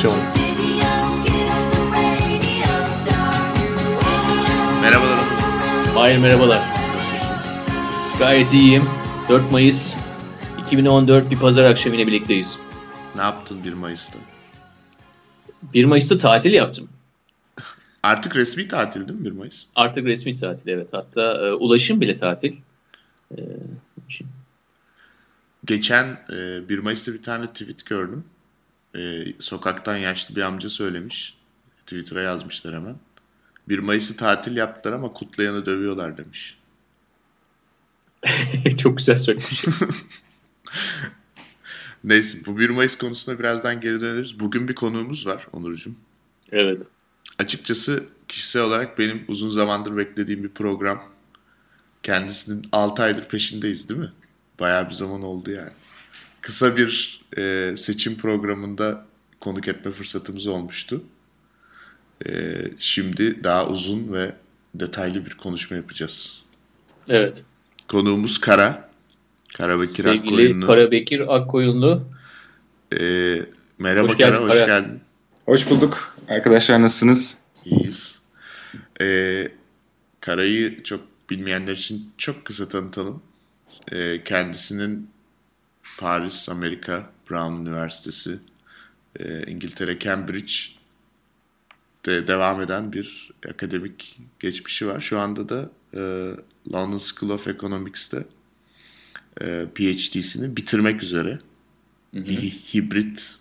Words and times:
Adaptasyon 0.00 0.18
Merhabalar. 4.82 5.18
Hayır 5.94 6.18
merhabalar. 6.18 6.62
Nasılsın? 6.96 7.36
Gayet 8.18 8.52
iyiyim. 8.52 8.84
4 9.28 9.52
Mayıs 9.52 9.94
2014 10.66 11.30
bir 11.30 11.38
pazar 11.38 11.64
akşamı 11.64 11.96
yine 11.96 12.06
birlikteyiz. 12.06 12.56
Ne 13.16 13.20
yaptın 13.20 13.64
1 13.64 13.72
Mayıs'ta? 13.72 14.18
1 15.74 15.84
Mayıs'ta 15.84 16.18
tatil 16.18 16.52
yaptım. 16.52 16.88
Artık 18.02 18.36
resmi 18.36 18.68
tatil 18.68 19.08
değil 19.08 19.20
mi 19.20 19.24
1 19.24 19.30
Mayıs? 19.30 19.64
Artık 19.74 20.04
resmi 20.04 20.40
tatil 20.40 20.68
evet. 20.68 20.88
Hatta 20.92 21.46
e, 21.46 21.52
ulaşım 21.52 22.00
bile 22.00 22.16
tatil. 22.16 22.56
E. 23.38 23.40
Geçen 25.64 26.06
e, 26.32 26.68
1 26.68 26.78
Mayıs'ta 26.78 27.12
bir 27.12 27.22
tane 27.22 27.46
tweet 27.46 27.86
gördüm. 27.86 28.24
E, 28.96 29.24
sokaktan 29.38 29.96
yaşlı 29.96 30.36
bir 30.36 30.42
amca 30.42 30.70
söylemiş. 30.70 31.36
Twitter'a 31.86 32.20
yazmışlar 32.22 32.74
hemen. 32.74 32.96
1 33.68 33.78
Mayıs'ı 33.78 34.16
tatil 34.16 34.56
yaptılar 34.56 34.94
ama 34.94 35.12
kutlayanı 35.12 35.66
dövüyorlar 35.66 36.18
demiş. 36.18 36.58
Çok 38.78 38.98
güzel 38.98 39.16
söylemiş. 39.16 39.64
Neyse 42.04 42.38
bu 42.46 42.58
1 42.58 42.70
Mayıs 42.70 42.98
konusuna 42.98 43.38
birazdan 43.38 43.80
geri 43.80 44.00
döneriz. 44.00 44.40
Bugün 44.40 44.68
bir 44.68 44.74
konuğumuz 44.74 45.26
var 45.26 45.46
Onurcuğum. 45.52 45.94
evet. 46.52 46.82
Açıkçası 47.38 48.04
kişisel 48.28 48.62
olarak 48.62 48.98
benim 48.98 49.24
uzun 49.28 49.50
zamandır 49.50 49.96
beklediğim 49.96 50.42
bir 50.42 50.48
program. 50.48 51.02
Kendisinin 52.02 52.66
6 52.72 53.02
aydır 53.02 53.28
peşindeyiz 53.28 53.88
değil 53.88 54.00
mi? 54.00 54.12
Bayağı 54.60 54.88
bir 54.88 54.94
zaman 54.94 55.22
oldu 55.22 55.50
yani. 55.50 55.70
Kısa 56.40 56.76
bir 56.76 57.20
e, 57.36 57.74
seçim 57.76 58.16
programında 58.16 59.06
konuk 59.40 59.68
etme 59.68 59.92
fırsatımız 59.92 60.46
olmuştu. 60.46 61.02
E, 62.26 62.32
şimdi 62.78 63.44
daha 63.44 63.66
uzun 63.66 64.12
ve 64.12 64.32
detaylı 64.74 65.26
bir 65.26 65.34
konuşma 65.34 65.76
yapacağız. 65.76 66.42
Evet. 67.08 67.42
Konuğumuz 67.88 68.40
Kara. 68.40 68.90
Karabekir 69.56 70.02
Sevgili 70.02 70.30
Akkoyunlu. 70.32 70.66
Karabekir 70.66 71.36
Akkoyunlu. 71.36 72.02
E, 73.00 73.36
merhaba 73.78 74.08
Hoş 74.08 74.16
geldin 74.16 74.32
Kara, 74.32 74.42
hoş 74.42 74.52
Kara. 74.52 74.66
geldin. 74.66 75.00
Hoş 75.46 75.70
bulduk. 75.70 76.16
Arkadaşlar 76.28 76.82
nasılsınız? 76.82 77.36
İyiyiz. 77.64 78.18
Ee, 79.00 79.48
Kara'yı 80.20 80.82
çok 80.82 81.00
bilmeyenler 81.30 81.72
için 81.72 82.10
çok 82.18 82.44
kısa 82.44 82.68
tanıtalım. 82.68 83.22
Ee, 83.92 84.24
kendisinin 84.24 85.10
Paris, 85.98 86.48
Amerika, 86.48 87.10
Brown 87.30 87.52
Üniversitesi, 87.66 88.38
e, 89.20 89.42
İngiltere, 89.46 89.98
Cambridge'de 89.98 90.76
devam 92.28 92.60
eden 92.60 92.92
bir 92.92 93.30
akademik 93.48 94.18
geçmişi 94.40 94.86
var. 94.86 95.00
Şu 95.00 95.18
anda 95.18 95.48
da 95.48 95.70
e, 95.94 96.00
London 96.72 96.98
School 96.98 97.30
of 97.30 97.48
Economics'te 97.48 98.24
e, 99.40 99.66
PhD'sini 99.74 100.56
bitirmek 100.56 101.02
üzere. 101.02 101.38
Hi- 102.14 102.74
Hibrit 102.74 103.36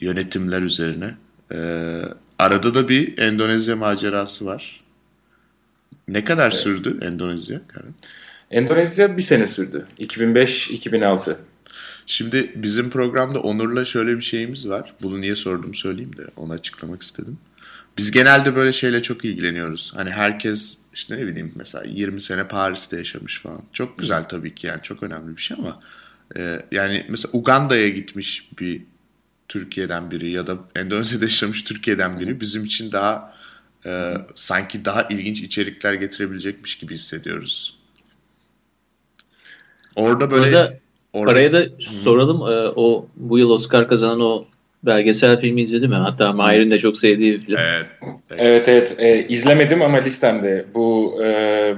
yönetimler 0.00 0.62
üzerine. 0.62 1.16
Ee, 1.52 2.02
arada 2.38 2.74
da 2.74 2.88
bir 2.88 3.18
Endonezya 3.18 3.76
macerası 3.76 4.46
var. 4.46 4.80
Ne 6.08 6.24
kadar 6.24 6.50
sürdü 6.50 6.98
Endonezya? 7.02 7.60
Karen? 7.68 7.94
Endonezya 8.52 9.16
bir 9.16 9.22
sene 9.22 9.46
sürdü. 9.46 9.86
2005-2006. 10.00 11.36
Şimdi 12.06 12.52
bizim 12.54 12.90
programda 12.90 13.40
Onur'la 13.40 13.84
şöyle 13.84 14.16
bir 14.16 14.22
şeyimiz 14.22 14.68
var. 14.68 14.94
Bunu 15.02 15.20
niye 15.20 15.36
sordum 15.36 15.74
söyleyeyim 15.74 16.16
de 16.16 16.22
onu 16.36 16.52
açıklamak 16.52 17.02
istedim. 17.02 17.38
Biz 17.98 18.10
genelde 18.10 18.56
böyle 18.56 18.72
şeyle 18.72 19.02
çok 19.02 19.24
ilgileniyoruz. 19.24 19.92
Hani 19.96 20.10
herkes 20.10 20.78
işte 20.94 21.16
ne 21.16 21.26
bileyim 21.26 21.52
mesela 21.56 21.84
20 21.84 22.20
sene 22.20 22.48
Paris'te 22.48 22.96
yaşamış 22.96 23.40
falan. 23.40 23.62
Çok 23.72 23.98
güzel 23.98 24.24
tabii 24.24 24.54
ki 24.54 24.66
yani 24.66 24.82
çok 24.82 25.02
önemli 25.02 25.36
bir 25.36 25.42
şey 25.42 25.56
ama 25.60 25.82
e, 26.36 26.58
yani 26.72 27.06
mesela 27.08 27.30
Uganda'ya 27.32 27.88
gitmiş 27.88 28.50
bir 28.58 28.82
Türkiye'den 29.48 30.10
biri 30.10 30.30
ya 30.30 30.46
da 30.46 30.58
Endonezya'da 30.76 31.24
yaşamış 31.24 31.64
Türkiye'den 31.64 32.20
biri 32.20 32.40
bizim 32.40 32.64
için 32.64 32.92
daha 32.92 33.34
e, 33.86 34.14
sanki 34.34 34.84
daha 34.84 35.02
ilginç 35.02 35.40
içerikler 35.40 35.94
getirebilecekmiş 35.94 36.78
gibi 36.78 36.94
hissediyoruz. 36.94 37.81
Orada 39.96 40.30
böyle 40.30 40.42
Burada 40.46 40.74
orada- 41.12 41.30
Araya 41.32 41.52
da 41.52 41.62
soralım. 41.80 42.36
e, 42.36 42.72
o 42.76 43.06
bu 43.16 43.38
yıl 43.38 43.50
Oscar 43.50 43.88
kazanan 43.88 44.20
o 44.20 44.44
belgesel 44.86 45.40
filmi 45.40 45.62
izledi 45.62 45.88
mi? 45.88 45.94
Hatta 45.94 46.32
Mahir'in 46.32 46.70
de 46.70 46.78
çok 46.78 46.96
sevdiği 46.98 47.32
bir 47.32 47.38
film. 47.38 47.56
Evet. 47.58 47.86
Evet 48.38 48.68
evet 48.68 48.94
e, 48.98 49.26
izlemedim 49.28 49.82
ama 49.82 49.98
listemde. 49.98 50.64
Bu 50.74 51.18
e, 51.24 51.74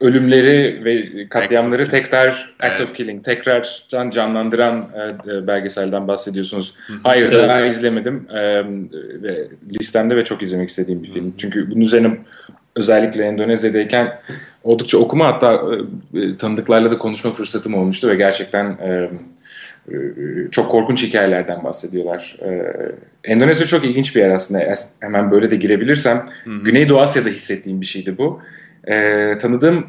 ölümleri 0.00 0.84
ve 0.84 1.28
katliamları 1.28 1.82
Act 1.82 1.94
of 1.94 2.00
tekrar 2.00 2.28
Act 2.60 2.72
Evet. 2.76 2.80
of 2.80 2.94
Killing 2.94 3.24
tekrar 3.24 3.84
can 3.88 4.10
canlandıran 4.10 4.88
e, 4.94 5.32
e, 5.32 5.46
belgeselden 5.46 6.08
bahsediyorsunuz. 6.08 6.74
Hayır 7.02 7.32
Evet. 7.32 7.48
daha 7.48 7.66
izlemedim. 7.66 8.26
E, 8.34 8.64
ve 9.22 9.48
listemde 9.80 10.16
ve 10.16 10.24
çok 10.24 10.42
izlemek 10.42 10.68
istediğim 10.68 11.02
bir 11.02 11.12
film. 11.12 11.34
Çünkü 11.38 11.70
bunun 11.70 11.80
üzerine 11.80 12.18
özellikle 12.76 13.24
Endonezya'dayken 13.24 14.18
oldukça 14.64 14.98
okuma 14.98 15.26
hatta 15.26 15.62
e, 16.14 16.18
e, 16.20 16.36
tanıdıklarla 16.36 16.90
da 16.90 16.98
konuşma 16.98 17.32
fırsatım 17.34 17.74
olmuştu 17.74 18.08
ve 18.08 18.14
gerçekten 18.14 18.64
e, 18.64 19.10
e, 19.88 19.94
çok 20.50 20.70
korkunç 20.70 21.02
hikayelerden 21.02 21.64
bahsediyorlar. 21.64 22.36
E, 22.42 22.62
Endonezya 23.24 23.66
çok 23.66 23.84
ilginç 23.84 24.16
bir 24.16 24.20
yer 24.20 24.30
aslında. 24.30 24.62
Es- 24.64 24.88
Hemen 25.00 25.30
böyle 25.30 25.50
de 25.50 25.56
girebilirsem. 25.56 26.26
Güneydoğu 26.64 27.00
Asya'da 27.00 27.28
hissettiğim 27.28 27.80
bir 27.80 27.86
şeydi 27.86 28.18
bu. 28.18 28.40
E, 28.88 29.32
tanıdığım 29.38 29.86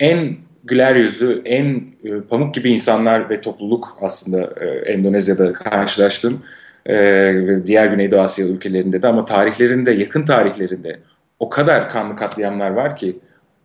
en 0.00 0.36
güler 0.64 0.96
yüzlü, 0.96 1.42
en 1.44 1.82
e, 2.04 2.20
pamuk 2.30 2.54
gibi 2.54 2.72
insanlar 2.72 3.30
ve 3.30 3.40
topluluk 3.40 3.98
aslında 4.00 4.54
e, 4.60 4.66
Endonezya'da 4.66 5.52
karşılaştım. 5.52 6.42
E, 6.86 6.96
ve 7.46 7.66
diğer 7.66 7.86
Güneydoğu 7.86 8.20
Asya 8.20 8.46
ülkelerinde 8.46 9.02
de 9.02 9.06
ama 9.08 9.24
tarihlerinde, 9.24 9.90
yakın 9.90 10.24
tarihlerinde 10.24 10.98
o 11.44 11.48
kadar 11.48 11.90
kanlı 11.90 12.16
katliamlar 12.16 12.70
var 12.70 12.96
ki 12.96 13.16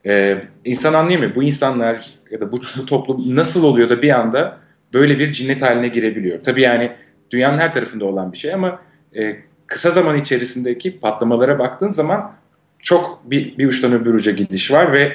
e, 0.05 0.37
insan 0.65 0.93
anlayamıyor. 0.93 1.35
Bu 1.35 1.43
insanlar 1.43 2.05
ya 2.31 2.41
da 2.41 2.51
bu, 2.51 2.61
bu 2.77 2.85
toplum 2.85 3.35
nasıl 3.35 3.63
oluyor 3.63 3.89
da 3.89 4.01
bir 4.01 4.09
anda 4.19 4.57
böyle 4.93 5.19
bir 5.19 5.31
cinnet 5.31 5.61
haline 5.61 5.87
girebiliyor. 5.87 6.43
Tabii 6.43 6.61
yani 6.61 6.91
dünyanın 7.31 7.57
her 7.57 7.73
tarafında 7.73 8.05
olan 8.05 8.31
bir 8.33 8.37
şey 8.37 8.53
ama 8.53 8.79
e, 9.15 9.35
kısa 9.67 9.91
zaman 9.91 10.17
içerisindeki 10.17 10.99
patlamalara 10.99 11.59
baktığın 11.59 11.89
zaman 11.89 12.31
çok 12.79 13.21
bir, 13.31 13.57
bir 13.57 13.67
uçtan 13.67 13.93
öbür 13.93 14.13
uca 14.13 14.31
gidiş 14.31 14.71
var 14.71 14.93
ve 14.93 15.13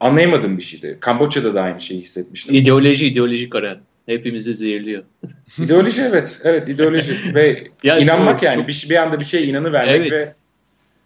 anlayamadığım 0.00 0.56
bir 0.56 0.62
şeydi. 0.62 0.98
Kamboçya'da 1.00 1.54
da 1.54 1.62
aynı 1.62 1.80
şeyi 1.80 2.00
hissetmiştim. 2.00 2.54
İdeoloji, 2.54 3.06
ideoloji 3.06 3.50
Kara. 3.50 3.76
Hepimizi 4.06 4.54
zehirliyor. 4.54 5.02
İdeoloji 5.58 6.02
evet, 6.02 6.40
evet 6.44 6.68
ideoloji 6.68 7.14
ve 7.34 7.64
Ya, 7.82 7.98
inanmak 7.98 8.34
çok- 8.34 8.42
yani 8.42 8.56
çok- 8.56 8.68
bir, 8.68 8.72
şey- 8.72 8.90
bir 8.90 8.96
anda 8.96 9.20
bir 9.20 9.24
şeye 9.24 9.42
inanıvermek 9.42 9.96
Evet. 10.00 10.12
ve 10.12 10.34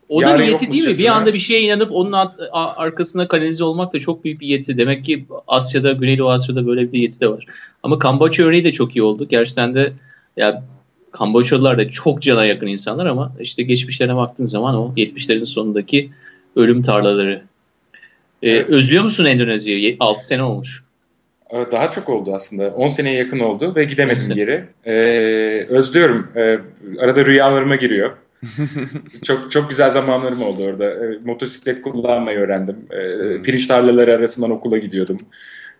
O 0.09 0.23
da 0.23 0.29
Yarın 0.31 0.43
yeti 0.43 0.73
değil 0.73 0.89
mi? 0.89 0.99
Bir 0.99 1.07
anda 1.07 1.35
bir 1.35 1.39
şeye 1.39 1.61
inanıp 1.61 1.93
onun 1.93 2.29
arkasına 2.53 3.29
kanalize 3.29 3.65
olmak 3.65 3.95
da 3.95 4.01
çok 4.01 4.25
büyük 4.25 4.41
bir 4.41 4.47
yeti. 4.47 4.79
Demek 4.79 5.05
ki 5.05 5.25
Asya'da, 5.47 5.93
Güneydoğu 5.93 6.31
Asya'da 6.31 6.67
böyle 6.67 6.93
bir 6.93 6.99
yeti 6.99 7.21
de 7.21 7.29
var. 7.29 7.47
Ama 7.83 7.99
Kamboçya 7.99 8.47
örneği 8.47 8.65
de 8.65 8.73
çok 8.73 8.97
iyi 8.97 9.03
oldu. 9.03 9.27
Gerçekten 9.29 9.75
de 9.75 9.93
ya 10.37 10.63
Kamboçyalılar 11.13 11.79
da 11.79 11.91
çok 11.91 12.23
cana 12.23 12.45
yakın 12.45 12.67
insanlar 12.67 13.07
ama 13.07 13.33
işte 13.41 13.63
geçmişlerine 13.63 14.17
baktığın 14.17 14.47
zaman 14.47 14.75
o 14.75 14.93
70'lerin 14.97 15.47
sonundaki 15.47 16.11
ölüm 16.57 16.83
tarlaları. 16.83 17.43
Ee, 18.43 18.51
Evet. 18.51 18.71
Özlüyor 18.71 19.05
musun 19.05 19.25
Endonezya'yı? 19.25 19.97
6 20.01 20.27
sene 20.27 20.43
olmuş. 20.43 20.85
daha 21.73 21.91
çok 21.91 22.09
oldu 22.09 22.33
aslında. 22.35 22.71
10 22.71 22.87
seneye 22.87 23.17
yakın 23.17 23.39
oldu 23.39 23.75
ve 23.77 23.85
gidemedim 23.85 24.35
geri. 24.35 24.65
E, 24.85 24.93
özlüyorum. 25.69 26.29
E, 26.37 26.59
arada 27.01 27.27
rüyalarıma 27.27 27.77
giriyor. 27.77 28.13
çok 29.25 29.51
çok 29.51 29.71
güzel 29.71 29.91
zamanlarım 29.91 30.43
oldu 30.43 30.65
orada. 30.65 30.85
E, 30.85 31.19
motosiklet 31.25 31.83
kullanmayı 31.83 32.39
öğrendim. 32.39 32.77
E, 32.91 33.43
pirinç 33.43 33.67
tarlaları 33.67 34.15
arasından 34.15 34.51
okula 34.51 34.79
gidiyordum. 34.79 35.19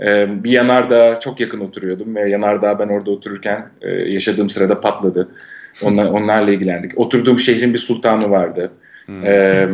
E, 0.01 0.27
bir 0.45 0.51
yanardağ 0.51 1.21
çok 1.21 1.41
yakın 1.41 1.61
oturuyordum 1.61 2.17
ve 2.17 2.31
yanardağ 2.31 2.79
ben 2.79 2.89
orada 2.89 3.11
otururken 3.11 3.71
e, 3.81 3.91
yaşadığım 3.91 4.51
sırada 4.51 4.81
patladı. 4.81 5.29
Onlar, 5.83 6.07
onlarla 6.11 6.51
ilgilendik. 6.51 6.99
Oturduğum 6.99 7.39
şehrin 7.39 7.73
bir 7.73 7.79
sultanı 7.79 8.31
vardı. 8.31 8.71
E, 9.23 9.33
e, 9.33 9.69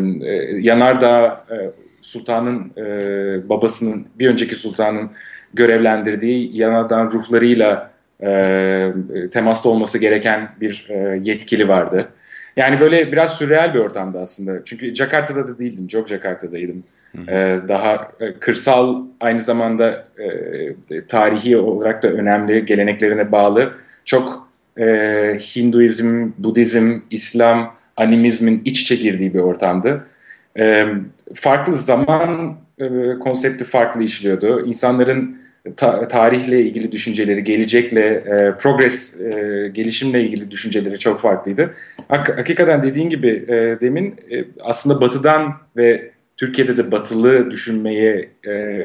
yanardağ 0.61 1.45
e, 1.51 1.57
sultanın 2.01 2.73
e, 2.77 3.49
babasının 3.49 4.07
bir 4.19 4.29
önceki 4.29 4.55
sultanın 4.55 5.11
görevlendirdiği 5.55 6.57
yanardağ 6.57 7.05
ruhlarıyla 7.05 7.91
e, 8.23 8.93
temasta 9.33 9.69
olması 9.69 9.99
gereken 9.99 10.49
bir 10.61 10.87
e, 10.89 11.21
yetkili 11.23 11.69
vardı. 11.69 12.09
Yani 12.57 12.81
böyle 12.81 13.13
biraz 13.13 13.35
sürreal 13.35 13.75
bir 13.75 13.79
ortamda 13.79 14.21
aslında. 14.21 14.65
Çünkü 14.65 14.95
Jakarta'da 14.95 15.49
da 15.49 15.59
değildim. 15.59 15.89
Yogyakarta'daydım. 15.93 16.85
Ee, 17.29 17.59
daha 17.69 18.13
e, 18.21 18.33
kırsal 18.33 19.03
aynı 19.21 19.41
zamanda 19.41 20.05
e, 20.91 21.07
tarihi 21.07 21.57
olarak 21.57 22.03
da 22.03 22.09
önemli 22.09 22.67
geleneklerine 22.67 23.33
bağlı 23.33 23.73
çok 24.05 24.49
e, 24.79 24.85
Hinduizm, 25.57 26.31
Budizm, 26.39 26.99
İslam, 27.11 27.75
animizmin 27.97 28.63
iç 28.65 28.81
içe 28.81 28.97
girdiği 28.97 29.35
bir 29.35 29.41
ortamdı. 29.41 30.07
E, 30.59 30.87
farklı 31.35 31.75
zaman 31.75 32.57
e, 32.79 32.89
konsepti 33.21 33.65
farklı 33.65 34.03
işliyordu. 34.03 34.67
İnsanların 34.67 35.39
ta, 35.77 36.09
tarihle 36.09 36.61
ilgili 36.61 36.93
düşünceleri, 36.93 37.45
gelecekle, 37.45 38.01
e, 38.01 38.57
progress, 38.59 39.21
e, 39.21 39.71
gelişimle 39.75 40.23
ilgili 40.23 40.51
düşünceleri 40.51 40.99
çok 40.99 41.21
farklıydı. 41.21 41.75
Hak, 42.09 42.39
hakikaten 42.39 42.83
dediğin 42.83 43.09
gibi 43.09 43.45
e, 43.49 43.55
demin 43.81 44.15
e, 44.31 44.45
aslında 44.61 45.01
batıdan 45.01 45.55
ve 45.77 46.11
Türkiye'de 46.37 46.77
de 46.77 46.93
batılı 46.93 47.51
düşünmeye 47.51 48.29
e, 48.49 48.85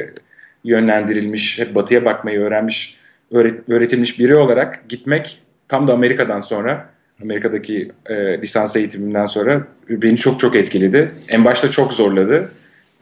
yönlendirilmiş, 0.63 1.59
hep 1.59 1.75
batıya 1.75 2.05
bakmayı 2.05 2.39
öğrenmiş, 2.39 2.97
öğret, 3.31 3.69
öğretilmiş 3.69 4.19
biri 4.19 4.35
olarak 4.35 4.89
gitmek 4.89 5.41
tam 5.67 5.87
da 5.87 5.93
Amerika'dan 5.93 6.39
sonra, 6.39 6.89
Amerika'daki 7.21 7.91
e, 8.05 8.41
lisans 8.41 8.75
eğitimimden 8.75 9.25
sonra 9.25 9.67
beni 9.89 10.17
çok 10.17 10.39
çok 10.39 10.55
etkiledi. 10.55 11.11
En 11.29 11.45
başta 11.45 11.71
çok 11.71 11.93
zorladı. 11.93 12.51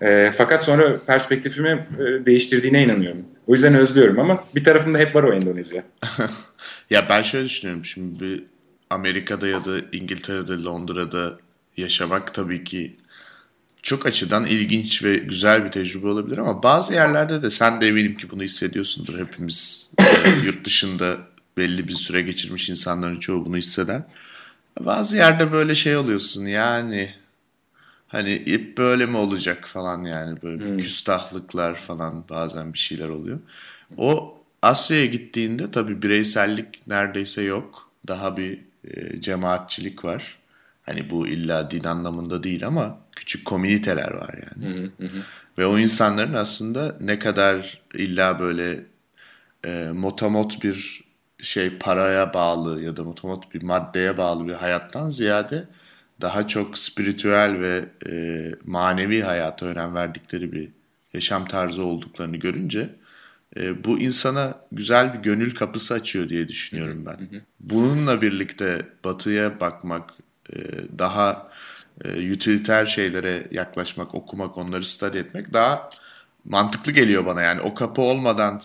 E, 0.02 0.32
fakat 0.32 0.64
sonra 0.64 1.00
perspektifimi 1.06 1.88
e, 2.00 2.26
değiştirdiğine 2.26 2.84
inanıyorum. 2.84 3.26
O 3.48 3.54
yüzden 3.54 3.76
özlüyorum 3.76 4.20
ama 4.20 4.44
bir 4.56 4.64
tarafımda 4.64 4.98
hep 4.98 5.16
var 5.16 5.24
o 5.24 5.34
Endonezya. 5.34 5.84
ya 6.90 7.10
ben 7.10 7.22
şöyle 7.22 7.46
düşünüyorum 7.46 7.86
şimdi 7.86 8.44
Amerika'da 8.90 9.48
ya 9.48 9.66
da 9.66 9.72
İngiltere'de, 9.92 10.64
Londra'da 10.64 11.38
yaşamak 11.78 12.34
tabii 12.34 12.64
ki 12.64 12.96
çok 13.82 14.06
açıdan 14.06 14.46
ilginç 14.46 15.04
ve 15.04 15.16
güzel 15.16 15.66
bir 15.66 15.72
tecrübe 15.72 16.08
olabilir 16.08 16.38
ama 16.38 16.64
bazı 16.64 16.94
yerlerde 16.94 17.42
de 17.42 17.52
sen 17.52 17.82
de 17.82 17.88
eminim 17.88 18.18
ki 18.18 18.30
bunu 18.30 18.44
hissediyorsundur. 18.44 19.20
Hepimiz 19.20 19.92
e, 20.26 20.30
yurt 20.46 20.66
dışında 20.66 21.18
belli 21.58 21.88
bir 21.88 21.94
süre 21.94 22.22
geçirmiş 22.22 22.70
insanların 22.70 23.20
çoğu 23.20 23.46
bunu 23.46 23.58
hisseder. 23.58 24.02
Bazı 24.80 25.18
yerde 25.18 25.52
böyle 25.52 25.76
şey 25.76 25.98
oluyorsun 25.98 26.46
yani 26.46 27.14
hani 28.08 28.34
ip 28.34 28.78
böyle 28.78 29.06
mi 29.06 29.18
olacak 29.18 29.68
falan 29.68 30.04
yani 30.04 30.42
böyle 30.42 30.70
hmm. 30.70 30.78
küstahlıklar 30.78 31.76
falan 31.76 32.30
bazen 32.30 32.74
bir 32.74 32.80
şeyler 32.80 33.10
oluyor. 33.10 33.40
O 33.98 34.38
Asya'ya 34.62 35.06
gittiğinde 35.06 35.72
tabii 35.72 36.02
bireysellik 36.02 36.88
neredeyse 36.88 37.42
yok. 37.42 37.90
Daha 38.08 38.38
bir 38.38 38.60
e, 38.84 39.22
cemaatçilik 39.22 40.06
var. 40.06 40.38
Hani 40.84 41.10
bu 41.10 41.28
illa 41.28 41.72
din 41.72 41.84
anlamında 41.84 42.44
değil 42.44 42.68
ama 42.68 42.98
küçük 43.16 43.46
komüniteler 43.46 44.12
var 44.12 44.34
yani. 44.34 44.76
Hı 44.76 44.92
hı 45.04 45.08
hı. 45.08 45.24
Ve 45.58 45.66
o 45.66 45.78
insanların 45.78 46.34
aslında 46.34 46.96
ne 47.02 47.20
kadar 47.20 47.82
illa 47.94 48.40
böyle 48.40 48.80
e, 49.66 49.90
motamot 49.94 50.64
bir 50.64 51.04
şey 51.42 51.78
paraya 51.78 52.34
bağlı 52.34 52.84
ya 52.84 52.98
da 52.98 53.04
motamot 53.04 53.54
bir 53.54 53.62
maddeye 53.62 54.18
bağlı 54.18 54.48
bir 54.48 54.54
hayattan 54.54 55.10
ziyade 55.10 55.68
daha 56.22 56.48
çok 56.48 56.78
spiritüel 56.78 57.60
ve 57.60 57.86
e, 58.10 58.52
manevi 58.66 59.22
hayata 59.22 59.66
önem 59.66 59.96
verdikleri 59.96 60.52
bir 60.52 60.70
yaşam 61.14 61.46
tarzı 61.46 61.84
olduklarını 61.84 62.38
görünce 62.38 62.96
e, 63.58 63.84
bu 63.84 64.00
insana 64.00 64.62
güzel 64.72 65.14
bir 65.14 65.20
gönül 65.20 65.56
kapısı 65.56 65.94
açıyor 65.94 66.30
diye 66.30 66.48
düşünüyorum 66.48 67.06
ben. 67.06 67.42
Bununla 67.60 68.22
birlikte 68.22 68.86
batıya 69.04 69.60
bakmak, 69.60 70.14
e, 70.54 70.58
daha 71.00 71.52
e, 72.06 72.34
utiliter 72.34 72.86
şeylere 72.86 73.48
yaklaşmak, 73.52 74.16
okumak, 74.16 74.58
onları 74.58 74.86
study 74.86 75.20
etmek 75.20 75.54
daha 75.54 75.90
mantıklı 76.46 76.92
geliyor 76.92 77.26
bana. 77.26 77.42
Yani 77.42 77.62
o 77.62 77.74
kapı 77.76 78.02
olmadan 78.02 78.62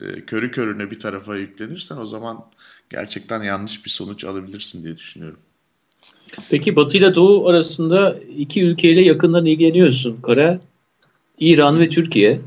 e, 0.00 0.24
körü 0.26 0.50
körüne 0.50 0.90
bir 0.90 0.98
tarafa 0.98 1.36
yüklenirsen 1.36 1.96
o 1.96 2.06
zaman 2.06 2.44
gerçekten 2.90 3.42
yanlış 3.42 3.84
bir 3.84 3.90
sonuç 3.90 4.24
alabilirsin 4.24 4.84
diye 4.84 4.96
düşünüyorum. 4.96 5.40
Peki 6.50 6.76
Batı 6.76 6.98
ile 6.98 7.14
Doğu 7.14 7.48
arasında 7.48 8.16
iki 8.38 8.62
ülkeyle 8.62 9.02
yakından 9.02 9.46
ilgileniyorsun. 9.46 10.20
Kara, 10.22 10.60
İran 11.38 11.78
ve 11.78 11.88
Türkiye. 11.88 12.40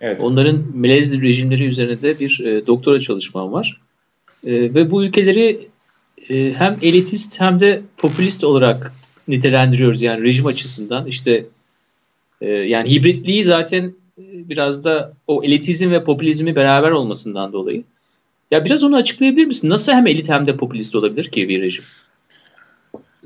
Evet. 0.00 0.20
Onların 0.20 0.64
melez 0.74 1.20
rejimleri 1.20 1.64
üzerinde 1.64 2.20
bir 2.20 2.40
e, 2.40 2.66
doktora 2.66 3.00
çalışmam 3.00 3.52
var. 3.52 3.80
E, 4.46 4.52
ve 4.52 4.90
bu 4.90 5.04
ülkeleri 5.04 5.68
e, 6.30 6.54
hem 6.54 6.78
elitist 6.82 7.40
hem 7.40 7.60
de 7.60 7.82
popülist 7.96 8.44
olarak 8.44 8.92
nitelendiriyoruz. 9.28 10.02
Yani 10.02 10.22
rejim 10.22 10.46
açısından 10.46 11.06
işte 11.06 11.46
e, 12.40 12.48
yani 12.48 12.90
hibritliği 12.90 13.44
zaten 13.44 13.84
e, 14.18 14.24
biraz 14.48 14.84
da 14.84 15.12
o 15.26 15.44
elitizm 15.44 15.90
ve 15.90 16.04
popülizmi 16.04 16.56
beraber 16.56 16.90
olmasından 16.90 17.52
dolayı. 17.52 17.84
Ya 18.50 18.64
biraz 18.64 18.84
onu 18.84 18.96
açıklayabilir 18.96 19.46
misin? 19.46 19.70
Nasıl 19.70 19.92
hem 19.92 20.06
elit 20.06 20.28
hem 20.28 20.46
de 20.46 20.56
popülist 20.56 20.94
olabilir 20.94 21.30
ki 21.30 21.48
bir 21.48 21.62
rejim? 21.62 21.84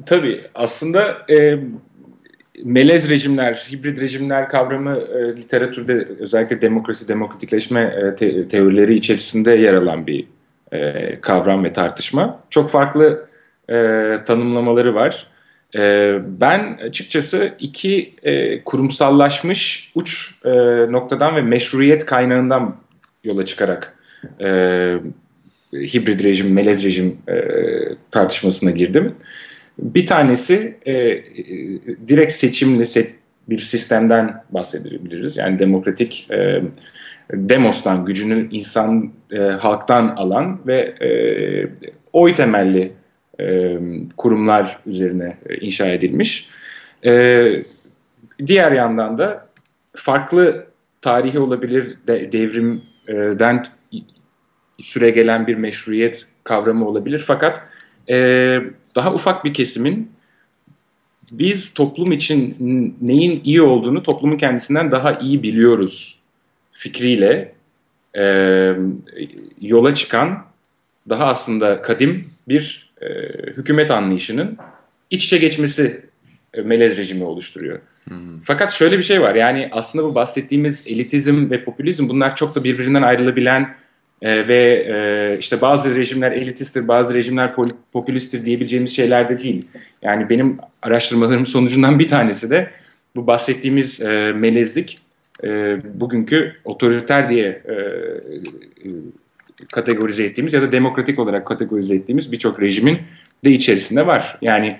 Tabii 0.07 0.41
aslında 0.55 1.17
e, 1.31 1.59
melez 2.65 3.11
rejimler, 3.11 3.67
hibrit 3.73 4.01
rejimler 4.01 4.49
kavramı 4.49 4.99
e, 4.99 5.37
literatürde 5.37 6.09
özellikle 6.19 6.63
demokrasi, 6.63 7.09
demokratikleşme 7.09 7.81
e, 7.81 8.17
te, 8.17 8.49
teorileri 8.49 8.95
içerisinde 8.95 9.51
yer 9.51 9.75
alan 9.75 10.07
bir 10.07 10.25
e, 10.73 11.21
kavram 11.21 11.65
ve 11.65 11.73
tartışma. 11.73 12.41
Çok 12.51 12.71
farklı 12.71 13.27
e, 13.71 13.75
tanımlamaları 14.27 14.95
var. 14.95 15.27
E, 15.75 16.15
ben 16.41 16.79
açıkçası 16.89 17.53
iki 17.59 18.15
e, 18.23 18.63
kurumsallaşmış 18.63 19.93
uç 19.95 20.35
e, 20.45 20.51
noktadan 20.93 21.37
ve 21.37 21.43
meşruiyet 21.43 22.07
kaynağından 22.07 22.77
yola 23.25 23.47
çıkarak 23.47 23.97
e, 24.41 24.47
hibrit 25.73 26.25
rejim, 26.25 26.53
melez 26.53 26.85
rejim 26.85 27.19
e, 27.29 27.45
tartışmasına 28.11 28.71
girdim. 28.71 29.15
Bir 29.79 30.07
tanesi 30.07 30.77
e, 30.87 30.93
e, 30.93 31.23
direkt 32.09 32.33
seçimli 32.33 32.87
set, 32.87 33.15
bir 33.49 33.59
sistemden 33.59 34.45
bahsedebiliriz. 34.51 35.37
Yani 35.37 35.59
demokratik 35.59 36.29
e, 36.31 36.63
demostan, 37.33 38.05
gücünü 38.05 38.49
insan, 38.51 39.13
e, 39.33 39.39
halktan 39.39 40.09
alan 40.09 40.59
ve 40.67 40.79
e, 40.79 41.09
oy 42.13 42.35
temelli 42.35 42.93
e, 43.41 43.79
kurumlar 44.17 44.79
üzerine 44.87 45.37
e, 45.49 45.57
inşa 45.57 45.87
edilmiş. 45.87 46.49
E, 47.05 47.45
diğer 48.47 48.73
yandan 48.73 49.19
da 49.19 49.47
farklı 49.95 50.67
tarihi 51.03 51.39
olabilir 51.39 51.97
de, 52.07 52.33
devrimden 52.33 53.67
süre 54.79 55.11
gelen 55.11 55.47
bir 55.47 55.55
meşruiyet 55.55 56.27
kavramı 56.45 56.89
olabilir. 56.89 57.25
Fakat 57.27 57.63
e, 58.11 58.61
daha 58.97 59.15
ufak 59.15 59.45
bir 59.45 59.55
kesimin 59.55 60.13
biz 61.33 61.75
toplum 61.75 62.13
için 62.13 62.57
neyin 63.01 63.41
iyi 63.45 63.63
olduğunu 63.63 64.03
toplumun 64.03 64.37
kendisinden 64.37 64.91
daha 64.91 65.19
iyi 65.19 65.43
biliyoruz 65.43 66.19
fikriyle 66.73 67.53
e, 68.19 68.25
yola 69.61 69.95
çıkan 69.95 70.45
daha 71.09 71.27
aslında 71.27 71.83
kadim 71.83 72.31
bir 72.49 72.93
e, 73.03 73.07
hükümet 73.57 73.91
anlayışının 73.91 74.59
iç 75.11 75.25
içe 75.25 75.39
geçmesi 75.39 76.07
e, 76.55 76.63
melez 76.63 76.97
rejimi 76.97 77.25
oluşturuyor. 77.25 77.79
Hmm. 78.09 78.41
Fakat 78.45 78.73
şöyle 78.73 78.99
bir 78.99 79.03
şey 79.03 79.21
var 79.21 79.35
yani 79.35 79.69
aslında 79.73 80.05
bu 80.05 80.15
bahsettiğimiz 80.15 80.87
elitizm 80.87 81.51
ve 81.51 81.65
popülizm 81.65 82.09
bunlar 82.09 82.37
çok 82.37 82.55
da 82.55 82.65
birbirinden 82.65 83.03
ayrılabilen 83.03 83.77
e, 84.23 84.49
ve 84.49 84.87
e, 84.89 85.39
işte 85.39 85.61
bazı 85.61 85.97
rejimler 85.97 86.33
elitisttir, 86.33 86.89
bazı 86.89 87.15
rejimler 87.15 87.49
popülisttir 87.93 88.45
diyebileceğimiz 88.45 88.97
şeyler 88.97 89.29
de 89.29 89.43
değil. 89.43 89.69
Yani 90.03 90.29
benim 90.29 90.59
araştırmalarım 90.83 91.47
sonucundan 91.47 91.99
bir 91.99 92.09
tanesi 92.09 92.51
de 92.51 92.71
bu 93.17 93.27
bahsettiğimiz 93.27 94.01
e, 94.01 94.33
melezlik 94.33 94.99
e, 95.45 95.79
bugünkü 96.01 96.57
otoriter 96.65 97.31
diye 97.31 97.47
e, 97.49 97.77
kategorize 99.73 100.25
ettiğimiz 100.25 100.53
ya 100.53 100.63
da 100.63 100.73
demokratik 100.73 101.19
olarak 101.19 101.47
kategorize 101.47 101.95
ettiğimiz 101.95 102.33
birçok 102.33 102.63
rejimin 102.63 102.99
de 103.45 103.51
içerisinde 103.51 104.07
var. 104.07 104.39
Yani 104.43 104.77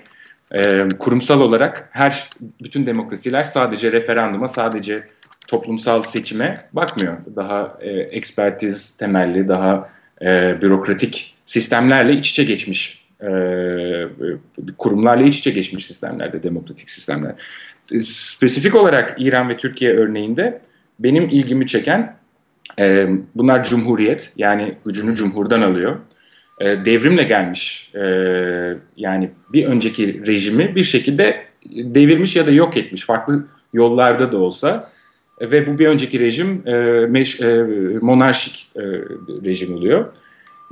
e, 0.55 0.87
kurumsal 0.99 1.41
olarak 1.41 1.89
her 1.91 2.29
bütün 2.63 2.85
demokrasiler 2.85 3.43
sadece 3.43 3.91
referanduma, 3.91 4.47
sadece 4.47 5.03
toplumsal 5.47 6.03
seçime 6.03 6.65
bakmıyor. 6.73 7.17
Daha 7.35 7.77
e, 7.81 7.89
ekspertiz 7.89 8.97
temelli, 8.97 9.47
daha 9.47 9.89
e, 10.21 10.61
bürokratik 10.61 11.35
sistemlerle 11.45 12.13
iç 12.13 12.29
içe 12.29 12.43
geçmiş 12.43 13.05
e, 13.21 13.29
kurumlarla 14.77 15.23
iç 15.23 15.37
içe 15.37 15.51
geçmiş 15.51 15.85
sistemlerde 15.85 16.43
demokratik 16.43 16.89
sistemler. 16.89 17.35
E, 17.91 18.01
spesifik 18.01 18.75
olarak 18.75 19.15
İran 19.19 19.49
ve 19.49 19.57
Türkiye 19.57 19.93
örneğinde 19.93 20.61
benim 20.99 21.23
ilgimi 21.23 21.67
çeken 21.67 22.15
e, 22.79 23.07
bunlar 23.35 23.63
cumhuriyet 23.63 24.33
yani 24.37 24.75
gücünü 24.85 25.15
cumhurdan 25.15 25.61
alıyor. 25.61 25.97
E, 26.61 26.85
devrimle 26.85 27.23
gelmiş 27.23 27.91
e, 27.95 28.01
yani 28.97 29.29
bir 29.53 29.65
önceki 29.65 30.27
rejimi 30.27 30.75
bir 30.75 30.83
şekilde 30.83 31.43
devirmiş 31.65 32.35
ya 32.35 32.47
da 32.47 32.51
yok 32.51 32.77
etmiş 32.77 33.05
farklı 33.05 33.47
yollarda 33.73 34.31
da 34.31 34.37
olsa 34.37 34.91
ve 35.41 35.67
bu 35.67 35.79
bir 35.79 35.87
önceki 35.87 36.19
rejim 36.19 36.67
e, 36.67 36.73
meş, 37.05 37.41
e, 37.41 37.63
monarşik 38.01 38.71
e, 38.75 38.81
rejim 39.45 39.75
oluyor. 39.75 40.05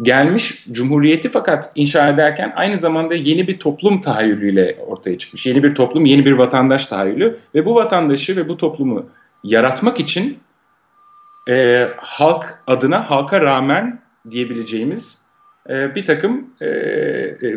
gelmiş 0.02 0.66
Cumhuriyeti 0.72 1.30
fakat 1.30 1.72
inşa 1.76 2.10
ederken 2.10 2.54
aynı 2.56 2.78
zamanda 2.78 3.16
yeni 3.16 3.48
bir 3.48 3.60
toplum 3.60 4.02
tahayyülüyle 4.02 4.78
ortaya 4.88 5.18
çıkmış. 5.18 5.46
Yeni 5.46 5.64
bir 5.64 5.76
toplum, 5.76 6.06
yeni 6.06 6.26
bir 6.26 6.32
vatandaş 6.32 6.86
tahayyülü 6.86 7.38
ve 7.56 7.66
bu 7.66 7.76
vatandaşı 7.76 8.36
ve 8.36 8.48
bu 8.48 8.58
toplumu 8.58 9.06
yaratmak 9.44 10.00
için 10.00 10.38
e, 11.50 11.88
halk 11.98 12.60
adına 12.68 13.10
halka 13.10 13.42
rağmen 13.42 14.00
diyebileceğimiz 14.32 15.22
e, 15.70 15.96
bir 15.96 16.06
takım 16.06 16.50
e, 16.62 16.68
e, 16.68 17.56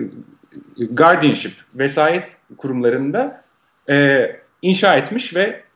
guardianship, 0.91 1.53
vesayet 1.75 2.37
kurumlarında 2.57 3.45
e, 3.91 4.27
inşa 4.63 4.97
etmiş 4.97 5.37
ve 5.37 5.68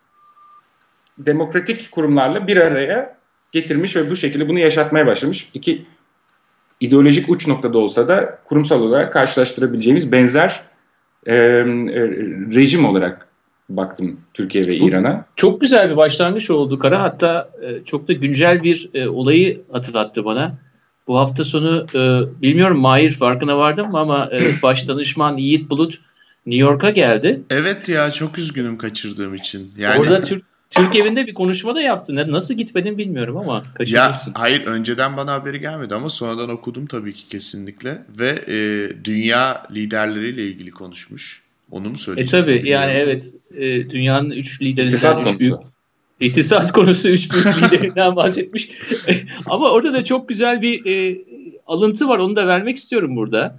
demokratik 1.26 1.90
kurumlarla 1.90 2.46
bir 2.46 2.56
araya 2.56 3.16
getirmiş 3.52 3.96
ve 3.96 4.10
bu 4.10 4.16
şekilde 4.16 4.48
bunu 4.48 4.58
yaşatmaya 4.58 5.06
başlamış. 5.06 5.50
İki 5.54 5.84
ideolojik 6.80 7.28
uç 7.28 7.46
noktada 7.46 7.78
olsa 7.78 8.08
da 8.08 8.38
kurumsal 8.44 8.82
olarak 8.82 9.12
karşılaştırabileceğimiz 9.12 10.12
benzer 10.12 10.60
e, 11.26 11.34
e, 11.34 11.62
rejim 12.54 12.84
olarak 12.84 13.28
baktım 13.68 14.20
Türkiye 14.34 14.66
ve 14.66 14.76
İran'a. 14.76 15.24
Çok 15.36 15.60
güzel 15.60 15.90
bir 15.90 15.96
başlangıç 15.96 16.50
oldu 16.50 16.78
Kara. 16.78 17.02
Hatta 17.02 17.50
e, 17.62 17.84
çok 17.84 18.08
da 18.08 18.12
güncel 18.12 18.62
bir 18.62 18.90
e, 18.94 19.08
olayı 19.08 19.60
hatırlattı 19.72 20.24
bana. 20.24 20.58
Bu 21.06 21.18
hafta 21.18 21.44
sonu 21.44 21.86
e, 21.94 22.00
bilmiyorum 22.42 22.78
Mahir 22.78 23.10
farkına 23.10 23.58
vardın 23.58 23.88
mı 23.88 23.98
ama 23.98 24.30
e, 24.32 24.52
baş 24.62 24.88
danışman 24.88 25.36
Yiğit 25.36 25.70
Bulut 25.70 26.00
New 26.46 26.62
York'a 26.62 26.90
geldi. 26.90 27.42
Evet 27.50 27.88
ya 27.88 28.10
çok 28.10 28.38
üzgünüm 28.38 28.78
kaçırdığım 28.78 29.34
için. 29.34 29.72
Yani... 29.78 30.00
Orada 30.00 30.20
Türk 30.20 30.51
Türk 30.74 30.96
evinde 30.96 31.26
bir 31.26 31.34
konuşma 31.34 31.74
da 31.74 31.80
yaptın. 31.80 32.16
Nasıl 32.32 32.54
gitmedin 32.54 32.98
bilmiyorum 32.98 33.36
ama 33.36 33.62
kaçırmışsın. 33.62 34.30
Ya 34.30 34.34
hayır 34.34 34.66
önceden 34.66 35.16
bana 35.16 35.32
haberi 35.32 35.60
gelmedi 35.60 35.94
ama 35.94 36.10
sonradan 36.10 36.48
okudum 36.48 36.86
tabii 36.86 37.12
ki 37.12 37.28
kesinlikle. 37.28 38.02
Ve 38.18 38.28
e, 38.48 38.88
dünya 39.04 39.62
liderleriyle 39.72 40.46
ilgili 40.46 40.70
konuşmuş. 40.70 41.42
Onu 41.70 41.88
mu 41.88 41.98
söyleyeceksin? 41.98 42.38
E 42.38 42.40
tabii 42.40 42.68
yani 42.68 42.92
evet. 42.92 43.34
E, 43.54 43.90
dünyanın 43.90 44.30
üç 44.30 44.62
liderinden 44.62 45.26
üç 45.34 45.40
büyük 45.40 45.54
İhtisas 46.20 46.72
konusu 46.72 47.08
üç 47.08 47.32
büyük 47.32 47.46
liderinden 47.62 48.16
bahsetmiş. 48.16 48.70
ama 49.46 49.70
orada 49.70 49.92
da 49.92 50.04
çok 50.04 50.28
güzel 50.28 50.62
bir 50.62 50.86
e, 50.86 51.18
alıntı 51.66 52.08
var. 52.08 52.18
Onu 52.18 52.36
da 52.36 52.46
vermek 52.46 52.76
istiyorum 52.76 53.16
burada. 53.16 53.58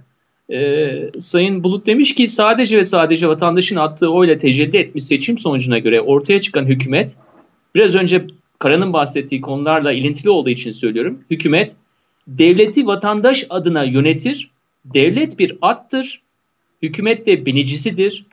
E, 0.52 1.10
Sayın 1.20 1.62
Bulut 1.62 1.86
demiş 1.86 2.14
ki 2.14 2.28
sadece 2.28 2.78
ve 2.78 2.84
sadece 2.84 3.28
vatandaşın 3.28 3.76
attığı 3.76 4.12
oyla 4.12 4.38
tecelli 4.38 4.76
etmiş 4.76 5.04
seçim 5.04 5.38
sonucuna 5.38 5.78
göre 5.78 6.00
ortaya 6.00 6.40
çıkan 6.40 6.64
hükümet 6.64 7.16
biraz 7.74 7.94
önce 7.94 8.26
Kara'nın 8.58 8.92
bahsettiği 8.92 9.40
konularla 9.40 9.92
ilintili 9.92 10.30
olduğu 10.30 10.50
için 10.50 10.72
söylüyorum. 10.72 11.24
Hükümet 11.30 11.76
devleti 12.28 12.86
vatandaş 12.86 13.46
adına 13.50 13.84
yönetir. 13.84 14.50
Devlet 14.84 15.38
bir 15.38 15.58
attır. 15.62 16.20
Hükümet 16.82 17.26
de 17.26 17.46
binicisidir. 17.46 18.26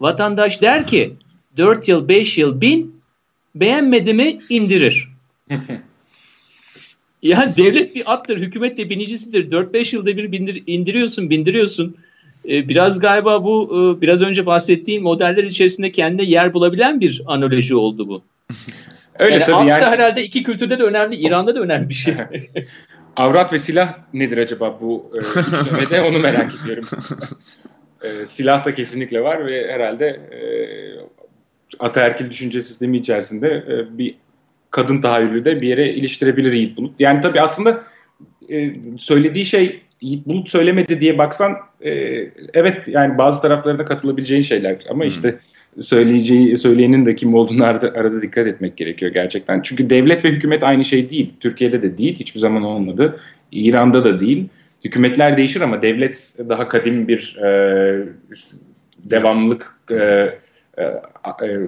Vatandaş 0.00 0.62
der 0.62 0.86
ki 0.86 1.14
4 1.56 1.88
yıl 1.88 2.08
5 2.08 2.38
yıl 2.38 2.60
bin 2.60 3.02
beğenmedi 3.54 4.14
mi 4.14 4.38
indirir. 4.48 5.08
Yani 7.22 7.56
devlet 7.56 7.94
bir 7.94 8.12
attır, 8.12 8.38
hükümet 8.38 8.76
de 8.76 8.90
binicisidir. 8.90 9.50
4-5 9.50 9.94
yılda 9.94 10.16
bir 10.16 10.32
bindir, 10.32 10.62
indiriyorsun, 10.66 11.30
bindiriyorsun. 11.30 11.96
Ee, 12.48 12.68
biraz 12.68 13.00
galiba 13.00 13.44
bu 13.44 13.68
e, 13.70 14.00
biraz 14.00 14.22
önce 14.22 14.46
bahsettiğim 14.46 15.02
modeller 15.02 15.44
içerisinde 15.44 15.92
kendine 15.92 16.24
yer 16.24 16.54
bulabilen 16.54 17.00
bir 17.00 17.22
analoji 17.26 17.74
oldu 17.74 18.08
bu. 18.08 18.22
Öyle 19.18 19.34
yani 19.34 19.44
tabii. 19.44 19.68
Yani... 19.68 19.84
herhalde 19.84 20.24
iki 20.24 20.42
kültürde 20.42 20.78
de 20.78 20.82
önemli, 20.82 21.16
İran'da 21.16 21.54
da 21.54 21.60
önemli 21.60 21.88
bir 21.88 21.94
şey. 21.94 22.14
Avrat 23.16 23.52
ve 23.52 23.58
silah 23.58 23.98
nedir 24.12 24.38
acaba 24.38 24.78
bu 24.80 25.12
e, 25.92 26.00
onu 26.00 26.18
merak 26.18 26.50
ediyorum. 26.64 26.84
e, 28.02 28.26
silah 28.26 28.64
da 28.64 28.74
kesinlikle 28.74 29.22
var 29.22 29.46
ve 29.46 29.72
herhalde 29.72 30.06
e, 30.06 30.40
ataerkil 31.78 32.30
düşünce 32.30 32.62
sistemi 32.62 32.96
içerisinde 32.96 33.48
e, 33.48 33.98
bir 33.98 34.14
kadın 34.72 35.00
tahayyülü 35.00 35.44
de 35.44 35.60
bir 35.60 35.68
yere 35.68 35.88
iliştirebilir 35.88 36.52
Yiğit 36.52 36.76
Bulut. 36.76 36.94
Yani 36.98 37.20
tabii 37.20 37.40
aslında 37.40 37.82
e, 38.50 38.70
söylediği 38.98 39.44
şey 39.44 39.80
Yiğit 40.00 40.26
Bulut 40.26 40.50
söylemedi 40.50 41.00
diye 41.00 41.18
baksan 41.18 41.52
e, 41.80 41.90
evet 42.54 42.88
yani 42.88 43.18
bazı 43.18 43.42
taraflarında 43.42 43.84
katılabileceğin 43.84 44.42
şeyler 44.42 44.76
ama 44.90 45.00
hmm. 45.00 45.08
işte 45.08 45.38
söyleyeceği 45.80 46.56
söyleyenin 46.56 47.06
de 47.06 47.16
kim 47.16 47.34
olduğunu 47.34 47.64
arada, 47.64 47.92
arada 48.00 48.22
dikkat 48.22 48.46
etmek 48.46 48.76
gerekiyor 48.76 49.12
gerçekten. 49.12 49.62
Çünkü 49.62 49.90
devlet 49.90 50.24
ve 50.24 50.30
hükümet 50.30 50.62
aynı 50.62 50.84
şey 50.84 51.10
değil. 51.10 51.32
Türkiye'de 51.40 51.82
de 51.82 51.98
değil. 51.98 52.16
Hiçbir 52.20 52.40
zaman 52.40 52.62
olmadı. 52.62 53.20
İran'da 53.52 54.04
da 54.04 54.20
değil. 54.20 54.48
Hükümetler 54.84 55.36
değişir 55.36 55.60
ama 55.60 55.82
devlet 55.82 56.34
daha 56.48 56.68
kadim 56.68 57.08
bir 57.08 57.38
e, 57.42 57.48
devamlılık 58.98 59.74
e, 59.90 59.94
e, 60.78 60.84
e 61.42 61.58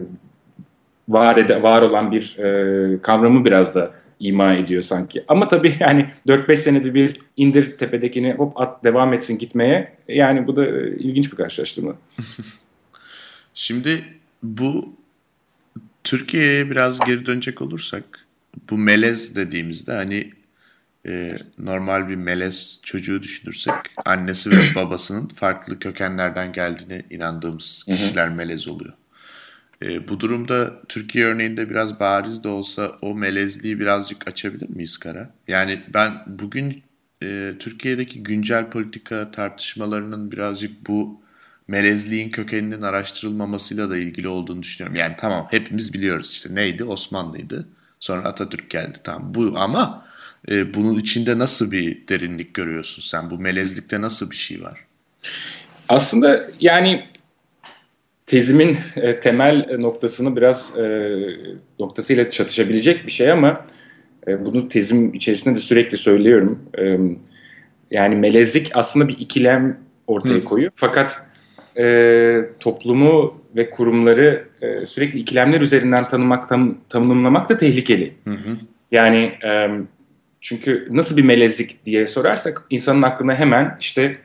var, 1.08 1.37
ede, 1.37 1.62
var 1.62 1.82
olan 1.82 2.12
bir 2.12 2.38
e, 2.38 3.02
kavramı 3.02 3.44
biraz 3.44 3.75
da 3.75 3.90
ima 4.20 4.54
ediyor 4.54 4.82
sanki. 4.82 5.25
Ama 5.28 5.49
tabii 5.49 5.76
yani 5.80 6.06
4-5 6.28 6.56
senede 6.56 6.94
bir 6.94 7.20
indir 7.37 7.78
tepedekini 7.78 8.32
hop 8.32 8.61
at 8.61 8.84
devam 8.84 9.12
etsin 9.12 9.38
gitmeye. 9.38 9.96
Yani 10.08 10.46
bu 10.46 10.56
da 10.56 10.66
e, 10.66 10.96
ilginç 10.96 11.32
bir 11.32 11.37
karşılaştırma. 11.37 11.96
Şimdi 13.54 14.04
bu 14.42 14.94
Türkiye'ye 16.04 16.70
biraz 16.70 17.00
geri 17.00 17.26
dönecek 17.26 17.62
olursak 17.62 18.04
bu 18.70 18.78
melez 18.78 19.37
dediğimizde 19.37 19.92
hani 19.92 20.30
e, 21.06 21.38
normal 21.58 22.08
bir 22.08 22.14
melez 22.14 22.80
çocuğu 22.82 23.23
düşünürsek 23.23 23.75
annesi 24.06 24.50
ve 24.50 24.56
babasının 24.75 25.28
farklı 25.28 25.78
kökenlerden 25.78 26.52
geldiğine 26.52 27.02
inandığımız 27.11 27.84
kişiler 27.87 28.28
melez 28.28 28.68
oluyor. 28.68 28.92
E, 29.83 30.09
bu 30.09 30.21
durumda 30.21 30.83
Türkiye 30.88 31.25
örneğinde 31.25 31.71
biraz 31.71 32.00
bariz 32.00 32.45
de 32.45 32.49
olsa 32.49 32.93
o 33.02 33.14
melezliği 33.14 33.81
birazcık 33.81 34.28
açabilir 34.28 34.69
miyiz 34.69 34.97
Kara? 34.97 35.31
Yani 35.49 35.83
ben 35.95 36.12
bugün 36.26 36.83
e, 37.23 37.52
Türkiye'deki 37.59 38.23
güncel 38.23 38.71
politika 38.71 39.31
tartışmalarının 39.31 40.33
birazcık 40.33 40.88
bu 40.88 41.21
melezliğin 41.69 42.31
kökeninin 42.31 42.83
araştırılmamasıyla 42.83 43.90
da 43.90 43.97
ilgili 43.97 44.28
olduğunu 44.28 44.62
düşünüyorum. 44.62 44.97
Yani 44.97 45.14
tamam 45.19 45.47
hepimiz 45.50 45.95
biliyoruz 45.95 46.31
işte 46.31 46.54
neydi 46.54 46.85
Osmanlı'ydı 46.85 47.69
sonra 48.00 48.28
Atatürk 48.28 48.71
geldi 48.71 48.99
tamam 49.04 49.35
bu 49.35 49.54
ama 49.57 50.07
e, 50.50 50.75
bunun 50.75 50.99
içinde 50.99 51.38
nasıl 51.38 51.73
bir 51.73 52.09
derinlik 52.09 52.54
görüyorsun 52.54 53.02
sen? 53.02 53.31
Bu 53.31 53.38
melezlikte 53.38 54.00
nasıl 54.00 54.31
bir 54.31 54.37
şey 54.37 54.62
var? 54.62 54.81
Aslında 55.88 56.50
yani 56.61 57.09
tezimin 58.26 58.76
e, 58.97 59.21
temel 59.21 59.76
noktasını 59.78 60.37
biraz 60.37 60.78
e, 60.78 61.12
noktasıyla 61.78 62.31
çatışabilecek 62.31 63.07
bir 63.07 63.12
şey 63.12 63.31
ama 63.31 63.66
e, 64.28 64.45
bunu 64.45 64.69
tezim 64.69 65.14
içerisinde 65.14 65.57
de 65.57 65.61
sürekli 65.61 65.97
söylüyorum. 65.97 66.59
E, 66.78 66.99
yani 67.90 68.16
melezlik 68.16 68.71
aslında 68.75 69.09
bir 69.09 69.19
ikilem 69.19 69.78
ortaya 70.07 70.35
Hı. 70.35 70.45
koyuyor. 70.45 70.73
Fakat 70.75 71.23
e, 71.78 72.40
toplumu 72.61 73.40
ve 73.57 73.71
kurumları 73.71 74.45
e, 74.62 74.87
sürekli 74.87 75.19
ikilemler 75.19 75.61
üzerinden 75.61 76.09
tanımak, 76.09 76.49
tam, 76.49 76.78
tanımlamak 76.88 77.49
da 77.49 77.57
tehlikeli. 77.57 78.14
Hı 78.25 78.31
hı. 78.31 78.57
Yani 78.93 79.33
e, 79.45 79.69
çünkü 80.40 80.88
nasıl 80.90 81.16
bir 81.16 81.25
melezlik 81.25 81.87
diye 81.87 82.07
sorarsak 82.07 82.62
insanın 82.71 83.02
aklına 83.02 83.35
hemen 83.35 83.76
işte 83.81 84.16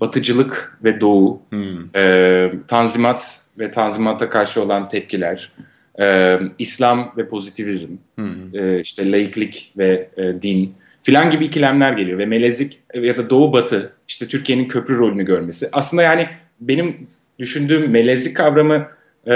batıcılık 0.00 0.78
ve 0.84 1.00
doğu, 1.00 1.42
hmm. 1.50 1.96
e, 1.96 2.52
tanzimat 2.68 3.40
ve 3.58 3.70
tanzimata 3.70 4.30
karşı 4.30 4.62
olan 4.62 4.88
tepkiler, 4.88 5.52
e, 6.00 6.38
İslam 6.58 7.12
ve 7.16 7.28
pozitivizm, 7.28 7.92
hmm. 8.16 8.54
e, 8.54 8.80
işte 8.80 9.12
laiklik 9.12 9.72
ve 9.78 10.08
e, 10.16 10.42
din 10.42 10.74
filan 11.02 11.30
gibi 11.30 11.44
ikilemler 11.44 11.92
geliyor 11.92 12.18
ve 12.18 12.26
melezlik 12.26 12.78
ya 12.94 13.16
da 13.16 13.30
doğu 13.30 13.52
batı 13.52 13.92
işte 14.08 14.28
Türkiye'nin 14.28 14.68
köprü 14.68 14.98
rolünü 14.98 15.24
görmesi. 15.24 15.68
Aslında 15.72 16.02
yani 16.02 16.28
benim 16.60 17.06
düşündüğüm 17.38 17.90
melezlik 17.90 18.36
kavramı 18.36 18.86
e, 19.26 19.34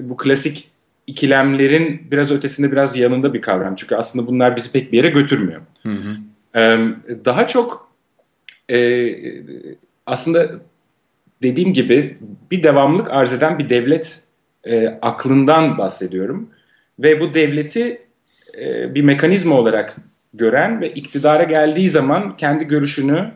bu 0.00 0.16
klasik 0.16 0.70
ikilemlerin 1.06 2.02
biraz 2.10 2.30
ötesinde 2.30 2.72
biraz 2.72 2.96
yanında 2.96 3.34
bir 3.34 3.42
kavram. 3.42 3.76
Çünkü 3.76 3.94
aslında 3.94 4.26
bunlar 4.26 4.56
bizi 4.56 4.72
pek 4.72 4.92
bir 4.92 4.96
yere 4.96 5.08
götürmüyor. 5.08 5.60
Hı 5.82 5.88
hı. 5.88 6.16
E, 6.60 6.60
daha 7.24 7.46
çok 7.46 7.91
e, 8.72 9.16
aslında 10.06 10.50
dediğim 11.42 11.72
gibi 11.72 12.18
bir 12.50 12.62
devamlık 12.62 13.10
arz 13.10 13.32
eden 13.32 13.58
bir 13.58 13.70
devlet 13.70 14.22
e, 14.64 14.98
aklından 15.02 15.78
bahsediyorum. 15.78 16.48
Ve 16.98 17.20
bu 17.20 17.34
devleti 17.34 18.02
e, 18.58 18.94
bir 18.94 19.02
mekanizma 19.02 19.54
olarak 19.54 19.96
gören 20.34 20.80
ve 20.80 20.90
iktidara 20.90 21.42
geldiği 21.42 21.88
zaman 21.88 22.36
kendi 22.36 22.64
görüşünü 22.64 23.30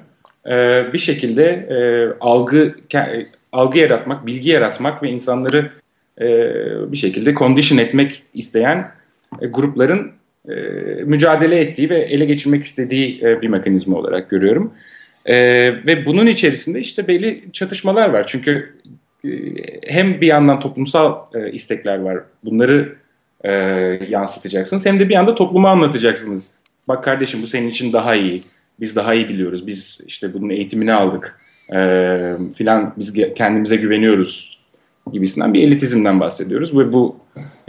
e, 0.46 0.84
bir 0.92 0.98
şekilde 0.98 1.44
e, 1.44 1.78
algı 2.20 2.74
ke, 2.88 3.26
algı 3.52 3.78
yaratmak, 3.78 4.26
bilgi 4.26 4.50
yaratmak 4.50 5.02
ve 5.02 5.10
insanları 5.10 5.70
e, 6.20 6.26
bir 6.92 6.96
şekilde 6.96 7.34
condition 7.34 7.78
etmek 7.78 8.22
isteyen 8.34 8.90
e, 9.40 9.46
grupların 9.46 10.12
e, 10.48 10.54
mücadele 11.04 11.60
ettiği 11.60 11.90
ve 11.90 11.98
ele 11.98 12.24
geçirmek 12.24 12.64
istediği 12.64 13.22
e, 13.22 13.42
bir 13.42 13.48
mekanizma 13.48 13.96
olarak 13.96 14.30
görüyorum. 14.30 14.72
E, 15.26 15.37
ve 15.87 16.06
bunun 16.06 16.26
içerisinde 16.26 16.80
işte 16.80 17.09
belli 17.09 17.45
çatışmalar 17.52 18.09
var. 18.09 18.25
Çünkü 18.26 18.75
e, 19.25 19.30
hem 19.87 20.21
bir 20.21 20.26
yandan 20.26 20.61
toplumsal 20.61 21.18
e, 21.35 21.52
istekler 21.52 21.99
var. 21.99 22.18
Bunları 22.45 22.97
e, 23.45 23.52
yansıtacaksınız. 24.09 24.87
Hem 24.87 25.00
de 25.00 25.09
bir 25.09 25.14
yanda 25.14 25.35
topluma 25.35 25.71
anlatacaksınız. 25.71 26.56
Bak 26.88 27.04
kardeşim 27.04 27.42
bu 27.42 27.47
senin 27.47 27.68
için 27.68 27.92
daha 27.92 28.14
iyi. 28.14 28.42
Biz 28.80 28.97
daha 28.97 29.14
iyi 29.14 29.28
biliyoruz. 29.28 29.66
Biz 29.66 30.00
işte 30.06 30.35
bunun 30.35 30.50
eğitimini 30.50 30.92
aldık. 30.92 31.40
E, 31.75 31.78
filan 32.56 32.95
biz 32.97 33.35
kendimize 33.35 33.76
güveniyoruz 33.76 34.56
gibisinden 35.12 35.54
bir 35.54 35.62
elitizmden 35.62 36.21
bahsediyoruz 36.21 36.78
ve 36.78 36.92
bu 36.92 37.16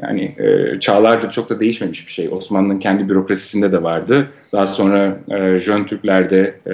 yani 0.01 0.35
e, 0.37 0.79
çağlardır 0.79 1.31
çok 1.31 1.49
da 1.49 1.59
değişmemiş 1.59 2.07
bir 2.07 2.11
şey. 2.11 2.29
Osmanlı'nın 2.31 2.79
kendi 2.79 3.09
bürokrasisinde 3.09 3.71
de 3.71 3.83
vardı. 3.83 4.27
Daha 4.51 4.67
sonra 4.67 5.17
e, 5.29 5.57
Jön 5.57 5.83
Türklerde 5.83 6.55
e, 6.67 6.73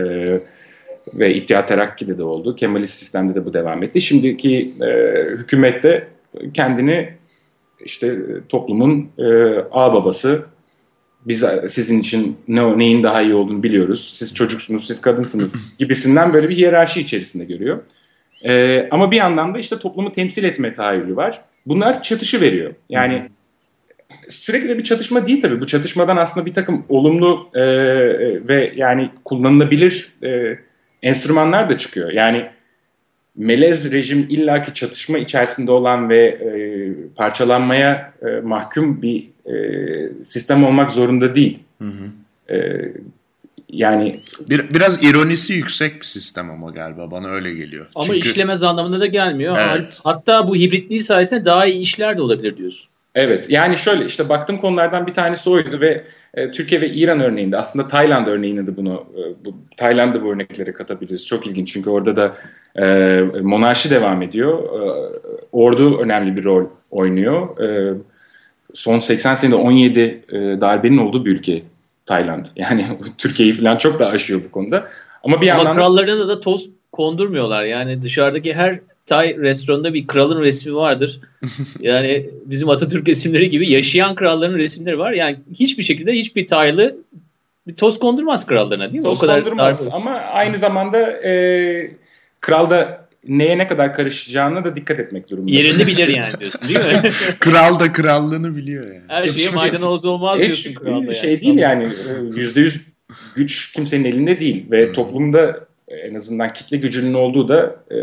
ve 1.13 1.35
İttihat 1.35 1.67
Terakki'de 1.67 2.17
de 2.17 2.23
oldu. 2.23 2.55
Kemalist 2.55 2.93
sistemde 2.93 3.35
de 3.35 3.45
bu 3.45 3.53
devam 3.53 3.83
etti. 3.83 4.01
Şimdiki 4.01 4.73
e, 4.81 4.87
hükümette 5.37 6.07
kendini 6.53 7.09
işte 7.85 8.17
toplumun 8.49 9.09
e, 9.17 9.23
ağ 9.71 9.93
babası, 9.93 10.45
biz 11.25 11.45
sizin 11.69 11.99
için 11.99 12.37
ne, 12.47 12.77
neyin 12.77 13.03
daha 13.03 13.21
iyi 13.21 13.33
olduğunu 13.33 13.63
biliyoruz. 13.63 14.13
Siz 14.15 14.33
çocuksunuz, 14.33 14.87
siz 14.87 15.01
kadınsınız 15.01 15.55
gibisinden 15.79 16.33
böyle 16.33 16.49
bir 16.49 16.57
hiyerarşi 16.57 17.01
içerisinde 17.01 17.45
görüyor. 17.45 17.79
E, 18.45 18.87
ama 18.91 19.11
bir 19.11 19.17
yandan 19.17 19.53
da 19.53 19.59
işte 19.59 19.79
toplumu 19.79 20.13
temsil 20.13 20.43
etme 20.43 20.73
tahayyülü 20.73 21.15
var. 21.15 21.41
Bunlar 21.65 22.03
çatışı 22.03 22.41
veriyor. 22.41 22.73
Yani 22.89 23.29
sürekli 24.29 24.69
de 24.69 24.77
bir 24.77 24.83
çatışma 24.83 25.27
değil 25.27 25.41
tabii. 25.41 25.61
Bu 25.61 25.67
çatışmadan 25.67 26.17
aslında 26.17 26.45
bir 26.45 26.53
takım 26.53 26.85
olumlu 26.89 27.49
e, 27.53 27.63
ve 28.47 28.73
yani 28.75 29.09
kullanılabilir 29.25 30.13
e, 30.23 30.59
enstrümanlar 31.03 31.69
da 31.69 31.77
çıkıyor. 31.77 32.11
Yani 32.11 32.45
melez 33.35 33.91
rejim 33.91 34.27
illaki 34.29 34.73
çatışma 34.73 35.17
içerisinde 35.17 35.71
olan 35.71 36.09
ve 36.09 36.25
e, 36.25 36.49
parçalanmaya 37.15 38.13
e, 38.21 38.39
mahkum 38.41 39.01
bir 39.01 39.29
e, 39.45 39.55
sistem 40.23 40.63
olmak 40.63 40.91
zorunda 40.91 41.35
değil. 41.35 41.59
Hı 41.81 41.87
hı. 41.87 42.55
E, 42.55 42.85
yani 43.69 44.19
bir, 44.49 44.73
biraz 44.73 45.03
ironisi 45.03 45.53
yüksek 45.53 45.99
bir 45.99 46.05
sistem 46.05 46.51
ama 46.51 46.71
galiba 46.71 47.11
bana 47.11 47.27
öyle 47.27 47.53
geliyor. 47.53 47.87
Ama 47.95 48.05
Çünkü... 48.05 48.29
işlemez 48.29 48.63
anlamında 48.63 48.99
da 48.99 49.05
gelmiyor. 49.05 49.57
Evet. 49.71 49.99
Hatta 50.03 50.47
bu 50.47 50.55
hibritliği 50.55 50.99
sayesinde 50.99 51.45
daha 51.45 51.65
iyi 51.65 51.81
işler 51.81 52.17
de 52.17 52.21
olabilir 52.21 52.57
diyorsun. 52.57 52.87
Evet 53.15 53.49
yani 53.49 53.77
şöyle 53.77 54.05
işte 54.05 54.29
baktığım 54.29 54.57
konulardan 54.57 55.07
bir 55.07 55.13
tanesi 55.13 55.49
oydu 55.49 55.81
ve 55.81 56.03
e, 56.33 56.51
Türkiye 56.51 56.81
ve 56.81 56.89
İran 56.89 57.19
örneğinde 57.19 57.57
aslında 57.57 57.87
Tayland 57.87 58.27
örneğinde 58.27 58.67
de 58.67 58.77
bunu 58.77 59.05
e, 59.17 59.45
bu, 59.45 59.55
Tayland'da 59.77 60.23
bu 60.23 60.33
örnekleri 60.33 60.73
katabiliriz. 60.73 61.27
Çok 61.27 61.47
ilginç 61.47 61.73
çünkü 61.73 61.89
orada 61.89 62.15
da 62.15 62.35
e, 62.75 63.19
monarşi 63.41 63.89
devam 63.89 64.21
ediyor. 64.21 64.63
E, 64.63 65.09
ordu 65.51 65.99
önemli 65.99 66.37
bir 66.37 66.43
rol 66.43 66.65
oynuyor. 66.91 67.59
E, 67.61 67.93
son 68.73 68.99
80 68.99 69.35
senede 69.35 69.55
17 69.55 69.99
e, 69.99 70.37
darbenin 70.61 70.97
olduğu 70.97 71.25
bir 71.25 71.31
ülke 71.31 71.61
Tayland. 72.05 72.45
Yani 72.55 72.85
Türkiye'yi 73.17 73.53
falan 73.53 73.77
çok 73.77 73.99
da 73.99 74.07
aşıyor 74.07 74.41
bu 74.45 74.51
konuda. 74.51 74.87
Ama 75.23 75.41
bir 75.41 75.59
Ama 75.59 75.73
krallarına 75.73 76.27
da 76.27 76.41
toz 76.41 76.69
kondurmuyorlar. 76.91 77.63
Yani 77.63 78.01
dışarıdaki 78.01 78.53
her 78.53 78.79
Tay 79.05 79.37
restoranında 79.37 79.93
bir 79.93 80.07
kralın 80.07 80.41
resmi 80.41 80.75
vardır. 80.75 81.19
Yani 81.79 82.29
bizim 82.45 82.69
Atatürk 82.69 83.07
resimleri 83.07 83.49
gibi 83.49 83.71
yaşayan 83.71 84.15
kralların 84.15 84.57
resimleri 84.57 84.99
var. 84.99 85.11
Yani 85.11 85.37
hiçbir 85.53 85.83
şekilde 85.83 86.11
hiçbir 86.11 86.47
Taylı 86.47 86.97
bir 87.67 87.75
toz 87.75 87.99
kondurmaz 87.99 88.45
krallarına 88.45 88.83
değil 88.83 89.03
mi? 89.03 89.03
Toz 89.03 89.17
o 89.17 89.21
kadar 89.21 89.43
kondurmaz 89.43 89.85
darbe. 89.85 89.95
ama 89.95 90.11
aynı 90.11 90.57
zamanda 90.57 91.11
e, 91.11 91.91
kral 92.39 92.69
da 92.69 93.07
neye 93.27 93.57
ne 93.57 93.67
kadar 93.67 93.95
karışacağına 93.95 94.65
da 94.65 94.75
dikkat 94.75 94.99
etmek 94.99 95.29
durumunda. 95.29 95.51
Yerini 95.51 95.87
bilir 95.87 96.07
yani 96.15 96.39
diyorsun 96.39 96.69
değil 96.69 96.79
mi? 96.79 97.11
Kral 97.39 97.79
da 97.79 97.93
krallığını 97.93 98.55
biliyor 98.55 98.85
yani. 98.85 99.03
Her 99.07 99.27
şeye 99.27 99.49
maydanoz 99.49 100.05
olmaz 100.05 100.39
diyorsun 100.39 100.73
kralda 100.73 100.99
yani. 100.99 101.13
Şey 101.13 101.41
değil 101.41 101.57
yani 101.57 101.87
yüzde 102.35 102.61
yüz 102.61 102.81
güç 103.35 103.71
kimsenin 103.71 104.05
elinde 104.05 104.39
değil 104.39 104.71
ve 104.71 104.87
hmm. 104.87 104.93
toplumda 104.93 105.59
en 105.87 106.15
azından 106.15 106.53
kitle 106.53 106.77
gücünün 106.77 107.13
olduğu 107.13 107.47
da 107.47 107.75
e, 107.91 107.97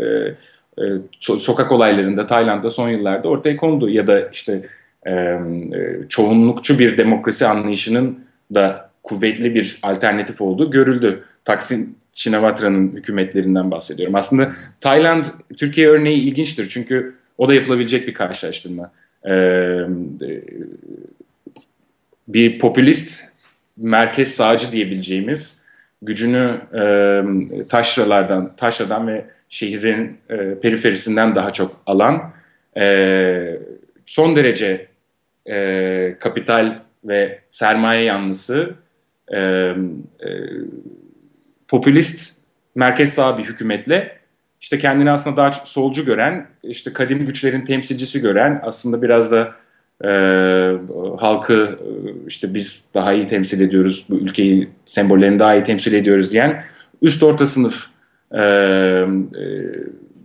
e, 0.81 0.85
sokak 1.19 1.71
olaylarında 1.71 2.27
Tayland'da 2.27 2.71
son 2.71 2.89
yıllarda 2.89 3.27
ortaya 3.27 3.57
kondu 3.57 3.89
ya 3.89 4.07
da 4.07 4.29
işte 4.29 4.69
e, 5.05 5.11
e, 5.11 5.39
çoğunlukçu 6.09 6.79
bir 6.79 6.97
demokrasi 6.97 7.47
anlayışının 7.47 8.19
da 8.53 8.89
kuvvetli 9.03 9.55
bir 9.55 9.79
alternatif 9.81 10.41
olduğu 10.41 10.71
görüldü. 10.71 11.23
Taksim 11.45 11.95
Shinawtra'nın 12.13 12.95
hükümetlerinden 12.95 13.71
bahsediyorum. 13.71 14.15
Aslında 14.15 14.51
Tayland, 14.81 15.25
Türkiye 15.57 15.87
örneği 15.87 16.21
ilginçtir 16.21 16.69
çünkü 16.69 17.15
o 17.37 17.47
da 17.47 17.53
yapılabilecek 17.53 18.07
bir 18.07 18.13
karşılaştırma. 18.13 18.91
Ee, 19.29 19.79
bir 22.27 22.59
popülist 22.59 23.23
merkez 23.77 24.35
sağcı 24.35 24.71
diyebileceğimiz 24.71 25.61
gücünü 26.01 26.61
e, 26.73 27.67
taşralardan, 27.67 28.55
taşradan 28.55 29.07
ve 29.07 29.25
şehrin 29.51 30.17
e, 30.29 30.59
periferisinden 30.59 31.35
daha 31.35 31.53
çok 31.53 31.81
alan 31.85 32.33
e, 32.77 33.59
son 34.05 34.35
derece 34.35 34.87
e, 35.49 36.15
kapital 36.19 36.79
ve 37.03 37.39
sermaye 37.51 38.03
yanlısı 38.03 38.75
e, 39.27 39.37
e, 39.37 39.75
popülist 41.67 42.37
merkez 42.75 43.13
sağ 43.13 43.37
bir 43.37 43.43
hükümetle 43.43 44.17
işte 44.61 44.79
kendini 44.79 45.11
aslında 45.11 45.37
daha 45.37 45.51
solcu 45.51 46.05
gören, 46.05 46.47
işte 46.63 46.93
kadim 46.93 47.25
güçlerin 47.25 47.65
temsilcisi 47.65 48.21
gören, 48.21 48.61
aslında 48.63 49.01
biraz 49.01 49.31
da 49.31 49.55
e, 50.03 50.09
halkı 51.17 51.79
işte 52.27 52.53
biz 52.53 52.91
daha 52.93 53.13
iyi 53.13 53.27
temsil 53.27 53.61
ediyoruz, 53.61 54.05
bu 54.09 54.15
ülkeyi 54.15 54.69
sembollerini 54.85 55.39
daha 55.39 55.55
iyi 55.55 55.63
temsil 55.63 55.93
ediyoruz 55.93 56.31
diyen 56.31 56.63
üst 57.01 57.23
orta 57.23 57.47
sınıf 57.47 57.90
e, 58.33 58.41
e, 58.41 58.45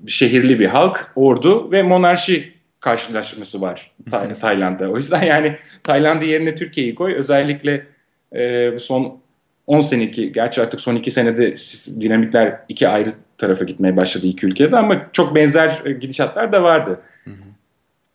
şehirli 0.06 0.60
bir 0.60 0.66
halk, 0.66 1.12
ordu 1.16 1.72
ve 1.72 1.82
monarşi 1.82 2.52
karşılaşması 2.80 3.60
var 3.60 3.90
Tay 4.10 4.34
Tayland'da. 4.38 4.90
O 4.90 4.96
yüzden 4.96 5.22
yani 5.26 5.56
Tayland'ı 5.82 6.24
yerine 6.24 6.54
Türkiye'yi 6.54 6.94
koy. 6.94 7.14
Özellikle 7.14 7.86
e, 8.32 8.72
son 8.78 9.18
10 9.66 9.80
seneki, 9.80 10.32
gerçi 10.32 10.62
artık 10.62 10.80
son 10.80 10.96
2 10.96 11.10
senede 11.10 11.54
dinamikler 12.00 12.60
iki 12.68 12.88
ayrı 12.88 13.12
tarafa 13.38 13.64
gitmeye 13.64 13.96
başladı 13.96 14.26
iki 14.26 14.46
ülkede 14.46 14.76
ama 14.76 15.06
çok 15.12 15.34
benzer 15.34 15.82
gidişatlar 16.00 16.52
da 16.52 16.62
vardı. 16.62 17.00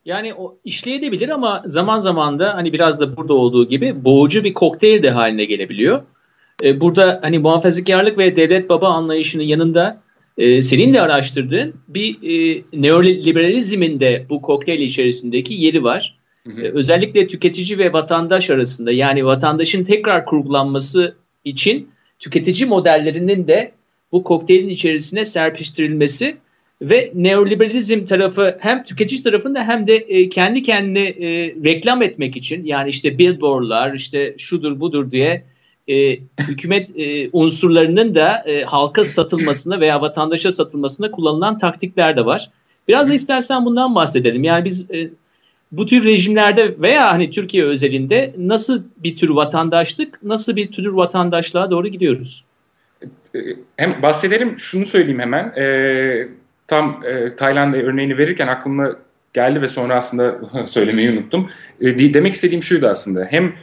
Yani 0.05 0.33
o 0.33 0.55
işleyebilir 0.65 1.29
ama 1.29 1.63
zaman 1.65 1.99
zaman 1.99 2.39
da 2.39 2.55
hani 2.55 2.73
biraz 2.73 2.99
da 2.99 3.17
burada 3.17 3.33
olduğu 3.33 3.67
gibi 3.67 4.05
boğucu 4.05 4.43
bir 4.43 4.53
kokteyl 4.53 5.03
de 5.03 5.09
haline 5.11 5.45
gelebiliyor. 5.45 6.01
Ee, 6.63 6.81
burada 6.81 7.19
hani 7.21 7.39
muhafazakarlık 7.39 8.17
ve 8.17 8.35
devlet 8.35 8.69
baba 8.69 8.89
anlayışının 8.89 9.43
yanında 9.43 10.01
e, 10.37 10.61
senin 10.61 10.93
de 10.93 11.01
araştırdığın 11.01 11.73
bir 11.87 12.15
e, 12.23 12.63
neoliberalizmin 12.73 13.99
de 13.99 14.25
bu 14.29 14.41
kokteyl 14.41 14.79
içerisindeki 14.79 15.53
yeri 15.53 15.83
var. 15.83 16.17
Hı 16.47 16.53
hı. 16.53 16.61
E, 16.61 16.71
özellikle 16.71 17.27
tüketici 17.27 17.77
ve 17.77 17.93
vatandaş 17.93 18.49
arasında 18.49 18.91
yani 18.91 19.25
vatandaşın 19.25 19.83
tekrar 19.83 20.25
kurgulanması 20.25 21.15
için 21.45 21.89
tüketici 22.19 22.69
modellerinin 22.69 23.47
de 23.47 23.71
bu 24.11 24.23
kokteylin 24.23 24.69
içerisine 24.69 25.25
serpiştirilmesi 25.25 26.37
ve 26.81 27.11
neoliberalizm 27.15 28.05
tarafı 28.05 28.57
hem 28.59 28.83
tüketici 28.83 29.23
tarafında 29.23 29.67
hem 29.67 29.87
de 29.87 29.95
e, 29.95 30.29
kendi 30.29 30.63
kendine 30.63 31.03
e, 31.07 31.55
reklam 31.63 32.01
etmek 32.01 32.37
için 32.37 32.65
yani 32.65 32.89
işte 32.89 33.17
billboardlar 33.17 33.93
işte 33.93 34.35
şudur 34.37 34.79
budur 34.79 35.11
diye 35.11 35.43
e, 35.87 36.19
hükümet 36.47 36.99
e, 36.99 37.29
unsurlarının 37.33 38.15
da 38.15 38.43
e, 38.45 38.63
halka 38.63 39.03
satılmasına 39.03 39.79
veya 39.79 40.01
vatandaşa 40.01 40.51
satılmasına 40.51 41.11
kullanılan 41.11 41.57
taktikler 41.57 42.15
de 42.15 42.25
var. 42.25 42.49
Biraz 42.87 43.09
da 43.09 43.13
istersen 43.13 43.65
bundan 43.65 43.95
bahsedelim. 43.95 44.43
Yani 44.43 44.65
biz 44.65 44.91
e, 44.91 45.09
bu 45.71 45.85
tür 45.85 46.05
rejimlerde 46.05 46.81
veya 46.81 47.11
hani 47.11 47.29
Türkiye 47.29 47.63
özelinde 47.63 48.33
nasıl 48.37 48.83
bir 48.97 49.15
tür 49.15 49.29
vatandaşlık, 49.29 50.23
nasıl 50.23 50.55
bir 50.55 50.71
tür 50.71 50.85
vatandaşlığa 50.85 51.71
doğru 51.71 51.87
gidiyoruz? 51.87 52.43
Hem 53.77 54.01
bahsedelim, 54.01 54.59
şunu 54.59 54.85
söyleyeyim 54.85 55.19
hemen. 55.19 55.53
E, 55.57 56.27
tam 56.67 57.03
e, 57.05 57.35
Tayland 57.35 57.73
örneğini 57.73 58.17
verirken 58.17 58.47
aklıma 58.47 58.95
geldi 59.33 59.61
ve 59.61 59.67
sonra 59.67 59.95
aslında 59.97 60.39
söylemeyi 60.67 61.11
unuttum. 61.11 61.49
E, 61.81 62.13
demek 62.13 62.33
istediğim 62.33 62.63
şuydu 62.63 62.87
aslında. 62.87 63.27
Hem 63.29 63.53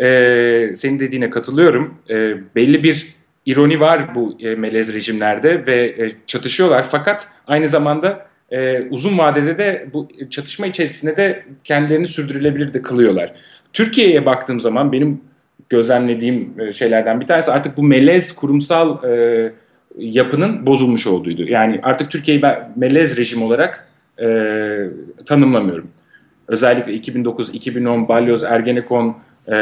e, 0.00 0.72
senin 0.74 1.00
dediğine 1.00 1.30
katılıyorum. 1.30 1.94
E, 2.10 2.34
belli 2.54 2.82
bir 2.82 3.14
ironi 3.46 3.80
var 3.80 4.14
bu 4.14 4.36
e, 4.40 4.54
melez 4.54 4.94
rejimlerde 4.94 5.66
ve 5.66 5.94
e, 5.98 6.10
çatışıyorlar. 6.26 6.86
Fakat 6.90 7.28
aynı 7.46 7.68
zamanda 7.68 8.26
e, 8.50 8.82
uzun 8.90 9.18
vadede 9.18 9.58
de 9.58 9.86
bu 9.92 10.08
çatışma 10.30 10.66
içerisinde 10.66 11.16
de 11.16 11.44
kendilerini 11.64 12.06
sürdürülebilir 12.06 12.74
de 12.74 12.82
kılıyorlar. 12.82 13.32
Türkiye'ye 13.72 14.26
baktığım 14.26 14.60
zaman 14.60 14.92
benim 14.92 15.20
gözlemlediğim 15.68 16.54
e, 16.60 16.72
şeylerden 16.72 17.20
bir 17.20 17.26
tanesi 17.26 17.50
artık 17.50 17.76
bu 17.76 17.82
melez 17.82 18.34
kurumsal 18.34 19.04
e, 19.04 19.52
yapının 19.98 20.66
bozulmuş 20.66 21.06
olduğuydu. 21.06 21.44
Yani 21.48 21.80
artık 21.82 22.10
Türkiye'yi 22.10 22.42
ben 22.42 22.72
melez 22.76 23.16
rejim 23.16 23.42
olarak 23.42 23.88
e, 24.22 24.26
tanımlamıyorum. 25.26 25.88
Özellikle 26.48 26.92
2009, 26.92 27.54
2010, 27.54 28.08
Balyoz, 28.08 28.44
Ergenekon 28.44 29.16
e, 29.48 29.52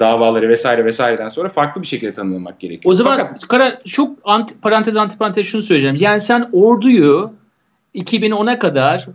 davaları 0.00 0.48
vesaire 0.48 0.84
vesaireden 0.84 1.28
sonra 1.28 1.48
farklı 1.48 1.82
bir 1.82 1.86
şekilde 1.86 2.14
tanımlamak 2.14 2.60
gerekiyor. 2.60 2.92
O 2.92 2.94
zaman 2.94 3.16
Fakat, 3.16 3.48
Kara, 3.48 3.80
çok 3.86 4.18
anti, 4.24 4.60
parantez 4.60 4.96
antiparantez 4.96 5.46
şunu 5.46 5.62
söyleyeceğim. 5.62 5.96
Yani 6.00 6.20
sen 6.20 6.48
orduyu 6.52 7.32
2010'a 7.94 8.58
kadar 8.58 9.06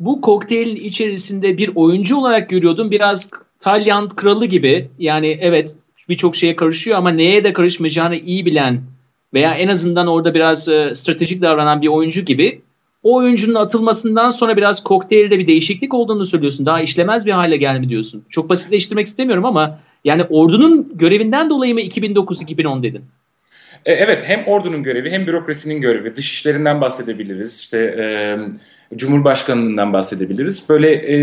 bu 0.00 0.20
kokteylin 0.20 0.76
içerisinde 0.76 1.58
bir 1.58 1.70
oyuncu 1.74 2.16
olarak 2.16 2.48
görüyordun. 2.48 2.90
Biraz 2.90 3.30
Talyan 3.60 4.08
kralı 4.08 4.46
gibi. 4.46 4.90
Yani 4.98 5.38
evet 5.40 5.76
birçok 6.08 6.36
şeye 6.36 6.56
karışıyor 6.56 6.98
ama 6.98 7.10
neye 7.10 7.44
de 7.44 7.52
karışmayacağını 7.52 8.16
iyi 8.16 8.46
bilen 8.46 8.80
veya 9.34 9.54
en 9.54 9.68
azından 9.68 10.06
orada 10.06 10.34
biraz 10.34 10.68
e, 10.68 10.94
stratejik 10.94 11.42
davranan 11.42 11.82
bir 11.82 11.88
oyuncu 11.88 12.20
gibi 12.20 12.62
o 13.02 13.16
oyuncunun 13.16 13.54
atılmasından 13.54 14.30
sonra 14.30 14.56
biraz 14.56 14.82
kokteylde 14.82 15.38
bir 15.38 15.46
değişiklik 15.46 15.94
olduğunu 15.94 16.26
söylüyorsun. 16.26 16.66
Daha 16.66 16.80
işlemez 16.80 17.26
bir 17.26 17.32
hale 17.32 17.56
gelmi 17.56 17.88
diyorsun. 17.88 18.24
Çok 18.30 18.48
basitleştirmek 18.48 19.06
istemiyorum 19.06 19.44
ama 19.44 19.78
yani 20.04 20.22
ordunun 20.22 20.90
görevinden 20.94 21.50
dolayı 21.50 21.74
mı 21.74 21.80
2009-2010 21.80 22.82
dedin? 22.82 23.04
E, 23.84 23.92
evet 23.92 24.22
hem 24.26 24.44
ordunun 24.46 24.82
görevi 24.82 25.10
hem 25.10 25.26
bürokrasinin 25.26 25.80
görevi. 25.80 26.16
Dış 26.16 26.30
işlerinden 26.30 26.80
bahsedebiliriz. 26.80 27.60
İşte 27.60 27.78
e, 27.78 28.04
Cumhurbaşkanlığından 28.96 29.92
bahsedebiliriz. 29.92 30.68
Böyle 30.68 30.90
e, 30.90 31.16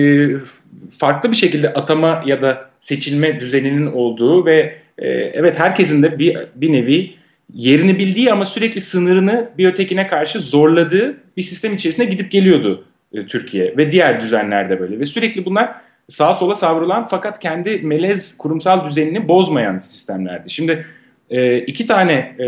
farklı 0.97 1.31
bir 1.31 1.35
şekilde 1.35 1.73
atama 1.73 2.23
ya 2.25 2.41
da 2.41 2.69
seçilme 2.79 3.39
düzeninin 3.39 3.85
olduğu 3.85 4.45
ve 4.45 4.75
e, 4.97 5.07
evet 5.09 5.59
herkesin 5.59 6.03
de 6.03 6.19
bir, 6.19 6.37
bir 6.55 6.73
nevi 6.73 7.18
yerini 7.53 7.99
bildiği 7.99 8.31
ama 8.31 8.45
sürekli 8.45 8.81
sınırını 8.81 9.49
bir 9.57 9.67
ötekine 9.67 10.07
karşı 10.07 10.39
zorladığı 10.39 11.17
bir 11.37 11.43
sistem 11.43 11.73
içerisinde 11.73 12.05
gidip 12.05 12.31
geliyordu 12.31 12.85
e, 13.13 13.25
Türkiye 13.25 13.77
ve 13.77 13.91
diğer 13.91 14.21
düzenlerde 14.21 14.79
böyle 14.79 14.99
ve 14.99 15.05
sürekli 15.05 15.45
bunlar 15.45 15.75
sağa 16.09 16.33
sola 16.33 16.55
savrulan 16.55 17.07
fakat 17.07 17.39
kendi 17.39 17.77
melez 17.77 18.37
kurumsal 18.37 18.85
düzenini 18.85 19.27
bozmayan 19.27 19.79
sistemlerdi. 19.79 20.49
Şimdi 20.49 20.85
e, 21.29 21.57
iki 21.57 21.87
tane 21.87 22.35
e, 22.39 22.45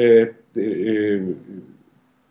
e, 0.61 1.19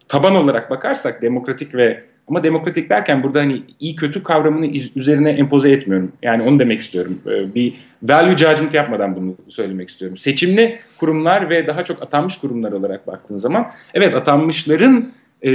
taban 0.08 0.34
olarak 0.34 0.70
bakarsak 0.70 1.22
demokratik 1.22 1.74
ve 1.74 2.09
ama 2.30 2.42
demokratik 2.42 2.90
derken 2.90 3.22
burada 3.22 3.40
hani 3.40 3.62
iyi 3.80 3.96
kötü 3.96 4.22
kavramını 4.22 4.66
üzerine 4.96 5.30
empoze 5.30 5.70
etmiyorum. 5.70 6.12
Yani 6.22 6.42
onu 6.42 6.58
demek 6.58 6.80
istiyorum. 6.80 7.18
Ee, 7.26 7.54
bir 7.54 7.74
value 8.02 8.36
judgment 8.36 8.74
yapmadan 8.74 9.16
bunu 9.16 9.34
söylemek 9.48 9.88
istiyorum. 9.88 10.16
Seçimli 10.16 10.78
kurumlar 10.98 11.50
ve 11.50 11.66
daha 11.66 11.84
çok 11.84 12.02
atanmış 12.02 12.38
kurumlar 12.38 12.72
olarak 12.72 13.06
baktığın 13.06 13.36
zaman 13.36 13.66
evet 13.94 14.14
atanmışların 14.14 15.12
e, 15.42 15.50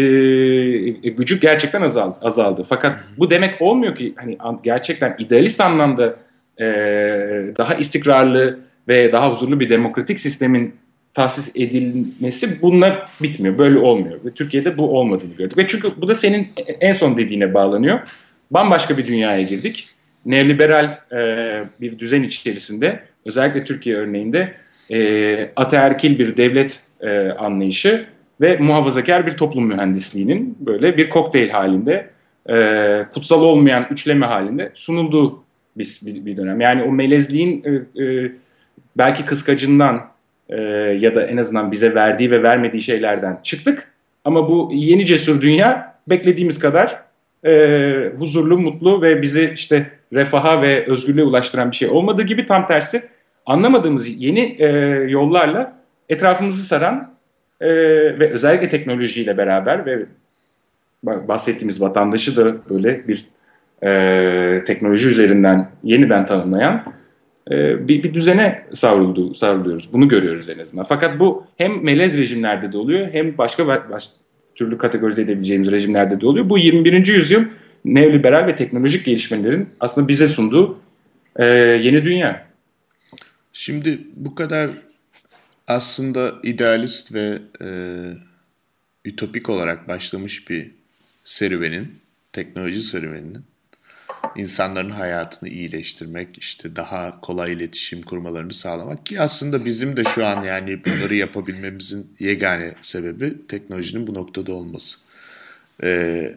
gücü 1.09 1.39
gerçekten 1.39 1.81
azaldı, 1.81 2.15
azaldı. 2.21 2.65
Fakat 2.69 2.95
bu 3.17 3.29
demek 3.29 3.61
olmuyor 3.61 3.95
ki 3.95 4.13
hani 4.15 4.38
gerçekten 4.63 5.15
idealist 5.19 5.61
anlamda 5.61 6.15
e, 6.59 6.65
daha 7.57 7.75
istikrarlı 7.75 8.59
ve 8.88 9.11
daha 9.11 9.31
huzurlu 9.31 9.59
bir 9.59 9.69
demokratik 9.69 10.19
sistemin 10.19 10.75
tahsis 11.15 11.56
edilmesi 11.56 12.62
bununla 12.62 13.10
bitmiyor. 13.21 13.58
Böyle 13.58 13.80
olmuyor. 13.80 14.19
Ve 14.25 14.32
Türkiye'de 14.32 14.78
bu 14.78 14.99
olmadığını 14.99 15.34
gördük. 15.34 15.58
Ve 15.58 15.67
çünkü 15.67 15.91
bu 15.97 16.08
da 16.08 16.15
senin 16.15 16.47
en 16.82 16.93
son 16.93 17.17
dediğine 17.17 17.54
bağlanıyor. 17.54 17.99
Bambaşka 18.51 18.97
bir 18.97 19.08
dünyaya 19.08 19.41
girdik. 19.41 19.88
Neoliberal 20.25 20.86
e, 21.12 21.19
bir 21.82 21.99
düzen 21.99 22.23
içerisinde 22.23 22.99
özellikle 23.25 23.63
Türkiye 23.63 23.95
örneğinde 23.95 24.54
e, 24.91 25.49
ataerkil 25.56 26.19
bir 26.19 26.38
devlet 26.38 26.80
e, 27.01 27.30
anlayışı 27.30 28.06
ve 28.41 28.58
muhafazakar 28.58 29.28
bir 29.28 29.32
toplum 29.32 29.65
mühendisliğinin 29.65 30.58
böyle 30.60 30.97
bir 30.97 31.10
kokteyl 31.10 31.49
halinde 31.49 32.10
e, 32.49 33.06
kutsal 33.13 33.41
olmayan 33.41 33.88
üçleme 33.91 34.25
halinde 34.25 34.71
sunulduğu 34.73 35.43
bir, 35.78 35.99
bir, 36.04 36.38
dönem. 36.38 36.62
Yani 36.62 36.84
o 36.84 36.91
melezliğin 36.91 37.63
e, 37.63 38.04
e, 38.04 38.32
belki 38.97 39.25
kıskacından 39.25 40.14
e, 40.49 40.62
ya 40.99 41.15
da 41.15 41.23
en 41.23 41.38
azından 41.38 41.71
bize 41.71 41.95
verdiği 41.95 42.31
ve 42.31 42.43
vermediği 42.43 42.81
şeylerden 42.81 43.39
çıktık. 43.43 43.88
Ama 44.25 44.49
bu 44.49 44.69
yeni 44.73 45.05
cesur 45.05 45.41
dünya 45.41 45.95
beklediğimiz 46.08 46.60
kadar 46.60 46.99
e, 47.45 48.12
huzurlu, 48.17 48.58
mutlu 48.58 49.01
ve 49.01 49.21
bizi 49.21 49.51
işte 49.53 49.91
refaha 50.13 50.62
ve 50.62 50.86
özgürlüğe 50.88 51.23
ulaştıran 51.23 51.71
bir 51.71 51.75
şey 51.75 51.89
olmadığı 51.89 52.23
gibi 52.23 52.45
tam 52.45 52.67
tersi 52.67 53.03
anlamadığımız 53.45 54.21
yeni 54.21 54.55
e, 54.60 54.67
yollarla 55.10 55.73
etrafımızı 56.10 56.63
saran 56.63 57.15
e, 57.62 57.69
ve 58.19 58.31
özellikle 58.31 58.69
teknolojiyle 58.69 59.38
beraber 59.38 59.86
ve 59.86 60.05
bahsettiğimiz 61.03 61.81
vatandaşı 61.81 62.38
da 62.38 62.69
böyle 62.69 63.08
bir 63.08 63.25
e, 63.84 64.63
teknoloji 64.67 65.10
üzerinden 65.10 65.69
yeniden 65.84 66.25
tanımlayan 66.25 66.84
e, 67.51 67.88
bir, 67.88 68.03
bir 68.03 68.13
düzene 68.13 68.63
savruldu, 68.73 69.34
savruluyoruz. 69.34 69.93
Bunu 69.93 70.08
görüyoruz 70.08 70.49
en 70.49 70.60
azından. 70.60 70.86
Fakat 70.89 71.19
bu 71.19 71.47
hem 71.58 71.84
melez 71.84 72.17
rejimlerde 72.17 72.71
de 72.71 72.77
oluyor 72.77 73.08
hem 73.12 73.38
başka 73.38 73.67
baş, 73.67 74.10
türlü 74.55 74.77
kategorize 74.77 75.21
edebileceğimiz 75.21 75.71
rejimlerde 75.71 76.21
de 76.21 76.27
oluyor. 76.27 76.49
Bu 76.49 76.58
21. 76.58 77.08
yüzyıl 77.08 77.43
neoliberal 77.86 78.47
ve 78.47 78.55
teknolojik 78.55 79.05
gelişmelerin 79.05 79.69
aslında 79.79 80.08
bize 80.08 80.27
sunduğu 80.27 80.79
e, 81.36 81.45
yeni 81.84 82.05
dünya. 82.05 82.45
Şimdi 83.53 83.99
bu 84.15 84.36
kadar 84.36 84.69
aslında 85.67 86.31
idealist 86.43 87.13
ve 87.13 87.38
e, 87.62 87.67
ütopik 89.05 89.49
olarak 89.49 89.88
başlamış 89.88 90.49
bir 90.49 90.71
serüvenin, 91.25 91.88
teknoloji 92.34 92.79
serüveninin 92.79 93.45
insanların 94.35 94.89
hayatını 94.89 95.49
iyileştirmek, 95.49 96.37
işte 96.37 96.75
daha 96.75 97.21
kolay 97.21 97.53
iletişim 97.53 98.01
kurmalarını 98.01 98.53
sağlamak 98.53 99.05
ki 99.05 99.21
aslında 99.21 99.65
bizim 99.65 99.97
de 99.97 100.03
şu 100.03 100.25
an 100.25 100.43
yani 100.43 100.85
bunları 100.85 101.15
yapabilmemizin 101.15 102.07
yegane 102.19 102.73
sebebi 102.81 103.47
teknolojinin 103.47 104.07
bu 104.07 104.13
noktada 104.13 104.53
olması. 104.53 104.97
Ee, 105.83 106.35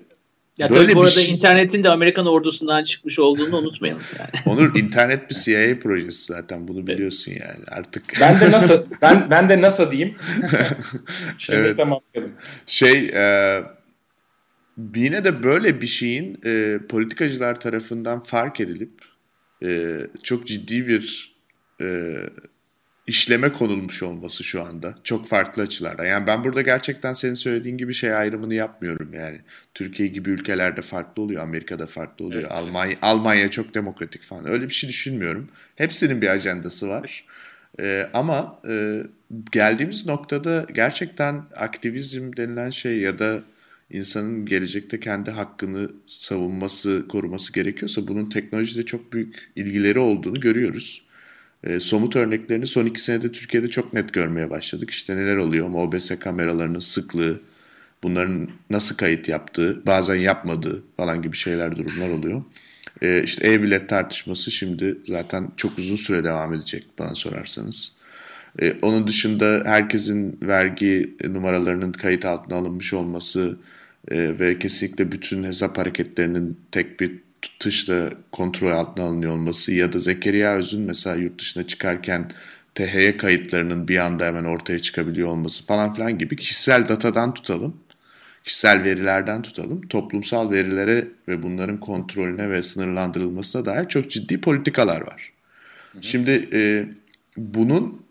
ya 0.59 0.71
Böyle 0.71 0.83
tabii 0.83 0.95
bu 0.95 1.01
arada 1.01 1.11
şey... 1.11 1.35
internetin 1.35 1.85
de 1.85 1.89
Amerikan 1.89 2.27
ordusundan 2.27 2.85
çıkmış 2.85 3.19
olduğunu 3.19 3.57
unutmayalım 3.57 4.03
yani. 4.19 4.31
Onur 4.47 4.79
internet 4.79 5.31
bir 5.31 5.35
CIA 5.35 5.79
projesi 5.83 6.25
zaten 6.25 6.69
bunu 6.69 6.87
biliyorsun 6.87 7.33
evet. 7.33 7.43
yani 7.43 7.65
artık. 7.69 8.05
Ben 8.21 8.41
de 8.41 8.51
nasıl 8.53 8.87
ben 9.03 9.31
ben 9.31 9.49
de 9.49 9.61
NASA 9.61 9.91
diyeyim. 9.91 10.17
Şimdi 11.39 11.59
evet. 11.59 11.77
tamamlayalım. 11.77 12.33
Şey 12.67 13.11
e, 13.15 13.63
Yine 14.95 15.25
de 15.25 15.43
böyle 15.43 15.81
bir 15.81 15.87
şeyin 15.87 16.41
e, 16.45 16.79
politikacılar 16.89 17.61
tarafından 17.61 18.23
fark 18.23 18.61
edilip 18.61 18.91
e, 19.65 20.01
çok 20.23 20.47
ciddi 20.47 20.89
bir 20.89 21.37
e, 21.81 22.17
işleme 23.07 23.53
konulmuş 23.53 24.03
olması 24.03 24.45
şu 24.45 24.63
anda. 24.63 24.95
Çok 25.05 25.29
farklı 25.29 25.63
açılardan. 25.63 26.05
Yani 26.05 26.27
ben 26.27 26.45
burada 26.45 26.63
gerçekten 26.63 27.13
senin 27.13 27.35
söylediğin 27.35 27.77
gibi 27.77 27.95
şey 27.95 28.15
ayrımını 28.15 28.55
yapmıyorum 28.55 29.15
yani. 29.15 29.41
Türkiye 29.75 30.09
gibi 30.09 30.31
ülkelerde 30.31 30.83
farklı 30.83 31.23
oluyor, 31.23 31.43
Amerika'da 31.43 31.87
farklı 31.87 32.25
oluyor. 32.25 32.43
Evet. 32.43 32.53
Almanya 32.53 32.97
Almanya 33.03 33.51
çok 33.51 33.75
demokratik 33.75 34.23
falan. 34.23 34.49
Öyle 34.49 34.69
bir 34.69 34.75
şey 34.75 34.91
düşünmüyorum. 34.91 35.49
Hepsinin 35.77 36.23
bir 36.23 36.29
ajandası 36.29 36.89
var. 36.89 37.25
Ee, 37.81 38.11
ama 38.15 38.61
e, 38.69 39.03
geldiğimiz 39.53 40.07
noktada 40.07 40.67
gerçekten 40.75 41.45
aktivizm 41.57 42.37
denilen 42.37 42.71
şey 42.71 42.99
ya 42.99 43.19
da 43.19 43.43
insanın 43.91 44.47
gelecekte 44.47 45.01
kendi 45.01 45.31
hakkını 45.31 45.91
savunması, 46.07 47.05
koruması 47.09 47.53
gerekiyorsa 47.53 48.09
bunun 48.09 48.31
teknolojide 48.31 48.85
çok 48.85 49.13
büyük 49.13 49.51
ilgileri 49.57 49.99
olduğunu 49.99 50.41
görüyoruz. 50.41 51.03
E, 51.65 51.81
somut 51.81 52.17
örneklerini 52.17 52.67
son 52.67 52.87
iki 52.87 53.01
senede 53.01 53.33
Türkiye'de 53.33 53.71
çok 53.71 53.93
net 53.93 54.13
görmeye 54.13 54.51
başladık. 54.51 54.91
İşte 54.91 55.17
neler 55.17 55.37
oluyor? 55.37 55.69
MOBS 55.69 56.11
kameralarının 56.21 56.81
sıklığı, 56.81 57.41
bunların 58.03 58.49
nasıl 58.71 58.97
kayıt 58.97 59.29
yaptığı, 59.29 59.87
bazen 59.87 60.15
yapmadığı 60.15 60.83
falan 60.97 61.23
gibi 61.23 61.37
şeyler, 61.37 61.77
durumlar 61.77 62.09
oluyor. 62.09 62.43
E, 63.03 63.23
işte 63.23 63.53
e-bilet 63.53 63.89
tartışması 63.89 64.51
şimdi 64.51 64.99
zaten 65.07 65.51
çok 65.57 65.79
uzun 65.79 65.97
süre 65.97 66.25
devam 66.25 66.55
edecek 66.55 66.87
bana 66.99 67.15
sorarsanız. 67.15 67.93
E, 68.63 68.73
onun 68.83 69.07
dışında 69.07 69.63
herkesin 69.65 70.39
vergi 70.43 71.17
numaralarının 71.25 71.93
kayıt 71.93 72.25
altına 72.25 72.57
alınmış 72.59 72.95
olması, 72.95 73.59
e, 74.11 74.39
ve 74.39 74.59
kesinlikle 74.59 75.13
bütün 75.13 75.45
hesap 75.45 75.79
hareketlerinin 75.79 76.61
tek 76.71 77.01
bir 77.01 77.13
tuşla 77.61 78.11
kontrol 78.33 78.71
altına 78.71 79.05
alınıyor 79.05 79.33
olması 79.33 79.73
ya 79.73 79.93
da 79.93 79.99
Zekeriya 79.99 80.57
Öz'ün 80.57 80.81
mesela 80.81 81.17
yurt 81.17 81.41
dışına 81.41 81.67
çıkarken 81.67 82.31
THY 82.75 83.17
kayıtlarının 83.17 83.89
bir 83.89 83.99
anda 83.99 84.27
hemen 84.27 84.45
ortaya 84.45 84.79
çıkabiliyor 84.79 85.29
olması 85.29 85.67
falan 85.67 85.95
filan 85.95 86.19
gibi 86.19 86.37
kişisel 86.37 86.89
datadan 86.89 87.35
tutalım, 87.35 87.77
kişisel 88.45 88.85
verilerden 88.85 89.43
tutalım, 89.43 89.89
toplumsal 89.89 90.51
verilere 90.51 91.09
ve 91.29 91.43
bunların 91.43 91.81
kontrolüne 91.81 92.51
ve 92.51 92.63
sınırlandırılmasına 92.63 93.67
dair 93.67 93.89
çok 93.89 94.11
ciddi 94.11 94.41
politikalar 94.41 95.01
var. 95.01 95.33
Hı 95.93 95.99
hı. 95.99 96.03
Şimdi 96.03 96.49
e, 96.53 96.87
bunun 97.37 98.03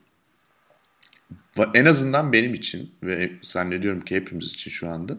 en 1.73 1.85
azından 1.85 2.33
benim 2.33 2.53
için 2.53 2.91
ve 3.03 3.31
zannediyorum 3.41 4.01
ki 4.01 4.15
hepimiz 4.15 4.47
için 4.47 4.71
şu 4.71 4.89
anda 4.89 5.17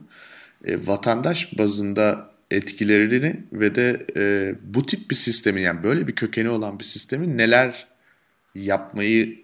e, 0.64 0.86
vatandaş 0.86 1.58
bazında 1.58 2.30
etkilerini 2.50 3.44
ve 3.52 3.74
de 3.74 4.06
e, 4.16 4.54
bu 4.62 4.86
tip 4.86 5.10
bir 5.10 5.16
sistemin 5.16 5.62
yani 5.62 5.82
böyle 5.82 6.08
bir 6.08 6.14
kökeni 6.14 6.48
olan 6.48 6.78
bir 6.78 6.84
sistemin 6.84 7.38
neler 7.38 7.86
yapmayı 8.54 9.42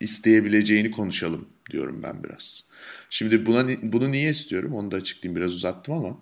isteyebileceğini 0.00 0.90
konuşalım 0.90 1.48
diyorum 1.70 2.02
ben 2.02 2.24
biraz. 2.24 2.64
Şimdi 3.10 3.46
buna 3.46 3.68
bunu 3.82 4.12
niye 4.12 4.30
istiyorum 4.30 4.74
onu 4.74 4.90
da 4.90 4.96
açıklayayım 4.96 5.36
biraz 5.40 5.52
uzattım 5.52 5.94
ama 5.94 6.18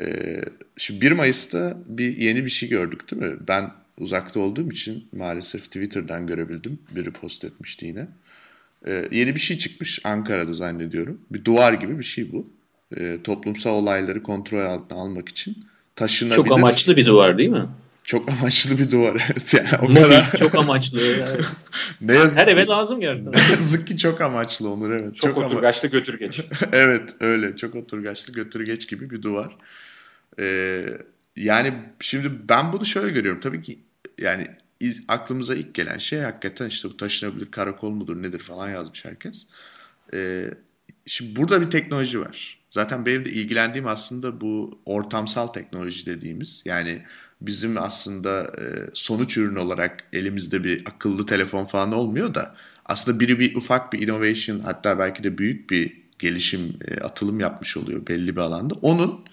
e, 0.00 0.40
şimdi 0.76 1.00
1 1.00 1.12
Mayıs'ta 1.12 1.78
bir 1.86 2.16
yeni 2.16 2.44
bir 2.44 2.50
şey 2.50 2.68
gördük 2.68 3.10
değil 3.10 3.22
mi? 3.22 3.36
Ben 3.48 3.70
uzakta 3.98 4.40
olduğum 4.40 4.72
için 4.72 5.08
maalesef 5.12 5.64
Twitter'dan 5.64 6.26
görebildim. 6.26 6.78
Biri 6.90 7.10
post 7.10 7.44
etmişti 7.44 7.86
yine. 7.86 8.08
E, 8.86 9.08
yeni 9.12 9.34
bir 9.34 9.40
şey 9.40 9.58
çıkmış 9.58 10.00
Ankara'da 10.04 10.52
zannediyorum. 10.52 11.20
Bir 11.30 11.44
duvar 11.44 11.72
gibi 11.72 11.98
bir 11.98 12.04
şey 12.04 12.32
bu. 12.32 12.50
E, 12.96 13.22
toplumsal 13.24 13.74
olayları 13.74 14.22
kontrol 14.22 14.60
altına 14.60 14.98
almak 14.98 15.28
için 15.28 15.66
taşınabilir. 15.96 16.36
Çok 16.36 16.52
amaçlı 16.52 16.96
bir 16.96 17.06
duvar 17.06 17.38
değil 17.38 17.48
mi? 17.50 17.66
Çok 18.04 18.28
amaçlı 18.30 18.78
bir 18.78 18.90
duvar 18.90 19.26
evet. 19.32 19.54
Yani 19.54 19.68
o 19.82 19.88
Mobil, 19.88 20.02
kadar. 20.02 20.32
çok 20.38 20.54
amaçlı. 20.54 21.00
Ne 22.00 22.14
yazık 22.14 22.38
Her 22.38 22.46
ki- 22.46 22.52
eve 22.52 22.66
lazım 22.66 23.00
gerçekten. 23.00 23.32
Ne 23.32 23.52
yazık 23.52 23.88
ki 23.88 23.96
çok 23.98 24.20
amaçlı 24.20 24.70
Onur 24.72 24.90
evet. 24.90 25.16
Çok, 25.16 25.16
Çok, 25.16 25.36
ama- 25.36 25.46
oturgaçlı 25.46 25.88
götürgeç. 25.88 26.40
evet 26.72 27.14
öyle 27.20 27.56
çok 27.56 27.74
oturgaçlı 27.74 28.32
götürgeç 28.32 28.88
gibi 28.88 29.10
bir 29.10 29.22
duvar. 29.22 29.56
Ee, 30.40 30.84
yani 31.36 31.74
şimdi 32.00 32.30
ben 32.48 32.72
bunu 32.72 32.84
şöyle 32.86 33.10
görüyorum. 33.10 33.40
Tabii 33.40 33.62
ki 33.62 33.78
yani 34.20 34.46
aklımıza 35.08 35.54
ilk 35.54 35.74
gelen 35.74 35.98
şey 35.98 36.20
hakikaten 36.20 36.66
işte 36.68 36.88
bu 36.88 36.96
taşınabilir 36.96 37.50
karakol 37.50 37.90
mudur 37.90 38.22
nedir 38.22 38.40
falan 38.40 38.70
yazmış 38.70 39.04
herkes. 39.04 39.46
Ee, 40.14 40.44
şimdi 41.06 41.36
burada 41.36 41.60
bir 41.60 41.70
teknoloji 41.70 42.20
var. 42.20 42.55
Zaten 42.70 43.06
benim 43.06 43.24
de 43.24 43.30
ilgilendiğim 43.30 43.86
aslında 43.86 44.40
bu 44.40 44.80
ortamsal 44.84 45.46
teknoloji 45.46 46.06
dediğimiz 46.06 46.62
yani 46.64 47.02
bizim 47.40 47.82
aslında 47.82 48.52
e, 48.58 48.64
sonuç 48.94 49.36
ürünü 49.36 49.58
olarak 49.58 50.04
elimizde 50.12 50.64
bir 50.64 50.82
akıllı 50.86 51.26
telefon 51.26 51.64
falan 51.64 51.92
olmuyor 51.92 52.34
da 52.34 52.54
aslında 52.84 53.20
biri 53.20 53.38
bir 53.40 53.56
ufak 53.56 53.92
bir 53.92 54.08
innovation 54.08 54.60
hatta 54.60 54.98
belki 54.98 55.24
de 55.24 55.38
büyük 55.38 55.70
bir 55.70 56.02
gelişim 56.18 56.76
e, 56.88 57.00
atılım 57.00 57.40
yapmış 57.40 57.76
oluyor 57.76 58.06
belli 58.06 58.36
bir 58.36 58.40
alanda. 58.40 58.74
Onun 58.74 59.24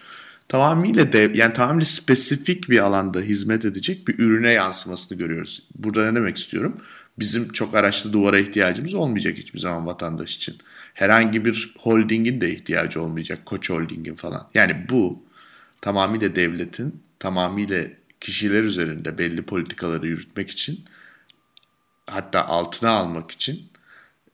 tamamıyla 0.47 1.13
de 1.13 1.31
yani 1.33 1.53
tamamıyla 1.53 1.85
spesifik 1.85 2.69
bir 2.69 2.79
alanda 2.79 3.19
hizmet 3.19 3.65
edecek 3.65 4.07
bir 4.07 4.19
ürüne 4.19 4.51
yansımasını 4.51 5.17
görüyoruz. 5.17 5.63
Burada 5.75 6.11
ne 6.11 6.15
demek 6.15 6.37
istiyorum? 6.37 6.77
Bizim 7.19 7.51
çok 7.51 7.75
araçlı 7.75 8.13
duvara 8.13 8.39
ihtiyacımız 8.39 8.93
olmayacak 8.93 9.37
hiçbir 9.37 9.59
zaman 9.59 9.85
vatandaş 9.85 10.35
için. 10.35 10.57
Herhangi 10.93 11.45
bir 11.45 11.73
holdingin 11.79 12.41
de 12.41 12.51
ihtiyacı 12.51 13.01
olmayacak. 13.01 13.45
Koç 13.45 13.69
holdingin 13.69 14.15
falan. 14.15 14.49
Yani 14.53 14.75
bu 14.89 15.23
tamamıyla 15.81 16.35
devletin 16.35 17.03
tamamıyla 17.19 17.83
kişiler 18.19 18.63
üzerinde 18.63 19.17
belli 19.17 19.41
politikaları 19.41 20.07
yürütmek 20.07 20.49
için 20.49 20.79
hatta 22.07 22.47
altına 22.47 22.89
almak 22.89 23.31
için 23.31 23.61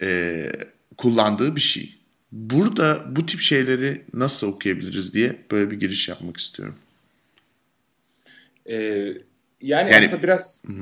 e, 0.02 0.52
kullandığı 0.98 1.56
bir 1.56 1.62
şey. 1.62 1.95
Burada 2.32 3.15
bu 3.15 3.26
tip 3.26 3.41
şeyleri 3.41 4.06
nasıl 4.13 4.54
okuyabiliriz 4.54 5.13
diye 5.13 5.36
böyle 5.52 5.72
bir 5.72 5.80
giriş 5.80 6.10
yapmak 6.10 6.38
istiyorum. 6.38 6.76
Ee, 8.65 8.76
yani, 8.76 9.22
Yani- 9.62 9.95
aslında 9.95 10.24
biraz 10.24 10.63
Hı 10.67 10.74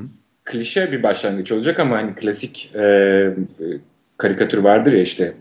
klişe 0.47 0.91
bir 0.91 1.03
başlangıç 1.03 1.51
olacak 1.51 1.79
ama 1.79 1.97
hani 1.97 2.15
klasik 2.15 2.71
e, 2.75 3.35
karikatür 4.17 4.57
vardır 4.57 4.91
ya 4.91 5.01
işte 5.01 5.33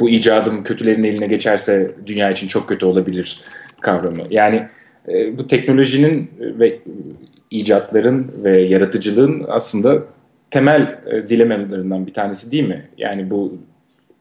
bu 0.00 0.10
icadım 0.10 0.64
kötülerin 0.64 1.02
eline 1.02 1.26
geçerse 1.26 1.90
dünya 2.06 2.30
için 2.30 2.48
çok 2.48 2.68
kötü 2.68 2.86
olabilir 2.86 3.40
kavramı. 3.80 4.22
Yani 4.30 4.60
e, 5.08 5.38
bu 5.38 5.48
teknolojinin 5.48 6.30
ve 6.40 6.78
icatların 7.50 8.32
ve 8.44 8.60
yaratıcılığın 8.60 9.44
aslında 9.48 10.02
temel 10.50 10.98
e, 11.06 11.28
dilemalarından 11.28 12.06
bir 12.06 12.14
tanesi 12.14 12.52
değil 12.52 12.68
mi? 12.68 12.88
Yani 12.98 13.30
bu 13.30 13.58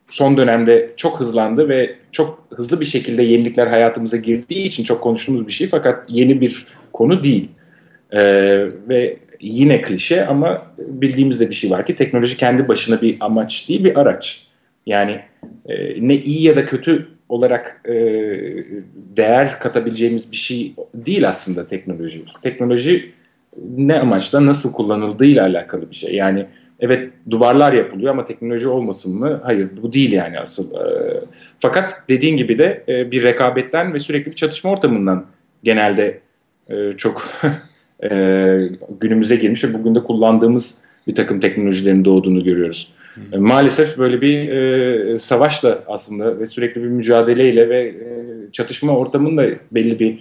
son 0.10 0.38
dönemde 0.38 0.90
çok 0.98 1.20
hızlandı 1.20 1.70
ve 1.70 1.96
çok 2.12 2.48
hızlı 2.50 2.80
bir 2.80 2.86
şekilde 2.86 3.24
yenilikler 3.24 3.68
hayatımıza 3.68 4.18
girdiği 4.18 4.66
için 4.66 4.84
çok 4.84 5.02
konuştuğumuz 5.04 5.48
bir 5.48 5.52
şey 5.52 5.70
fakat 5.70 6.04
yeni 6.10 6.42
bir 6.42 6.68
konu 6.94 7.24
değil. 7.24 7.50
Ee, 8.12 8.22
ve 8.90 9.18
yine 9.42 9.82
klişe 9.82 10.26
ama 10.26 10.66
bildiğimiz 10.78 11.40
de 11.40 11.50
bir 11.50 11.56
şey 11.56 11.72
var 11.72 11.86
ki 11.86 11.96
teknoloji 11.96 12.38
kendi 12.38 12.68
başına 12.68 13.02
bir 13.02 13.18
amaç 13.20 13.70
değil 13.70 13.84
bir 13.84 14.00
araç. 14.00 14.48
Yani 14.86 15.20
e, 15.66 16.08
ne 16.08 16.16
iyi 16.16 16.44
ya 16.44 16.56
da 16.56 16.66
kötü 16.66 17.08
olarak 17.30 17.82
e, 17.86 17.94
değer 18.96 19.60
katabileceğimiz 19.60 20.32
bir 20.32 20.38
şey 20.38 20.74
değil 20.94 21.30
aslında 21.30 21.68
teknoloji. 21.68 22.26
Teknoloji 22.42 23.12
ne 23.78 24.00
amaçla 24.00 24.46
nasıl 24.46 24.74
kullanıldığıyla 24.74 25.44
alakalı 25.44 25.90
bir 25.90 25.96
şey. 25.96 26.16
Yani 26.16 26.46
evet 26.80 27.10
duvarlar 27.30 27.74
yapılıyor 27.74 28.12
ama 28.12 28.26
teknoloji 28.26 28.68
olmasın 28.68 29.20
mı? 29.20 29.42
Hayır 29.44 29.70
bu 29.82 29.94
değil 29.94 30.12
yani 30.12 30.40
asıl. 30.40 30.76
Ee, 30.76 31.20
fakat 31.60 32.02
dediğin 32.10 32.38
gibi 32.38 32.60
de 32.60 32.84
e, 32.88 33.12
bir 33.12 33.24
rekabetten 33.24 33.94
ve 33.94 34.00
sürekli 34.00 34.32
bir 34.32 34.36
çatışma 34.36 34.72
ortamından 34.72 35.26
genelde 35.64 36.20
e, 36.70 36.92
çok 36.98 37.30
e, 38.04 38.10
günümüze 39.00 39.36
girmiş 39.36 39.64
ve 39.64 39.74
bugün 39.74 39.96
de 39.96 40.00
kullandığımız 40.00 40.82
bir 41.08 41.16
takım 41.16 41.40
teknolojilerin 41.40 42.06
doğduğunu 42.06 42.44
görüyoruz. 42.44 42.94
E, 43.34 43.38
maalesef 43.38 43.98
böyle 43.98 44.22
bir 44.22 44.50
e, 44.50 45.20
savaşla 45.20 45.84
aslında 45.88 46.40
ve 46.40 46.46
sürekli 46.46 46.84
bir 46.84 46.88
mücadeleyle 46.88 47.70
ve 47.70 47.82
e, 47.88 48.52
çatışma 48.52 48.98
ortamında 48.98 49.46
belli 49.72 50.00
bir 50.00 50.20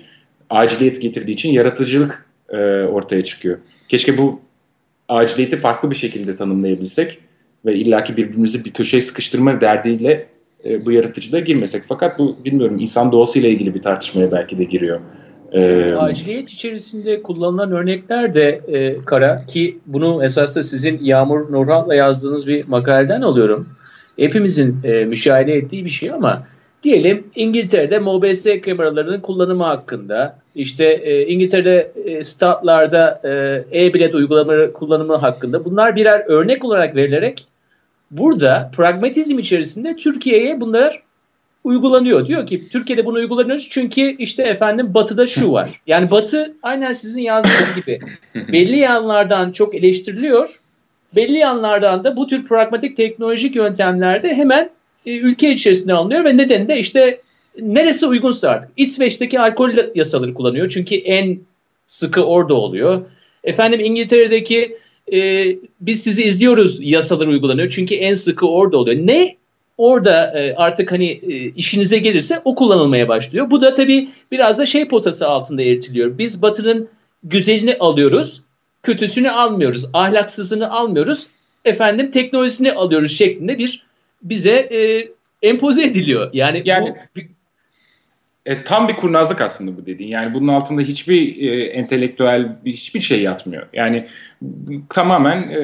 aciliyet 0.51 1.03
getirdiği 1.03 1.33
için 1.33 1.53
yaratıcılık 1.53 2.27
e, 2.49 2.57
ortaya 2.83 3.25
çıkıyor. 3.25 3.59
Keşke 3.89 4.19
bu 4.19 4.41
aciliyeti 5.09 5.61
farklı 5.61 5.91
bir 5.91 5.97
şekilde 5.97 6.37
tanımlayabilsek 6.37 7.19
ve 7.67 7.75
illaki 7.75 8.17
birbirimizi 8.17 8.65
bir 8.65 8.73
köşeye 8.73 9.01
sıkıştırma 9.01 9.61
derdiyle 9.61 10.27
e, 10.65 10.85
bu 10.85 10.93
yaratıcılığa 10.93 11.41
girmesek. 11.41 11.83
Fakat 11.89 12.19
bu 12.19 12.37
bilmiyorum 12.45 12.77
insan 12.81 13.13
doğasıyla 13.13 13.49
ilgili 13.49 13.75
bir 13.75 13.83
tartışmaya 13.83 14.33
belki 14.33 14.59
de 14.59 14.65
giriyor. 14.65 15.01
E, 15.55 15.95
Aciliyet 15.95 16.51
içerisinde 16.51 17.23
kullanılan 17.23 17.73
örnekler 17.73 18.35
de 18.35 18.61
e, 18.69 19.05
kara 19.05 19.47
ki 19.47 19.79
bunu 19.87 20.25
esasında 20.25 20.63
sizin 20.63 20.99
Yağmur 21.03 21.53
Nurhan'la 21.53 21.95
yazdığınız 21.95 22.47
bir 22.47 22.69
makaleden 22.69 23.21
alıyorum. 23.21 23.69
Hepimizin 24.19 24.77
e, 24.85 25.05
müşahede 25.05 25.53
ettiği 25.53 25.85
bir 25.85 25.91
şey 25.91 26.11
ama 26.11 26.47
diyelim 26.83 27.25
İngiltere'de 27.35 27.99
MOBS 27.99 28.47
kameralarının 28.65 29.21
kullanımı 29.21 29.65
hakkında 29.65 30.39
işte 30.55 30.85
e, 30.85 31.27
İngiltere'de 31.27 31.93
e, 32.05 32.25
statlarda 32.25 33.21
e, 33.25 33.85
e-bilet 33.87 34.15
uygulamaları 34.15 34.73
kullanımı 34.73 35.17
hakkında 35.17 35.65
bunlar 35.65 35.97
birer 35.97 36.25
örnek 36.27 36.65
olarak 36.65 36.97
verilerek 36.97 37.47
burada 38.11 38.71
pragmatizm 38.77 39.39
içerisinde 39.39 39.97
Türkiye'ye 39.97 40.61
bunlar 40.61 41.03
uygulanıyor. 41.65 42.27
Diyor 42.27 42.47
ki 42.47 42.69
Türkiye'de 42.69 43.07
bunu 43.07 43.17
uygulanıyoruz 43.17 43.69
çünkü 43.71 44.17
işte 44.19 44.43
efendim 44.43 44.95
batıda 44.95 45.27
şu 45.27 45.53
var. 45.53 45.81
Yani 45.87 46.11
batı 46.11 46.55
aynen 46.63 46.93
sizin 46.93 47.23
yazdığınız 47.23 47.75
gibi 47.77 48.01
belli 48.53 48.77
yanlardan 48.77 49.53
çok 49.53 49.75
eleştiriliyor. 49.75 50.61
Belli 51.17 51.37
yanlardan 51.37 52.05
da 52.05 52.17
bu 52.17 52.27
tür 52.27 52.45
pragmatik 52.45 52.97
teknolojik 52.97 53.57
yöntemlerde 53.57 54.35
hemen 54.35 54.71
e, 55.07 55.17
ülke 55.17 55.53
içerisinde 55.53 55.95
alınıyor 55.95 56.25
ve 56.25 56.37
nedeni 56.37 56.69
de 56.69 56.79
işte 56.79 57.21
neresi 57.61 58.07
uygunsa 58.07 58.49
artık. 58.49 58.71
İsveç'teki 58.77 59.41
alkol 59.41 59.71
yasaları 59.95 60.35
kullanıyor 60.35 60.69
çünkü 60.69 60.95
en 60.95 61.39
sıkı 61.87 62.25
orada 62.25 62.55
oluyor. 62.55 63.03
Efendim 63.45 63.81
İngiltere'deki 63.81 64.79
e, 65.13 65.47
biz 65.81 66.03
sizi 66.03 66.25
izliyoruz 66.25 66.79
yasaları 66.81 67.31
uygulanıyor 67.31 67.71
çünkü 67.71 67.95
en 67.95 68.15
sıkı 68.15 68.47
orada 68.47 68.77
oluyor. 68.77 69.07
Ne 69.07 69.37
orada 69.79 70.41
e, 70.41 70.55
artık 70.55 70.93
hani 70.93 71.11
e, 71.11 71.35
işinize 71.51 71.99
gelirse 71.99 72.41
o 72.45 72.55
kullanılmaya 72.55 73.09
başlıyor. 73.09 73.51
Bu 73.51 73.61
da 73.63 73.75
tabii 73.75 74.09
biraz 74.33 74.59
da 74.59 74.67
şey 74.67 74.89
potası 74.89 75.29
altında 75.29 75.63
eritiliyor. 75.63 76.19
Biz 76.19 76.43
Batı'nın 76.43 76.89
güzelini 77.25 77.77
alıyoruz, 77.81 78.43
kötüsünü 78.83 79.31
almıyoruz, 79.31 79.87
ahlaksızını 79.93 80.71
almıyoruz, 80.73 81.27
efendim 81.65 82.11
teknolojisini 82.11 82.73
alıyoruz 82.73 83.19
şeklinde 83.19 83.59
bir 83.59 83.87
bize 84.23 84.51
e, 84.57 85.09
empoze 85.49 85.85
ediliyor. 85.85 86.31
Yani, 86.33 86.63
Yani- 86.65 86.95
bu 87.17 87.21
E, 88.47 88.65
tam 88.65 88.89
bir 88.89 88.97
kurnazlık 88.97 89.41
aslında 89.41 89.77
bu 89.77 89.87
dediğin. 89.87 90.11
Yani 90.11 90.35
bunun 90.35 90.49
altında 90.49 90.81
hiçbir 90.83 91.49
e, 91.51 91.63
entelektüel 91.65 92.57
bir- 92.65 92.73
hiçbir 92.73 93.01
şey 93.01 93.23
yatmıyor. 93.23 93.67
Yani 93.73 94.05
tamamen 94.91 95.43
e, 95.43 95.61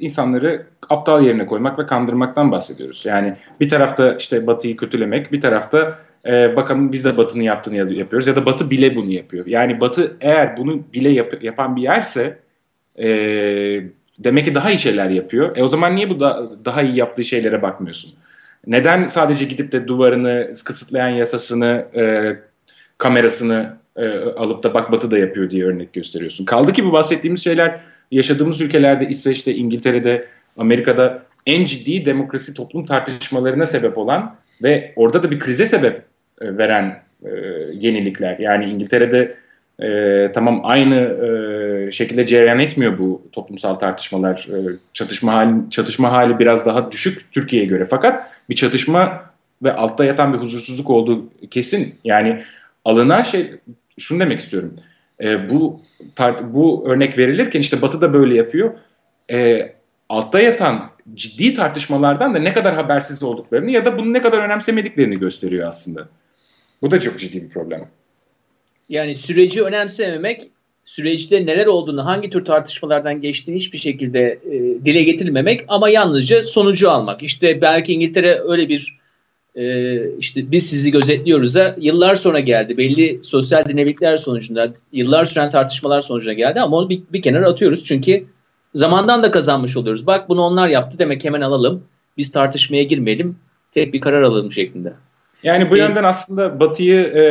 insanları 0.00 0.66
aptal 0.90 1.24
yerine 1.24 1.46
koymak 1.46 1.78
ve 1.78 1.86
kandırmaktan 1.86 2.52
bahsediyoruz. 2.52 3.02
Yani 3.06 3.34
bir 3.60 3.68
tarafta 3.68 4.14
işte 4.14 4.46
Batı'yı 4.46 4.76
kötülemek, 4.76 5.32
bir 5.32 5.40
tarafta 5.40 5.98
e, 6.26 6.56
bakalım 6.56 6.92
biz 6.92 7.04
de 7.04 7.16
Batı'nın 7.16 7.42
yaptığını 7.42 7.76
ya- 7.76 7.86
yapıyoruz 7.90 8.28
ya 8.28 8.36
da 8.36 8.46
Batı 8.46 8.70
bile 8.70 8.96
bunu 8.96 9.10
yapıyor. 9.10 9.46
Yani 9.46 9.80
Batı 9.80 10.16
eğer 10.20 10.56
bunu 10.56 10.82
bile 10.92 11.08
yap- 11.08 11.42
yapan 11.42 11.76
bir 11.76 11.82
yerse 11.82 12.38
e, 12.98 13.06
Demek 14.18 14.44
ki 14.44 14.54
daha 14.54 14.70
iyi 14.70 14.78
şeyler 14.78 15.10
yapıyor. 15.10 15.56
E 15.56 15.62
o 15.62 15.68
zaman 15.68 15.96
niye 15.96 16.10
bu 16.10 16.20
da, 16.20 16.50
daha 16.64 16.82
iyi 16.82 16.96
yaptığı 16.96 17.24
şeylere 17.24 17.62
bakmıyorsun? 17.62 18.12
Neden 18.66 19.06
sadece 19.06 19.44
gidip 19.44 19.72
de 19.72 19.86
duvarını 19.86 20.52
kısıtlayan 20.64 21.08
yasasını, 21.08 21.84
e, 21.96 22.36
kamerasını 22.98 23.76
e, 23.96 24.08
alıp 24.18 24.62
da 24.62 24.74
bak 24.74 24.92
Batı 24.92 25.10
da 25.10 25.18
yapıyor 25.18 25.50
diye 25.50 25.64
örnek 25.64 25.92
gösteriyorsun? 25.92 26.44
Kaldı 26.44 26.72
ki 26.72 26.84
bu 26.84 26.92
bahsettiğimiz 26.92 27.44
şeyler 27.44 27.80
yaşadığımız 28.10 28.60
ülkelerde, 28.60 29.08
İsveç'te, 29.08 29.54
İngiltere'de, 29.54 30.26
Amerika'da 30.56 31.22
en 31.46 31.64
ciddi 31.64 32.06
demokrasi 32.06 32.54
toplum 32.54 32.86
tartışmalarına 32.86 33.66
sebep 33.66 33.98
olan 33.98 34.36
ve 34.62 34.92
orada 34.96 35.22
da 35.22 35.30
bir 35.30 35.38
krize 35.38 35.66
sebep 35.66 36.02
e, 36.40 36.58
veren 36.58 37.02
e, 37.24 37.30
yenilikler. 37.72 38.38
Yani 38.38 38.64
İngiltere'de 38.64 39.36
e, 39.82 40.32
tamam 40.32 40.60
aynı 40.64 40.94
e, 40.96 41.90
şekilde 41.90 42.26
cereyan 42.26 42.58
etmiyor 42.58 42.98
bu 42.98 43.22
toplumsal 43.32 43.74
tartışmalar. 43.74 44.48
E, 44.52 44.76
çatışma 44.92 45.32
hali, 45.32 45.70
çatışma 45.70 46.12
hali 46.12 46.38
biraz 46.38 46.66
daha 46.66 46.92
düşük 46.92 47.32
Türkiye'ye 47.32 47.68
göre. 47.68 47.86
Fakat 47.90 48.30
bir 48.50 48.54
çatışma 48.54 49.22
ve 49.62 49.72
altta 49.72 50.04
yatan 50.04 50.34
bir 50.34 50.38
huzursuzluk 50.38 50.90
olduğu 50.90 51.24
kesin. 51.50 51.94
Yani 52.04 52.42
alınan 52.84 53.22
şey 53.22 53.50
şunu 53.98 54.20
demek 54.20 54.38
istiyorum. 54.38 54.74
E, 55.22 55.50
bu 55.50 55.80
bu 56.42 56.84
örnek 56.88 57.18
verilirken 57.18 57.60
işte 57.60 57.82
Batı 57.82 58.00
da 58.00 58.12
böyle 58.12 58.34
yapıyor. 58.34 58.70
E, 59.30 59.72
altta 60.08 60.40
yatan 60.40 60.90
ciddi 61.14 61.54
tartışmalardan 61.54 62.34
da 62.34 62.38
ne 62.38 62.52
kadar 62.52 62.74
habersiz 62.74 63.22
olduklarını 63.22 63.70
ya 63.70 63.84
da 63.84 63.98
bunu 63.98 64.12
ne 64.12 64.22
kadar 64.22 64.38
önemsemediklerini 64.38 65.18
gösteriyor 65.18 65.68
aslında. 65.68 66.08
Bu 66.82 66.90
da 66.90 67.00
çok 67.00 67.18
ciddi 67.18 67.42
bir 67.42 67.48
problem. 67.48 67.88
Yani 68.88 69.14
süreci 69.14 69.62
önemsememek, 69.62 70.48
süreçte 70.84 71.46
neler 71.46 71.66
olduğunu, 71.66 72.06
hangi 72.06 72.30
tür 72.30 72.44
tartışmalardan 72.44 73.20
geçtiğini 73.20 73.56
hiçbir 73.58 73.78
şekilde 73.78 74.38
e, 74.50 74.84
dile 74.84 75.02
getirmemek 75.02 75.64
ama 75.68 75.88
yalnızca 75.88 76.46
sonucu 76.46 76.90
almak. 76.90 77.22
İşte 77.22 77.60
belki 77.60 77.92
İngiltere 77.92 78.40
öyle 78.40 78.68
bir 78.68 78.98
e, 79.54 79.96
işte 80.18 80.50
biz 80.50 80.70
sizi 80.70 80.90
gözetliyoruz 80.90 81.54
da 81.54 81.76
yıllar 81.80 82.16
sonra 82.16 82.40
geldi. 82.40 82.76
Belli 82.76 83.22
sosyal 83.22 83.64
dinamikler 83.64 84.16
sonucunda, 84.16 84.72
yıllar 84.92 85.24
süren 85.24 85.50
tartışmalar 85.50 86.00
sonucunda 86.00 86.32
geldi 86.32 86.60
ama 86.60 86.76
onu 86.76 86.88
bir, 86.88 87.02
bir 87.12 87.22
kenara 87.22 87.48
atıyoruz. 87.48 87.84
Çünkü 87.84 88.24
zamandan 88.76 89.22
da 89.22 89.30
kazanmış 89.30 89.76
oluyoruz. 89.76 90.06
Bak 90.06 90.28
bunu 90.28 90.42
onlar 90.42 90.68
yaptı 90.68 90.98
demek 90.98 91.24
hemen 91.24 91.40
alalım. 91.40 91.84
Biz 92.16 92.32
tartışmaya 92.32 92.82
girmeyelim. 92.82 93.36
Tek 93.72 93.92
bir 93.92 94.00
karar 94.00 94.22
alalım 94.22 94.52
şeklinde. 94.52 94.92
Yani 95.42 95.70
bu 95.70 95.76
yönden 95.76 96.04
aslında 96.04 96.60
Batı'yı 96.60 97.00
e, 97.00 97.24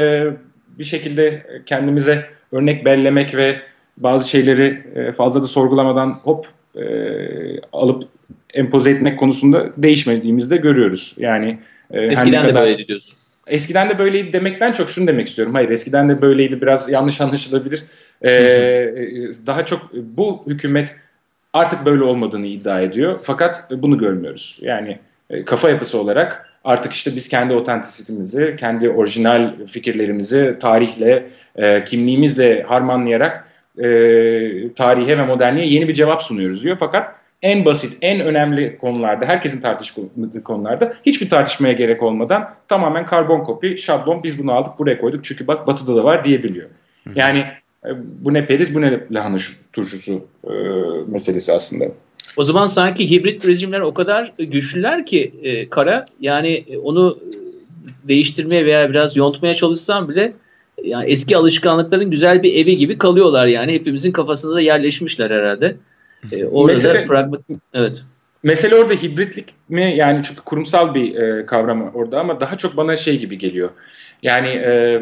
bir 0.79 0.83
şekilde 0.83 1.47
kendimize 1.65 2.25
örnek 2.51 2.85
bellemek 2.85 3.35
ve 3.35 3.55
bazı 3.97 4.29
şeyleri 4.29 4.83
e, 4.95 5.11
fazla 5.11 5.43
da 5.43 5.47
sorgulamadan 5.47 6.19
hop 6.23 6.47
e, 6.75 6.85
alıp 7.73 8.03
empoze 8.53 8.91
etmek 8.91 9.19
konusunda 9.19 9.69
değişmediğimizi 9.77 10.49
de 10.49 10.57
görüyoruz. 10.57 11.15
Yani 11.17 11.59
e, 11.91 12.01
eskiden 12.01 12.43
de 12.43 12.47
kadar, 12.47 12.63
böyleydi 12.63 12.87
diyorsun. 12.87 13.13
Eskiden 13.47 13.89
de 13.89 13.99
böyleydi 13.99 14.33
demekten 14.33 14.71
çok 14.71 14.89
şunu 14.89 15.07
demek 15.07 15.27
istiyorum. 15.27 15.53
Hayır 15.53 15.69
eskiden 15.69 16.09
de 16.09 16.21
böyleydi 16.21 16.61
biraz 16.61 16.91
yanlış 16.91 17.21
anlaşılabilir. 17.21 17.83
E, 18.25 18.31
daha 19.47 19.65
çok 19.65 19.93
bu 19.93 20.43
hükümet 20.47 20.95
artık 21.55 21.85
böyle 21.85 22.03
olmadığını 22.03 22.47
iddia 22.47 22.81
ediyor. 22.81 23.19
Fakat 23.23 23.71
bunu 23.71 23.97
görmüyoruz. 23.97 24.59
Yani 24.61 24.99
e, 25.29 25.45
kafa 25.45 25.69
yapısı 25.69 25.99
olarak 25.99 26.49
artık 26.63 26.93
işte 26.93 27.15
biz 27.15 27.29
kendi 27.29 27.53
otentisitimizi, 27.53 28.55
kendi 28.59 28.89
orijinal 28.89 29.53
fikirlerimizi 29.67 30.57
tarihle, 30.61 31.23
e, 31.55 31.83
kimliğimizle 31.85 32.63
harmanlayarak 32.63 33.47
e, 33.77 33.87
tarihe 34.73 35.17
ve 35.17 35.25
modernliğe 35.25 35.67
yeni 35.67 35.87
bir 35.87 35.93
cevap 35.93 36.21
sunuyoruz 36.21 36.63
diyor. 36.63 36.77
Fakat 36.79 37.15
en 37.41 37.65
basit, 37.65 37.97
en 38.01 38.19
önemli 38.19 38.77
konularda, 38.77 39.25
herkesin 39.25 39.61
tartıştığı 39.61 40.43
konularda 40.43 40.93
hiçbir 41.05 41.29
tartışmaya 41.29 41.73
gerek 41.73 42.03
olmadan 42.03 42.49
tamamen 42.67 43.05
karbon 43.05 43.43
kopi, 43.43 43.77
şablon 43.77 44.23
biz 44.23 44.43
bunu 44.43 44.51
aldık 44.51 44.79
buraya 44.79 45.01
koyduk 45.01 45.25
çünkü 45.25 45.47
bak 45.47 45.67
batıda 45.67 45.95
da 45.95 46.03
var 46.03 46.23
diyebiliyor. 46.23 46.69
Yani 47.15 47.45
bu 48.21 48.33
ne 48.33 48.45
periz 48.47 48.75
bu 48.75 48.81
ne 48.81 48.99
lahana 49.11 49.37
turşusu 49.73 50.21
e, 50.43 50.53
meselesi 51.07 51.53
aslında. 51.53 51.85
O 52.37 52.43
zaman 52.43 52.65
sanki 52.65 53.11
hibrit 53.11 53.45
rejimler 53.45 53.79
o 53.79 53.93
kadar 53.93 54.33
güçlüler 54.37 55.05
ki 55.05 55.33
e, 55.43 55.69
kara 55.69 56.05
yani 56.19 56.63
e, 56.67 56.77
onu 56.77 57.19
değiştirmeye 58.07 58.65
veya 58.65 58.89
biraz 58.89 59.15
yontmaya 59.15 59.55
çalışsam 59.55 60.09
bile 60.09 60.33
yani 60.83 61.05
eski 61.05 61.37
alışkanlıkların 61.37 62.11
güzel 62.11 62.43
bir 62.43 62.53
evi 62.53 62.77
gibi 62.77 62.97
kalıyorlar 62.97 63.47
yani 63.47 63.73
hepimizin 63.73 64.11
kafasında 64.11 64.55
da 64.55 64.61
yerleşmişler 64.61 65.31
herhalde. 65.31 65.75
E, 66.31 66.45
orada 66.45 66.73
mesele, 66.73 66.93
da 66.93 67.05
pragmat 67.05 67.41
evet. 67.73 68.03
Mesele 68.43 68.75
orada 68.75 68.93
hibritlik 68.93 69.45
mi 69.69 69.93
yani 69.97 70.21
çünkü 70.23 70.41
kurumsal 70.41 70.95
bir 70.95 71.15
e, 71.15 71.45
kavram 71.45 71.91
orada 71.93 72.19
ama 72.19 72.39
daha 72.39 72.57
çok 72.57 72.77
bana 72.77 72.97
şey 72.97 73.19
gibi 73.19 73.37
geliyor. 73.37 73.69
Yani 74.23 74.47
e, 74.47 75.01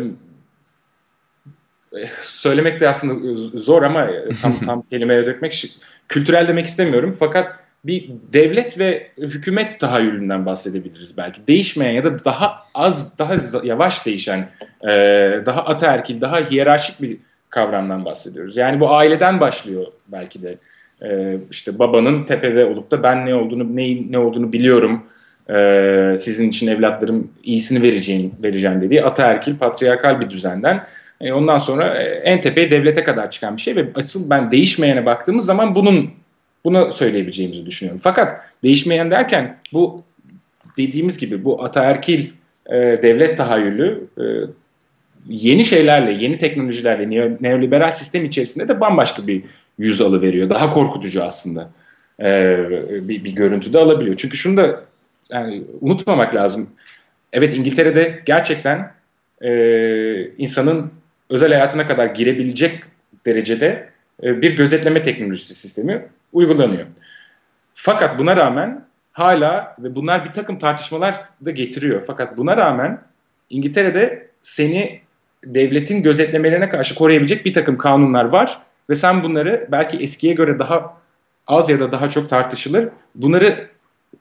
söylemek 2.24 2.82
de 2.82 2.90
aslında 2.90 3.34
zor 3.54 3.84
ama 3.84 4.10
tam 4.42 4.60
tam 4.66 4.82
kelimeye 4.90 5.26
dökmek 5.26 5.76
kültürel 6.10 6.48
demek 6.48 6.68
istemiyorum 6.68 7.16
fakat 7.20 7.64
bir 7.86 8.10
devlet 8.34 8.80
ve 8.80 9.08
hükümet 9.18 9.80
tahayyülünden 9.80 10.46
bahsedebiliriz 10.46 11.18
belki. 11.18 11.48
Değişmeyen 11.48 11.92
ya 11.92 12.04
da 12.04 12.26
daha 12.26 12.58
az, 12.74 13.20
daha 13.20 13.36
yavaş 13.64 14.06
değişen, 14.06 14.50
e, 14.84 14.90
daha 15.46 15.66
ataerkil, 15.66 16.22
daha 16.22 16.40
hiyerarşik 16.40 17.02
bir 17.02 17.18
kavramdan 17.50 18.06
bahsediyoruz. 18.06 18.58
Yani 18.58 18.80
bu 18.80 18.96
aileden 18.96 19.40
başlıyor 19.40 19.86
belki 20.08 20.42
de. 20.42 20.58
E, 21.02 21.38
işte 21.52 21.80
babanın 21.80 22.24
tepede 22.24 22.66
olup 22.66 22.92
da 22.92 23.04
ben 23.04 23.26
ne 23.26 23.36
olduğunu, 23.36 23.76
neyin 23.76 24.12
ne 24.12 24.18
olduğunu 24.18 24.54
biliyorum, 24.54 25.04
e, 25.50 26.16
sizin 26.18 26.50
için 26.50 26.68
evlatlarım 26.68 27.32
iyisini 27.44 27.82
vereceğim, 27.82 28.32
vereceğim 28.44 28.82
dediği 28.82 29.04
ataerkil, 29.04 29.58
patriarkal 29.58 30.20
bir 30.20 30.30
düzenden 30.30 30.84
e, 31.24 31.34
ondan 31.34 31.58
sonra 31.58 32.04
e, 32.04 32.04
en 32.04 32.42
tepeye 32.42 32.72
devlete 32.72 33.04
kadar 33.04 33.32
çıkan 33.32 33.58
bir 33.58 33.62
şey 33.62 33.76
ve 33.76 33.86
asıl 33.96 34.30
ben 34.30 34.52
değişmeyene 34.52 35.06
baktığımız 35.06 35.46
zaman 35.46 35.76
bunun 35.76 36.10
bunu 36.66 36.92
söyleyebileceğimizi 36.92 37.66
düşünüyorum. 37.66 38.02
Fakat 38.04 38.42
değişmeyen 38.64 39.12
derken 39.12 39.58
bu 39.74 40.04
dediğimiz 40.78 41.18
gibi 41.18 41.46
bu 41.46 41.64
ataerkil 41.64 42.28
e, 42.70 42.76
devlet 42.76 43.38
tahayyülü 43.38 44.08
e, 44.18 44.24
yeni 45.28 45.66
şeylerle, 45.66 46.24
yeni 46.24 46.38
teknolojilerle, 46.38 47.38
neoliberal 47.42 47.92
sistem 47.92 48.26
içerisinde 48.26 48.68
de 48.68 48.80
bambaşka 48.80 49.28
bir 49.28 49.44
yüz 49.78 50.02
alı 50.02 50.22
veriyor. 50.22 50.50
Daha 50.50 50.74
korkutucu 50.74 51.24
aslında 51.24 51.70
e, 52.20 52.58
bir, 53.08 53.24
bir 53.24 53.32
görüntü 53.32 53.74
de 53.74 53.78
alabiliyor. 53.78 54.16
Çünkü 54.18 54.38
şunu 54.38 54.58
da 54.58 54.82
yani 55.30 55.64
unutmamak 55.82 56.36
lazım. 56.36 56.70
Evet 57.34 57.54
İngiltere'de 57.54 58.20
gerçekten 58.26 58.92
e, 59.42 60.28
insanın 60.38 60.92
özel 61.34 61.54
hayatına 61.54 61.88
kadar 61.88 62.06
girebilecek 62.06 62.84
derecede 63.26 63.90
e, 64.24 64.42
bir 64.42 64.56
gözetleme 64.56 65.02
teknolojisi 65.02 65.56
sistemi 65.56 66.06
uygulanıyor. 66.34 66.86
Fakat 67.76 68.20
buna 68.20 68.36
rağmen 68.36 68.86
hala 69.12 69.76
ve 69.80 69.96
bunlar 69.96 70.26
bir 70.26 70.32
takım 70.32 70.60
tartışmalar 70.60 71.16
da 71.46 71.52
getiriyor. 71.52 72.04
Fakat 72.08 72.38
buna 72.38 72.58
rağmen 72.58 73.02
İngiltere'de 73.50 74.28
seni 74.42 75.02
devletin 75.46 76.04
gözetlemelerine 76.04 76.70
karşı 76.70 76.96
koruyabilecek 76.96 77.46
bir 77.46 77.54
takım 77.54 77.78
kanunlar 77.78 78.26
var 78.26 78.60
ve 78.90 78.96
sen 78.96 79.24
bunları 79.24 79.68
belki 79.72 79.98
eskiye 79.98 80.34
göre 80.34 80.60
daha 80.60 80.98
az 81.48 81.70
ya 81.70 81.80
da 81.80 81.92
daha 81.92 82.10
çok 82.10 82.30
tartışılır. 82.30 82.90
Bunları 83.16 83.68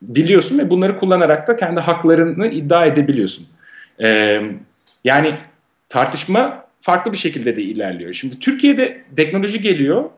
biliyorsun 0.03 0.59
ve 0.59 0.71
bunları 0.71 0.99
kullanarak 0.99 1.49
da 1.49 1.57
kendi 1.57 1.81
haklarını 1.81 2.47
iddia 2.47 2.87
edebiliyorsun. 2.87 3.47
Ee, 4.03 4.41
yani 5.05 5.35
tartışma 5.89 6.63
farklı 6.83 7.13
bir 7.13 7.17
şekilde 7.17 7.57
de 7.57 7.63
ilerliyor. 7.63 8.13
Şimdi 8.13 8.39
Türkiye'de 8.39 9.03
teknoloji 9.17 9.61
geliyor 9.61 10.11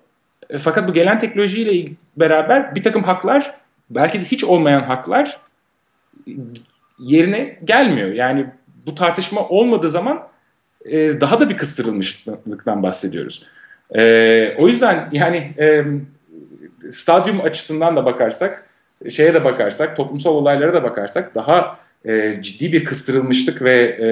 e, 0.51 0.59
fakat 0.59 0.89
bu 0.89 0.93
gelen 0.93 1.19
teknolojiyle 1.19 1.93
beraber 2.17 2.75
bir 2.75 2.83
takım 2.83 3.03
haklar 3.03 3.55
belki 3.91 4.21
de 4.21 4.25
hiç 4.25 4.45
olmayan 4.45 4.81
haklar 4.81 5.41
yerine 6.99 7.59
gelmiyor. 7.65 8.13
Yani 8.13 8.47
bu 8.87 8.95
tartışma 8.95 9.49
olmadığı 9.49 9.91
zaman 9.91 10.29
e, 10.85 11.21
daha 11.21 11.41
da 11.41 11.49
bir 11.49 11.57
kıstırılmışlıktan 11.57 12.83
bahsediyoruz. 12.83 13.47
E, 13.97 14.55
o 14.59 14.69
yüzden 14.69 15.09
yani 15.13 15.53
e, 15.59 15.85
stadyum 16.91 17.41
açısından 17.41 17.97
da 17.97 18.05
bakarsak, 18.05 18.69
şeye 19.11 19.35
de 19.35 19.45
bakarsak, 19.45 19.97
toplumsal 19.97 20.35
olaylara 20.35 20.75
da 20.75 20.83
bakarsak 20.83 21.35
daha 21.35 21.79
e, 22.05 22.43
ciddi 22.43 22.73
bir 22.73 22.85
kıstırılmışlık 22.85 23.63
ve 23.63 23.75
e, 23.81 24.09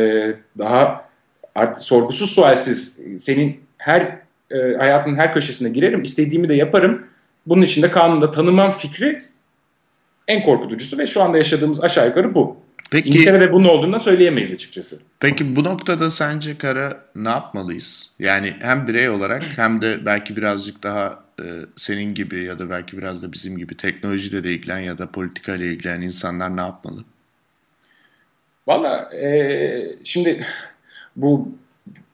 daha 0.59 1.12
artık 1.55 1.85
sorgusuz 1.85 2.31
sualsiz 2.31 3.01
senin 3.19 3.61
her 3.79 4.19
e, 4.51 4.75
hayatının 4.79 5.17
her 5.17 5.35
köşesine 5.35 5.69
girerim, 5.69 6.03
istediğimi 6.03 6.49
de 6.49 6.55
yaparım. 6.55 7.07
Bunun 7.47 7.63
için 7.63 7.83
de 7.83 7.91
kanunda 7.91 8.31
tanımam 8.31 8.73
fikri 8.73 9.23
en 10.29 10.45
korkutucusu 10.45 10.99
ve 10.99 11.07
şu 11.07 11.23
anda 11.23 11.39
yaşadığımız 11.39 11.85
aşağı 11.85 12.07
yukarı 12.07 12.35
bu. 12.35 12.57
Peki, 12.91 13.09
İngiltere'de 13.09 13.53
bunun 13.53 13.69
olduğunu 13.69 14.01
söyleyemeyiz 14.01 14.53
açıkçası. 14.53 14.99
Peki 15.21 15.57
bu 15.57 15.65
noktada 15.65 16.11
sence 16.11 16.59
Kara 16.59 17.05
ne 17.17 17.29
yapmalıyız? 17.29 18.11
Yani 18.19 18.55
hem 18.61 18.89
birey 18.89 19.09
olarak 19.09 19.45
hem 19.57 19.83
de 19.83 20.07
belki 20.07 20.37
birazcık 20.37 20.83
daha 20.83 21.25
e, 21.41 21.47
senin 21.77 22.15
gibi 22.15 22.45
ya 22.45 22.59
da 22.59 22.71
belki 22.71 22.99
biraz 22.99 23.23
da 23.23 23.33
bizim 23.33 23.59
gibi 23.59 23.77
teknolojiyle 23.77 24.45
de 24.45 24.53
ilgilen 24.53 24.79
ya 24.79 24.99
da 24.99 25.11
politikayla 25.11 25.67
ilgilen 25.67 26.01
insanlar 26.01 26.57
ne 26.57 26.61
yapmalı? 26.61 27.05
Valla 28.67 29.15
e, 29.15 29.97
şimdi 30.05 30.47
bu 31.17 31.49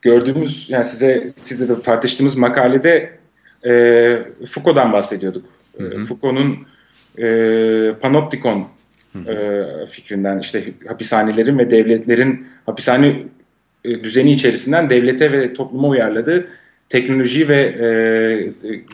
gördüğümüz 0.03 0.71
yani 0.71 0.85
size 0.85 1.27
sizle 1.37 1.69
de 1.69 1.83
tartıştığımız 1.83 2.37
makalede 2.37 3.19
e, 3.67 4.23
Foucault'dan 4.51 4.93
bahsediyorduk. 4.93 5.45
Hı 5.79 5.85
hı. 5.85 6.05
Foucault'un 6.05 6.59
e, 7.19 7.95
panoptikon 8.01 8.67
e, 9.27 9.37
fikrinden 9.91 10.39
işte 10.39 10.65
hapishanelerin 10.89 11.59
ve 11.59 11.71
devletlerin 11.71 12.47
hapishane 12.67 13.25
e, 13.85 14.05
düzeni 14.05 14.31
içerisinden 14.31 14.91
devlete 14.91 15.33
ve 15.33 15.53
topluma 15.53 15.89
uyarladığı 15.89 16.49
teknoloji 16.89 17.49
ve 17.49 17.61
e, 17.61 17.89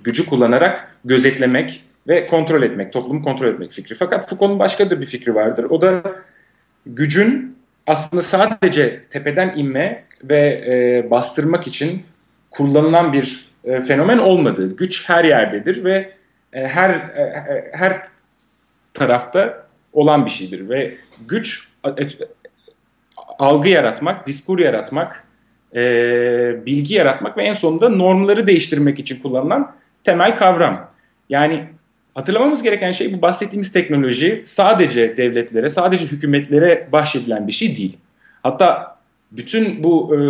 gücü 0.05 0.27
kullanarak 0.27 0.89
gözetlemek 1.05 1.85
ve 2.09 2.27
kontrol 2.27 2.63
etmek, 2.63 2.93
toplumu 2.93 3.23
kontrol 3.23 3.49
etmek 3.49 3.73
fikri. 3.73 3.95
Fakat 3.95 4.29
Foucault'un 4.29 4.59
başka 4.59 4.91
da 4.91 5.01
bir 5.01 5.07
fikri 5.07 5.35
vardır. 5.35 5.65
O 5.65 5.81
da 5.81 6.03
gücün 6.87 7.54
aslında 7.87 8.23
sadece 8.23 9.05
tepeden 9.11 9.55
inme 9.57 10.05
ve 10.25 10.65
e, 10.67 11.11
bastırmak 11.11 11.67
için 11.67 12.03
kullanılan 12.51 13.13
bir 13.13 13.49
e, 13.65 13.83
fenomen 13.83 14.19
olmadığı. 14.19 14.77
Güç 14.77 15.09
her 15.09 15.25
yerdedir 15.25 15.85
ve 15.85 16.13
e, 16.53 16.67
her 16.67 16.91
e, 16.91 17.23
e 17.23 17.71
her 17.73 18.03
tarafta 18.95 19.67
olan 19.93 20.27
bir 20.27 20.31
şeydir 20.31 20.69
ve 20.69 20.95
güç 21.29 21.69
e, 21.87 21.91
algı 23.39 23.69
yaratmak, 23.69 24.27
diskur 24.27 24.59
yaratmak, 24.59 25.25
e, 25.75 26.67
bilgi 26.67 26.95
yaratmak 26.95 27.37
ve 27.37 27.43
en 27.43 27.53
sonunda 27.53 27.89
normları 27.89 28.47
değiştirmek 28.47 28.99
için 28.99 29.23
kullanılan 29.23 29.73
temel 30.05 30.39
kavram. 30.39 30.91
Yani 31.29 31.65
hatırlamamız 32.15 32.63
gereken 32.63 32.93
şey 32.93 33.13
bu 33.13 33.23
bahsettiğimiz 33.23 33.73
teknoloji 33.73 34.43
sadece 34.47 35.17
devletlere, 35.17 35.71
sadece 35.71 36.07
hükümetlere 36.07 36.89
bahşedilen 36.93 37.49
bir 37.49 37.53
şey 37.53 37.77
değil. 37.77 37.97
Hatta 38.43 38.97
bütün 39.33 39.83
bu 39.83 40.15
e, 40.15 40.21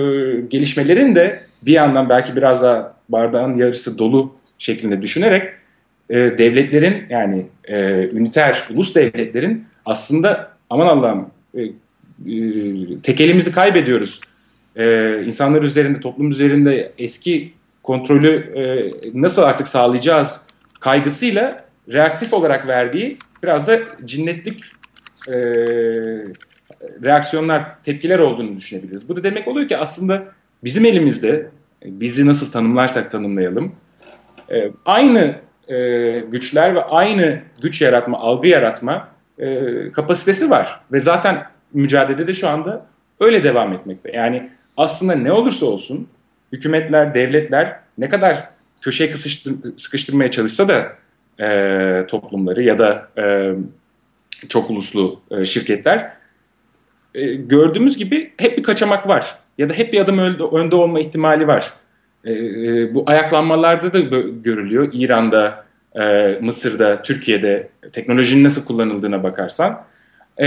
gelişmelerin 0.41 1.15
de 1.15 1.41
bir 1.63 1.73
yandan 1.73 2.09
belki 2.09 2.37
biraz 2.37 2.63
daha 2.63 2.95
bardağın 3.09 3.59
yarısı 3.59 3.99
dolu 3.99 4.35
şeklinde 4.59 5.03
düşünerek 5.03 5.53
e, 6.11 6.15
devletlerin 6.15 7.05
yani 7.11 7.47
e, 7.65 8.09
üniter 8.13 8.65
ulus 8.71 8.95
devletlerin 8.95 9.65
aslında 9.87 10.51
aman 10.71 10.87
Allah'ım 10.87 11.31
e, 11.55 11.63
e, 11.63 11.71
tek 13.03 13.21
elimizi 13.21 13.53
kaybediyoruz. 13.53 14.21
E, 14.77 15.17
insanlar 15.27 15.63
üzerinde, 15.63 16.01
toplum 16.01 16.31
üzerinde 16.31 16.93
eski 16.99 17.53
kontrolü 17.83 18.51
e, 18.57 18.91
nasıl 19.21 19.43
artık 19.43 19.69
sağlayacağız 19.69 20.41
kaygısıyla 20.81 21.64
reaktif 21.93 22.33
olarak 22.33 22.69
verdiği 22.69 23.17
biraz 23.43 23.67
da 23.67 23.79
cinnetlik 24.05 24.65
e, 25.29 25.35
reaksiyonlar, 27.05 27.83
tepkiler 27.83 28.19
olduğunu 28.19 28.57
düşünebiliriz. 28.57 29.09
Bu 29.09 29.17
da 29.17 29.25
demek 29.25 29.49
oluyor 29.49 29.69
ki 29.69 29.77
aslında 29.77 30.25
bizim 30.65 30.85
elimizde 30.85 31.51
bizi 31.85 32.27
nasıl 32.27 32.53
tanımlarsak 32.53 33.13
tanımlayalım 33.13 33.75
e, 34.51 34.71
aynı 34.85 35.35
e, 35.69 36.19
güçler 36.31 36.75
ve 36.75 36.85
aynı 36.85 37.39
güç 37.63 37.83
yaratma, 37.83 38.19
algı 38.19 38.49
yaratma 38.49 39.09
e, 39.39 39.67
kapasitesi 39.93 40.51
var. 40.51 40.81
Ve 40.93 41.01
zaten 41.01 41.45
mücadelede 41.73 42.35
şu 42.35 42.49
anda 42.49 42.87
öyle 43.21 43.45
devam 43.45 43.73
etmekte. 43.73 44.13
Yani 44.13 44.51
aslında 44.77 45.15
ne 45.15 45.33
olursa 45.33 45.67
olsun 45.67 46.09
hükümetler, 46.53 47.15
devletler 47.15 47.77
ne 47.99 48.09
kadar 48.09 48.49
köşeye 48.81 49.17
sıkıştırmaya 49.77 50.31
çalışsa 50.31 50.69
da 50.69 50.93
e, 51.41 52.07
toplumları 52.09 52.63
ya 52.63 52.79
da 52.79 53.09
e, 53.19 53.55
çok 54.49 54.71
uluslu 54.71 55.21
e, 55.31 55.45
şirketler 55.45 56.13
e, 57.15 57.35
gördüğümüz 57.35 57.97
gibi 57.97 58.33
hep 58.37 58.59
bir 58.59 58.63
kaçamak 58.63 59.09
var. 59.09 59.39
Ya 59.59 59.71
da 59.71 59.75
hep 59.75 59.93
bir 59.93 60.01
adım 60.01 60.19
önde, 60.19 60.43
önde 60.43 60.77
olma 60.77 61.01
ihtimali 61.01 61.47
var. 61.47 61.73
E, 62.25 62.33
e, 62.33 62.95
bu 62.95 63.05
ayaklanmalarda 63.07 63.93
da 63.93 64.01
görülüyor. 64.43 64.91
İran'da, 64.93 65.65
e, 66.01 66.39
Mısır'da, 66.41 67.03
Türkiye'de 67.03 67.69
teknolojinin 67.93 68.45
nasıl 68.45 68.65
kullanıldığına 68.65 69.23
bakarsan. 69.23 69.85
E, 70.39 70.47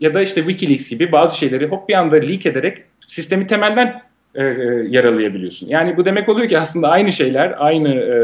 ya 0.00 0.14
da 0.14 0.22
işte 0.22 0.40
Wikileaks 0.40 0.90
gibi 0.90 1.12
bazı 1.12 1.38
şeyleri 1.38 1.66
hop 1.66 1.88
bir 1.88 1.94
anda 1.94 2.16
leak 2.16 2.46
ederek 2.46 2.82
sistemi 3.06 3.46
temelden 3.46 4.02
e, 4.34 4.44
e 4.44 4.54
yaralayabiliyorsun. 4.88 5.68
Yani 5.68 5.96
bu 5.96 6.04
demek 6.04 6.28
oluyor 6.28 6.48
ki 6.48 6.58
aslında 6.58 6.88
aynı 6.88 7.12
şeyler, 7.12 7.54
aynı 7.58 7.88
e, 7.88 8.16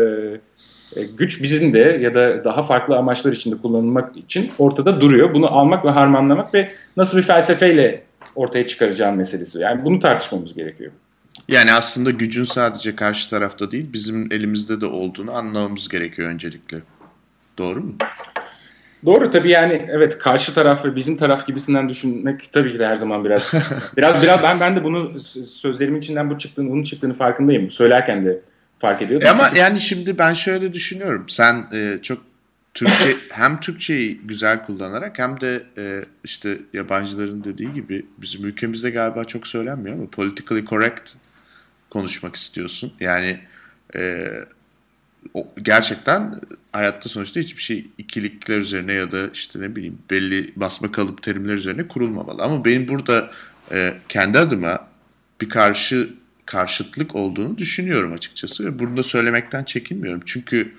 güç 1.16 1.42
bizim 1.42 1.72
de 1.72 1.78
ya 1.78 2.14
da 2.14 2.44
daha 2.44 2.62
farklı 2.62 2.96
amaçlar 2.96 3.32
içinde 3.32 3.56
kullanılmak 3.56 4.16
için 4.16 4.50
ortada 4.58 5.00
duruyor. 5.00 5.34
Bunu 5.34 5.46
almak 5.46 5.84
ve 5.84 5.90
harmanlamak 5.90 6.54
ve 6.54 6.72
nasıl 6.96 7.18
bir 7.18 7.22
felsefeyle 7.22 8.02
ortaya 8.34 8.66
çıkaracağım 8.66 9.16
meselesi. 9.16 9.58
Yani 9.58 9.84
bunu 9.84 10.00
tartışmamız 10.00 10.54
gerekiyor. 10.54 10.92
Yani 11.48 11.72
aslında 11.72 12.10
gücün 12.10 12.44
sadece 12.44 12.96
karşı 12.96 13.30
tarafta 13.30 13.72
değil, 13.72 13.86
bizim 13.92 14.32
elimizde 14.32 14.80
de 14.80 14.86
olduğunu 14.86 15.32
anlamamız 15.32 15.88
gerekiyor 15.88 16.30
öncelikle. 16.30 16.78
Doğru 17.58 17.80
mu? 17.80 17.92
Doğru 19.06 19.30
tabii 19.30 19.50
yani 19.50 19.86
evet 19.88 20.18
karşı 20.18 20.54
taraf 20.54 20.84
ve 20.84 20.96
bizim 20.96 21.16
taraf 21.16 21.46
gibisinden 21.46 21.88
düşünmek 21.88 22.52
tabii 22.52 22.72
ki 22.72 22.78
de 22.78 22.86
her 22.86 22.96
zaman 22.96 23.24
biraz 23.24 23.52
biraz 23.96 24.22
biraz 24.22 24.42
ben 24.42 24.60
ben 24.60 24.76
de 24.76 24.84
bunu 24.84 25.20
sözlerimin 25.46 26.00
içinden 26.00 26.30
bu 26.30 26.38
çıktığını 26.38 26.70
bunun 26.70 26.82
çıktığını 26.82 27.14
farkındayım. 27.14 27.70
Söylerken 27.70 28.26
de 28.26 28.40
fark 28.82 29.02
ediyordum. 29.02 29.28
Ama 29.28 29.50
yani 29.56 29.80
şimdi 29.80 30.18
ben 30.18 30.34
şöyle 30.34 30.72
düşünüyorum. 30.72 31.28
Sen 31.28 31.66
e, 31.72 31.98
çok 32.02 32.22
Türkçe 32.74 33.16
hem 33.30 33.60
Türkçeyi 33.60 34.20
güzel 34.24 34.66
kullanarak 34.66 35.18
hem 35.18 35.40
de 35.40 35.62
e, 35.78 36.04
işte 36.24 36.58
yabancıların 36.72 37.44
dediği 37.44 37.72
gibi 37.72 38.06
bizim 38.18 38.44
ülkemizde 38.44 38.90
galiba 38.90 39.24
çok 39.24 39.46
söylenmiyor 39.46 39.96
ama 39.96 40.10
politically 40.10 40.66
correct 40.66 41.12
konuşmak 41.90 42.36
istiyorsun. 42.36 42.92
Yani 43.00 43.40
e, 43.96 44.28
o, 45.34 45.48
gerçekten 45.62 46.34
hayatta 46.72 47.08
sonuçta 47.08 47.40
hiçbir 47.40 47.62
şey 47.62 47.86
ikilikler 47.98 48.58
üzerine 48.58 48.92
ya 48.92 49.12
da 49.12 49.28
işte 49.34 49.60
ne 49.60 49.76
bileyim 49.76 49.98
belli 50.10 50.52
basma 50.56 50.92
kalıp 50.92 51.22
terimler 51.22 51.54
üzerine 51.54 51.88
kurulmamalı. 51.88 52.42
Ama 52.42 52.64
benim 52.64 52.88
burada 52.88 53.30
e, 53.72 53.94
kendi 54.08 54.38
adıma 54.38 54.88
bir 55.40 55.48
karşı 55.48 56.21
karşıtlık 56.52 57.16
olduğunu 57.16 57.58
düşünüyorum 57.58 58.12
açıkçası 58.12 58.64
ve 58.64 58.78
bunu 58.78 58.96
da 58.96 59.02
söylemekten 59.02 59.64
çekinmiyorum. 59.64 60.22
Çünkü 60.26 60.72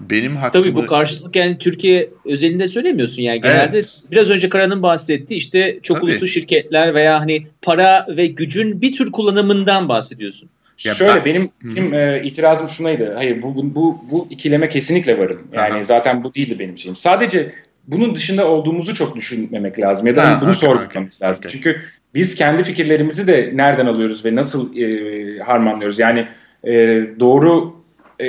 benim 0.00 0.36
hakkımı... 0.36 0.64
Tabii 0.64 0.74
bu 0.74 0.86
karşılık 0.86 1.36
yani 1.36 1.58
Türkiye 1.58 2.10
özelinde 2.24 2.68
söylemiyorsun 2.68 3.22
yani 3.22 3.40
genelde 3.40 3.70
evet. 3.72 4.02
biraz 4.10 4.30
önce 4.30 4.48
Karan'ın 4.48 4.82
bahsettiği 4.82 5.38
işte 5.38 5.78
çok 5.82 5.96
Tabii. 5.96 6.10
uluslu 6.10 6.28
şirketler 6.28 6.94
veya 6.94 7.20
hani 7.20 7.46
para 7.62 8.06
ve 8.16 8.26
gücün 8.26 8.82
bir 8.82 8.92
tür 8.92 9.12
kullanımından 9.12 9.88
bahsediyorsun. 9.88 10.48
Ya 10.84 10.94
Şöyle 10.94 11.14
ben, 11.14 11.24
benim, 11.24 11.50
benim 11.62 11.94
e, 11.94 12.22
itirazım 12.24 12.68
şunaydı. 12.68 13.14
Hayır 13.14 13.42
bu, 13.42 13.54
bu, 13.54 13.74
bu, 13.74 14.04
bu 14.10 14.28
ikileme 14.30 14.68
kesinlikle 14.68 15.18
varım. 15.18 15.48
Yani 15.52 15.74
Aha. 15.74 15.82
zaten 15.82 16.24
bu 16.24 16.34
değildi 16.34 16.58
benim 16.58 16.78
şeyim. 16.78 16.96
Sadece 16.96 17.52
bunun 17.86 18.14
dışında 18.14 18.48
olduğumuzu 18.48 18.94
çok 18.94 19.16
düşünmemek 19.16 19.78
lazım 19.78 20.06
ya 20.06 20.16
da 20.16 20.30
ha, 20.30 20.38
bunu 20.40 20.50
okay, 20.50 20.60
sorgulamamız 20.60 21.16
okay, 21.16 21.28
lazım. 21.28 21.40
Okay. 21.40 21.52
Çünkü 21.52 21.82
biz 22.14 22.34
kendi 22.34 22.64
fikirlerimizi 22.64 23.26
de 23.26 23.50
nereden 23.54 23.86
alıyoruz 23.86 24.24
ve 24.24 24.34
nasıl 24.34 24.76
e, 24.76 25.38
harmanlıyoruz? 25.38 25.98
Yani 25.98 26.26
e, 26.64 27.02
doğru 27.20 27.76
e, 28.20 28.26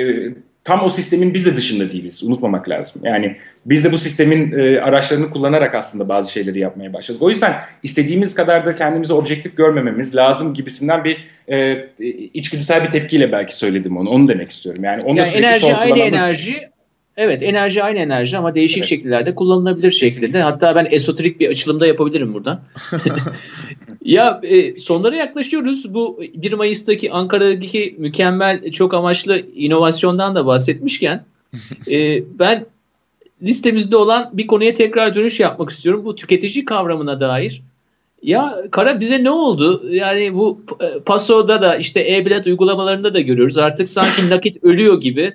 tam 0.64 0.84
o 0.84 0.90
sistemin 0.90 1.34
biz 1.34 1.46
de 1.46 1.56
dışında 1.56 1.92
değiliz. 1.92 2.22
Unutmamak 2.24 2.68
lazım. 2.68 3.02
Yani 3.04 3.36
biz 3.66 3.84
de 3.84 3.92
bu 3.92 3.98
sistemin 3.98 4.52
e, 4.58 4.80
araçlarını 4.80 5.30
kullanarak 5.30 5.74
aslında 5.74 6.08
bazı 6.08 6.32
şeyleri 6.32 6.58
yapmaya 6.58 6.92
başladık. 6.92 7.22
O 7.22 7.30
yüzden 7.30 7.56
istediğimiz 7.82 8.34
kadar 8.34 8.66
da 8.66 8.74
kendimizi 8.74 9.14
objektif 9.14 9.56
görmememiz 9.56 10.16
lazım 10.16 10.54
gibisinden 10.54 11.04
bir 11.04 11.28
e, 11.48 11.86
içgüdüsel 12.34 12.84
bir 12.84 12.90
tepkiyle 12.90 13.32
belki 13.32 13.56
söyledim 13.56 13.96
onu. 13.96 14.10
Onu 14.10 14.28
demek 14.28 14.50
istiyorum. 14.50 14.84
Yani 14.84 15.02
onu 15.02 15.18
yani 15.18 15.28
enerji 15.28 15.74
aynı 15.74 15.98
enerji 15.98 16.71
Evet 17.16 17.42
enerji 17.42 17.82
aynı 17.82 17.98
enerji 17.98 18.38
ama 18.38 18.54
değişik 18.54 18.78
evet. 18.78 18.88
şekillerde 18.88 19.34
kullanılabilir 19.34 19.90
Kesinlikle. 19.90 20.20
şeklinde. 20.20 20.42
Hatta 20.42 20.74
ben 20.74 20.88
esoterik 20.90 21.40
bir 21.40 21.48
açılımda 21.48 21.86
yapabilirim 21.86 22.34
buradan. 22.34 22.60
ya 24.04 24.40
e, 24.42 24.74
sonlara 24.74 25.16
yaklaşıyoruz. 25.16 25.94
Bu 25.94 26.20
1 26.34 26.52
Mayıs'taki 26.52 27.12
Ankara'daki 27.12 27.94
mükemmel 27.98 28.70
çok 28.70 28.94
amaçlı 28.94 29.38
inovasyondan 29.54 30.34
da 30.34 30.46
bahsetmişken 30.46 31.24
e, 31.90 32.22
ben 32.38 32.66
listemizde 33.42 33.96
olan 33.96 34.30
bir 34.32 34.46
konuya 34.46 34.74
tekrar 34.74 35.14
dönüş 35.14 35.40
yapmak 35.40 35.70
istiyorum. 35.70 36.04
Bu 36.04 36.16
tüketici 36.16 36.64
kavramına 36.64 37.20
dair. 37.20 37.62
Ya 38.22 38.64
Kara 38.70 39.00
bize 39.00 39.24
ne 39.24 39.30
oldu? 39.30 39.82
Yani 39.90 40.34
bu 40.34 40.60
e, 40.80 41.00
Paso'da 41.00 41.62
da 41.62 41.76
işte 41.76 42.16
e-bilet 42.16 42.46
uygulamalarında 42.46 43.14
da 43.14 43.20
görüyoruz. 43.20 43.58
Artık 43.58 43.88
sanki 43.88 44.30
nakit 44.30 44.64
ölüyor 44.64 45.00
gibi 45.00 45.32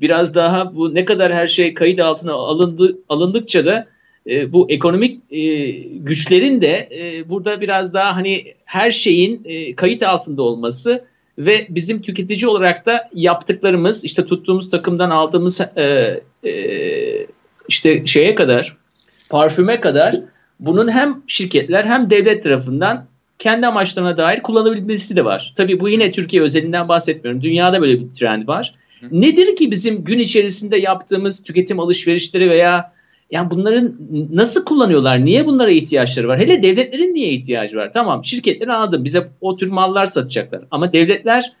biraz 0.00 0.34
daha 0.34 0.74
bu 0.74 0.94
ne 0.94 1.04
kadar 1.04 1.32
her 1.32 1.48
şey 1.48 1.74
kayıt 1.74 2.00
altına 2.00 2.32
alındı, 2.32 2.98
alındıkça 3.08 3.66
da 3.66 3.86
e, 4.26 4.52
bu 4.52 4.70
ekonomik 4.70 5.20
e, 5.30 5.70
güçlerin 5.80 6.60
de 6.60 6.88
e, 6.98 7.28
burada 7.28 7.60
biraz 7.60 7.94
daha 7.94 8.16
hani 8.16 8.54
her 8.64 8.92
şeyin 8.92 9.42
e, 9.44 9.74
kayıt 9.74 10.02
altında 10.02 10.42
olması 10.42 11.04
ve 11.38 11.66
bizim 11.70 12.02
tüketici 12.02 12.48
olarak 12.48 12.86
da 12.86 13.10
yaptıklarımız 13.14 14.04
işte 14.04 14.26
tuttuğumuz 14.26 14.68
takımdan 14.68 15.10
aldığımız 15.10 15.60
e, 15.60 16.20
e, 16.44 16.52
işte 17.68 18.06
şeye 18.06 18.34
kadar 18.34 18.76
parfüme 19.28 19.80
kadar 19.80 20.16
bunun 20.60 20.88
hem 20.88 21.22
şirketler 21.26 21.84
hem 21.84 22.10
devlet 22.10 22.44
tarafından 22.44 23.06
kendi 23.38 23.66
amaçlarına 23.66 24.16
dair 24.16 24.42
kullanabilmesi 24.42 25.16
de 25.16 25.24
var. 25.24 25.52
Tabii 25.56 25.80
bu 25.80 25.88
yine 25.88 26.10
Türkiye 26.10 26.42
özelinden 26.42 26.88
bahsetmiyorum. 26.88 27.42
Dünyada 27.42 27.80
böyle 27.80 28.00
bir 28.00 28.10
trend 28.10 28.48
var. 28.48 28.74
Nedir 29.10 29.56
ki 29.56 29.70
bizim 29.70 30.04
gün 30.04 30.18
içerisinde 30.18 30.76
yaptığımız 30.76 31.42
tüketim 31.42 31.80
alışverişleri 31.80 32.50
veya 32.50 32.92
yani 33.30 33.50
bunların 33.50 33.96
nasıl 34.32 34.64
kullanıyorlar? 34.64 35.24
Niye 35.24 35.46
bunlara 35.46 35.70
ihtiyaçları 35.70 36.28
var? 36.28 36.38
Hele 36.38 36.62
devletlerin 36.62 37.14
niye 37.14 37.28
ihtiyacı 37.28 37.76
var? 37.76 37.92
Tamam 37.92 38.24
şirketler 38.24 38.68
anladım. 38.68 39.04
Bize 39.04 39.28
o 39.40 39.56
tür 39.56 39.70
mallar 39.70 40.06
satacaklar. 40.06 40.62
Ama 40.70 40.92
devletler 40.92 41.52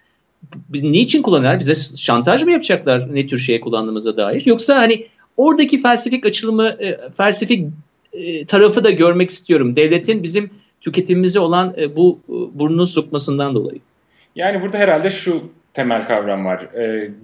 niçin 0.72 1.22
kullanıyorlar? 1.22 1.60
Bize 1.60 1.74
şantaj 1.98 2.42
mı 2.42 2.52
yapacaklar 2.52 3.14
ne 3.14 3.26
tür 3.26 3.38
şeye 3.38 3.60
kullandığımıza 3.60 4.16
dair? 4.16 4.46
Yoksa 4.46 4.76
hani 4.76 5.06
oradaki 5.36 5.82
felsefik 5.82 6.26
açılımı, 6.26 6.66
e, 6.68 6.98
felsefik 7.16 7.66
e, 8.12 8.44
tarafı 8.44 8.84
da 8.84 8.90
görmek 8.90 9.30
istiyorum. 9.30 9.76
Devletin 9.76 10.22
bizim 10.22 10.50
tüketimimize 10.80 11.40
olan 11.40 11.74
e, 11.78 11.96
bu 11.96 12.18
burnunu 12.28 12.86
sokmasından 12.86 13.54
dolayı. 13.54 13.80
Yani 14.36 14.62
burada 14.62 14.78
herhalde 14.78 15.10
şu 15.10 15.42
temel 15.74 16.06
kavram 16.06 16.44
var. 16.44 16.68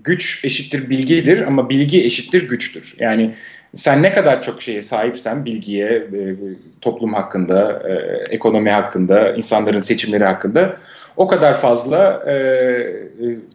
güç 0.05 0.45
eşittir 0.45 0.91
bilgidir 0.91 1.41
ama 1.41 1.69
bilgi 1.69 2.05
eşittir 2.05 2.49
güçtür. 2.49 2.95
Yani 2.99 3.35
sen 3.77 4.03
ne 4.03 4.13
kadar 4.13 4.43
çok 4.43 4.63
şeye 4.63 4.83
sahipsen 4.83 5.45
bilgiye, 5.45 5.87
e, 5.87 6.37
toplum 6.81 7.15
hakkında, 7.15 7.83
e, 7.89 7.95
ekonomi 8.35 8.71
hakkında, 8.71 9.33
insanların 9.33 9.81
seçimleri 9.81 10.25
hakkında 10.25 10.77
o 11.17 11.27
kadar 11.27 11.61
fazla 11.61 12.25
e, 12.29 12.37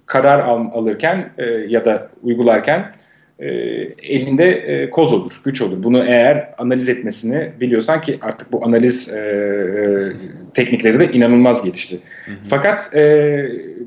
karar 0.05 0.39
al, 0.39 0.65
alırken 0.73 1.29
ya 1.67 1.85
da 1.85 2.09
uygularken 2.23 2.91
elinde 4.03 4.89
koz 4.91 5.13
olur, 5.13 5.41
güç 5.45 5.61
olur. 5.61 5.83
Bunu 5.83 6.03
eğer 6.05 6.49
analiz 6.57 6.89
etmesini 6.89 7.51
biliyorsan 7.59 8.01
ki 8.01 8.17
artık 8.21 8.51
bu 8.51 8.65
analiz 8.65 9.17
teknikleri 10.53 10.99
de 10.99 11.11
inanılmaz 11.11 11.63
gelişti. 11.63 11.99
Hı 12.25 12.31
hı. 12.31 12.35
Fakat 12.49 12.91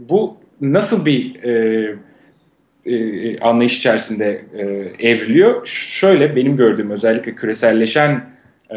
bu 0.09 0.37
nasıl 0.61 1.07
bir 1.07 1.45
e, 1.45 3.39
anlayış 3.41 3.79
içerisinde 3.79 4.45
e, 4.55 4.63
evriliyor. 5.09 5.67
Şöyle 5.67 6.37
benim 6.37 6.57
gördüğüm 6.57 6.91
özellikle 6.91 7.35
küreselleşen 7.35 8.25
e, 8.71 8.77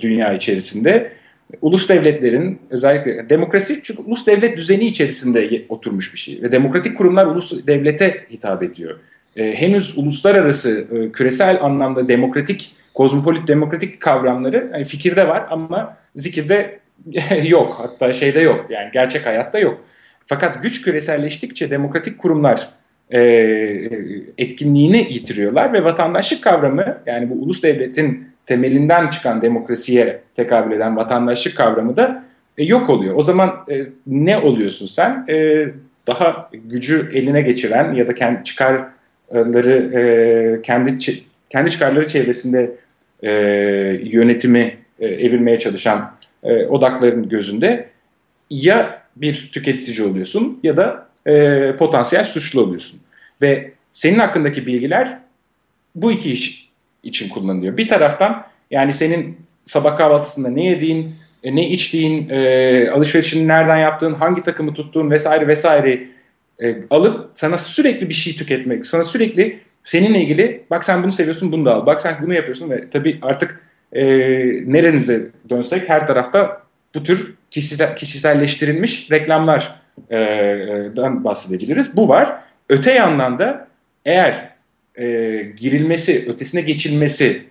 dünya 0.00 0.32
içerisinde 0.32 1.12
ulus 1.62 1.88
devletlerin 1.88 2.58
özellikle 2.70 3.28
demokrasi 3.28 3.80
çünkü 3.82 4.02
ulus 4.02 4.26
devlet 4.26 4.56
düzeni 4.56 4.84
içerisinde 4.84 5.62
oturmuş 5.68 6.14
bir 6.14 6.18
şey 6.18 6.42
ve 6.42 6.52
demokratik 6.52 6.98
kurumlar 6.98 7.26
ulus 7.26 7.66
devlete 7.66 8.24
hitap 8.30 8.62
ediyor. 8.62 8.98
E, 9.36 9.54
henüz 9.54 9.98
uluslararası 9.98 10.86
e, 10.92 11.12
küresel 11.12 11.58
anlamda 11.62 12.08
demokratik 12.08 12.74
kozmopolit 12.94 13.48
demokratik 13.48 14.00
kavramları 14.00 14.70
yani 14.72 14.84
fikirde 14.84 15.28
var 15.28 15.46
ama 15.50 15.96
zikirde 16.14 16.78
yok 17.46 17.76
hatta 17.78 18.12
şeyde 18.12 18.40
yok 18.40 18.66
yani 18.70 18.90
gerçek 18.92 19.26
hayatta 19.26 19.58
yok. 19.58 19.80
Fakat 20.26 20.62
güç 20.62 20.82
küreselleştikçe 20.82 21.70
demokratik 21.70 22.18
kurumlar 22.18 22.68
e, 23.10 23.20
etkinliğini 24.38 25.06
yitiriyorlar 25.10 25.72
ve 25.72 25.84
vatandaşlık 25.84 26.42
kavramı 26.42 26.98
yani 27.06 27.30
bu 27.30 27.34
ulus 27.34 27.62
devletin 27.62 28.28
temelinden 28.46 29.10
çıkan 29.10 29.42
demokrasiye 29.42 30.20
tekabül 30.36 30.76
eden 30.76 30.96
vatandaşlık 30.96 31.56
kavramı 31.56 31.96
da 31.96 32.24
e, 32.58 32.64
yok 32.64 32.90
oluyor. 32.90 33.14
O 33.16 33.22
zaman 33.22 33.64
e, 33.70 33.86
ne 34.06 34.38
oluyorsun 34.38 34.86
sen? 34.86 35.24
E, 35.28 35.66
daha 36.06 36.50
gücü 36.52 37.10
eline 37.14 37.42
geçiren 37.42 37.94
ya 37.94 38.08
da 38.08 38.14
kendi 38.14 38.44
çıkarları 38.44 39.90
e, 39.94 40.62
kendi 40.62 40.98
kendi 41.50 41.70
çıkarları 41.70 42.08
çevresinde 42.08 42.70
e, 43.22 43.30
yönetimi 44.02 44.76
e, 45.00 45.06
evirmeye 45.06 45.58
çalışan 45.58 46.12
e, 46.42 46.66
odakların 46.66 47.28
gözünde 47.28 47.88
ya 48.50 49.05
bir 49.16 49.50
tüketici 49.52 50.06
oluyorsun 50.06 50.60
ya 50.62 50.76
da 50.76 51.06
e, 51.26 51.72
potansiyel 51.78 52.24
suçlu 52.24 52.60
oluyorsun. 52.60 53.00
Ve 53.42 53.72
senin 53.92 54.18
hakkındaki 54.18 54.66
bilgiler 54.66 55.18
bu 55.94 56.12
iki 56.12 56.32
iş 56.32 56.68
için 57.02 57.28
kullanılıyor. 57.28 57.76
Bir 57.76 57.88
taraftan 57.88 58.46
yani 58.70 58.92
senin 58.92 59.36
sabah 59.64 59.96
kahvaltısında 59.96 60.48
ne 60.48 60.64
yediğin, 60.64 61.14
e, 61.42 61.56
ne 61.56 61.68
içtiğin, 61.68 62.28
e, 62.28 62.90
alışverişini 62.90 63.48
nereden 63.48 63.76
yaptığın, 63.76 64.14
hangi 64.14 64.42
takımı 64.42 64.74
tuttuğun 64.74 65.10
vesaire 65.10 65.48
vesaire 65.48 66.06
e, 66.62 66.76
alıp 66.90 67.28
sana 67.32 67.58
sürekli 67.58 68.08
bir 68.08 68.14
şey 68.14 68.36
tüketmek, 68.36 68.86
sana 68.86 69.04
sürekli 69.04 69.60
seninle 69.84 70.20
ilgili 70.20 70.62
bak 70.70 70.84
sen 70.84 71.02
bunu 71.02 71.12
seviyorsun 71.12 71.52
bunu 71.52 71.64
da 71.64 71.74
al, 71.74 71.86
bak 71.86 72.00
sen 72.00 72.16
bunu 72.22 72.34
yapıyorsun 72.34 72.70
ve 72.70 72.90
tabii 72.90 73.18
artık 73.22 73.60
e, 73.92 74.04
nerenize 74.72 75.30
dönsek 75.50 75.88
her 75.88 76.06
tarafta 76.06 76.65
bu 76.96 77.02
tür 77.02 77.34
kişisel, 77.50 77.96
kişiselleştirilmiş 77.96 79.10
reklamlar 79.10 79.80
e, 80.10 80.96
bahsedebiliriz. 80.96 81.96
Bu 81.96 82.08
var. 82.08 82.40
Öte 82.68 82.92
yandan 82.92 83.38
da 83.38 83.66
eğer 84.04 84.50
e, 84.98 85.04
girilmesi, 85.56 86.26
ötesine 86.28 86.60
geçilmesi 86.60 87.46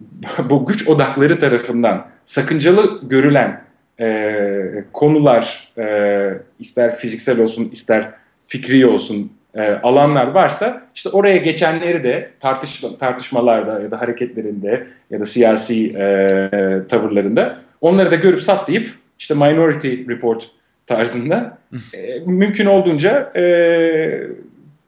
bu 0.50 0.66
güç 0.66 0.88
odakları 0.88 1.38
tarafından 1.38 2.06
sakıncalı 2.24 3.00
görülen 3.02 3.62
e, 4.00 4.84
konular 4.92 5.72
e, 5.78 6.28
ister 6.58 6.98
fiziksel 6.98 7.40
olsun 7.40 7.70
ister 7.72 8.10
fikri 8.46 8.86
olsun 8.86 9.32
e, 9.54 9.62
alanlar 9.62 10.26
varsa 10.26 10.82
işte 10.94 11.08
oraya 11.08 11.36
geçenleri 11.36 12.04
de 12.04 12.30
tartış, 12.40 12.84
tartışmalarda 12.98 13.80
ya 13.82 13.90
da 13.90 14.00
hareketlerinde 14.00 14.86
ya 15.10 15.20
da 15.20 15.24
siyasi 15.24 15.86
e, 15.86 16.48
tavırlarında 16.88 17.69
onları 17.80 18.10
da 18.10 18.14
görüp 18.14 18.42
saptayıp 18.42 18.90
işte 19.18 19.34
Minority 19.34 19.94
Report 20.08 20.50
tarzında 20.86 21.58
e, 21.94 22.18
mümkün 22.26 22.66
olduğunca 22.66 23.32
e, 23.36 23.42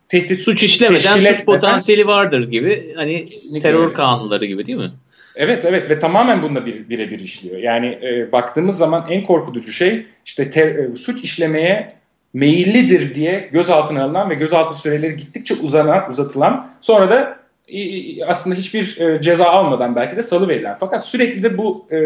tehdit 0.09 0.41
suç 0.41 0.63
işlemeden 0.63 1.35
suç 1.35 1.45
potansiyeli 1.45 2.07
vardır 2.07 2.51
gibi 2.51 2.93
hani 2.97 3.25
Kesinlikle 3.25 3.69
terör 3.69 3.85
öyle. 3.85 3.93
kanunları 3.93 4.47
gibi 4.47 4.67
değil 4.67 4.79
mi? 4.79 4.93
Evet 5.37 5.65
evet 5.65 5.91
ve 5.91 5.99
tamamen 5.99 6.43
bununla 6.43 6.67
bir, 6.67 6.89
birebir 6.89 7.21
işliyor. 7.21 7.59
Yani 7.59 7.87
e, 7.87 8.33
baktığımız 8.33 8.77
zaman 8.77 9.07
en 9.11 9.25
korkutucu 9.25 9.73
şey 9.73 10.07
işte 10.25 10.51
ter, 10.51 10.75
e, 10.75 10.97
suç 10.97 11.23
işlemeye 11.23 11.93
meyillidir 12.35 13.15
diye 13.15 13.49
gözaltına 13.53 14.05
alınan 14.05 14.31
ve 14.31 14.35
gözaltı 14.35 14.75
süreleri 14.75 15.17
gittikçe 15.17 15.55
uzanan, 15.55 16.11
uzatılan 16.11 16.71
sonra 16.81 17.11
da 17.11 17.42
aslında 18.27 18.57
hiçbir 18.57 19.01
e, 19.01 19.21
ceza 19.21 19.45
almadan 19.45 19.97
belki 19.97 20.17
de 20.17 20.23
salı 20.23 20.49
verilen 20.49 20.77
fakat 20.81 21.07
sürekli 21.07 21.43
de 21.43 21.59
bu 21.59 21.87
e, 21.91 21.97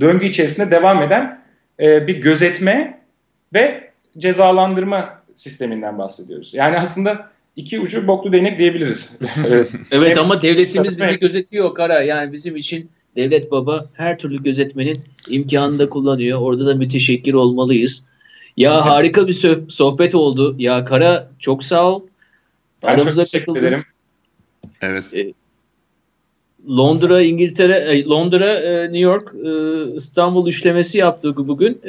döngü 0.00 0.26
içerisinde 0.26 0.70
devam 0.70 1.02
eden 1.02 1.40
e, 1.80 2.06
bir 2.06 2.16
gözetme 2.16 3.00
ve 3.54 3.90
cezalandırma 4.18 5.22
sisteminden 5.34 5.98
bahsediyoruz. 5.98 6.54
Yani 6.54 6.78
aslında 6.78 7.30
iki 7.56 7.80
ucu 7.80 8.06
boklu 8.06 8.32
değnek 8.32 8.58
diyebiliriz. 8.58 9.16
evet 9.90 10.18
ama 10.18 10.42
devletimiz 10.42 10.98
bizi 10.98 11.18
gözetiyor 11.18 11.74
Kara. 11.74 12.02
Yani 12.02 12.32
bizim 12.32 12.56
için 12.56 12.90
devlet 13.16 13.50
baba 13.50 13.86
her 13.94 14.18
türlü 14.18 14.42
gözetmenin 14.42 15.00
imkanını 15.28 15.78
da 15.78 15.88
kullanıyor. 15.88 16.40
Orada 16.40 16.66
da 16.66 16.74
müteşekkir 16.74 17.34
olmalıyız. 17.34 18.04
Ya 18.56 18.86
harika 18.86 19.28
bir 19.28 19.68
sohbet 19.68 20.14
oldu. 20.14 20.54
Ya 20.58 20.84
Kara 20.84 21.28
çok 21.38 21.64
sağ 21.64 21.90
ol. 21.90 22.02
Ben 22.82 22.88
Aramıza 22.88 23.24
çok 23.24 23.32
teşekkür 23.32 23.56
ederim. 23.56 23.84
Evet. 24.82 25.14
Ee, 25.16 25.32
Londra, 26.68 27.22
İngiltere, 27.22 27.74
e, 27.74 28.04
Londra, 28.04 28.54
e, 28.54 28.84
New 28.84 28.98
York, 28.98 29.34
e, 29.44 29.50
İstanbul 29.96 30.48
üçlemesi 30.48 30.98
yaptık 30.98 31.36
bugün. 31.38 31.80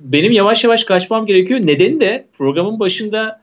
Benim 0.00 0.32
yavaş 0.32 0.64
yavaş 0.64 0.84
kaçmam 0.84 1.26
gerekiyor. 1.26 1.60
Nedeni 1.60 2.00
de 2.00 2.26
programın 2.38 2.80
başında 2.80 3.40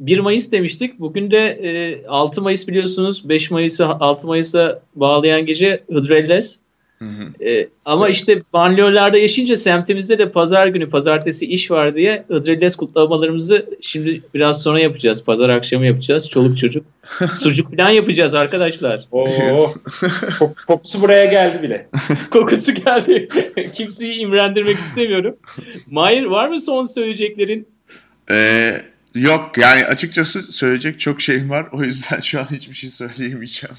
1 0.00 0.18
Mayıs 0.18 0.52
demiştik. 0.52 1.00
Bugün 1.00 1.30
de 1.30 2.04
6 2.08 2.42
Mayıs 2.42 2.68
biliyorsunuz. 2.68 3.28
5 3.28 3.50
Mayıs'ı 3.50 3.86
6 3.86 4.26
Mayıs'a 4.26 4.82
bağlayan 4.94 5.46
gece 5.46 5.82
Hıdrellez. 5.92 6.58
Hı 7.02 7.44
E, 7.44 7.68
ama 7.84 8.08
işte 8.08 8.42
banliyölarda 8.52 9.18
yaşayınca 9.18 9.56
semtimizde 9.56 10.18
de 10.18 10.30
pazar 10.30 10.66
günü, 10.66 10.90
pazartesi 10.90 11.46
iş 11.46 11.70
var 11.70 11.94
diye 11.94 12.24
Hıdrellez 12.28 12.76
kutlamalarımızı 12.76 13.66
şimdi 13.80 14.22
biraz 14.34 14.62
sonra 14.62 14.80
yapacağız. 14.80 15.24
Pazar 15.24 15.48
akşamı 15.48 15.86
yapacağız. 15.86 16.30
Çoluk 16.30 16.58
çocuk. 16.58 16.86
Sucuk 17.34 17.76
falan 17.76 17.90
yapacağız 17.90 18.34
arkadaşlar. 18.34 19.00
Oo, 19.12 19.72
kokusu 20.66 21.02
buraya 21.02 21.24
geldi 21.24 21.62
bile. 21.62 21.88
kokusu 22.30 22.74
geldi. 22.74 23.28
Kimseyi 23.74 24.18
imrendirmek 24.18 24.76
istemiyorum. 24.76 25.36
Mahir 25.90 26.24
var 26.24 26.48
mı 26.48 26.60
son 26.60 26.84
söyleyeceklerin? 26.84 27.66
Eee 28.30 28.91
Yok 29.14 29.58
yani 29.58 29.84
açıkçası 29.84 30.52
söyleyecek 30.52 31.00
çok 31.00 31.20
şeyim 31.20 31.50
var. 31.50 31.66
O 31.72 31.82
yüzden 31.82 32.20
şu 32.20 32.40
an 32.40 32.46
hiçbir 32.50 32.74
şey 32.74 32.90
söyleyemeyeceğim. 32.90 33.76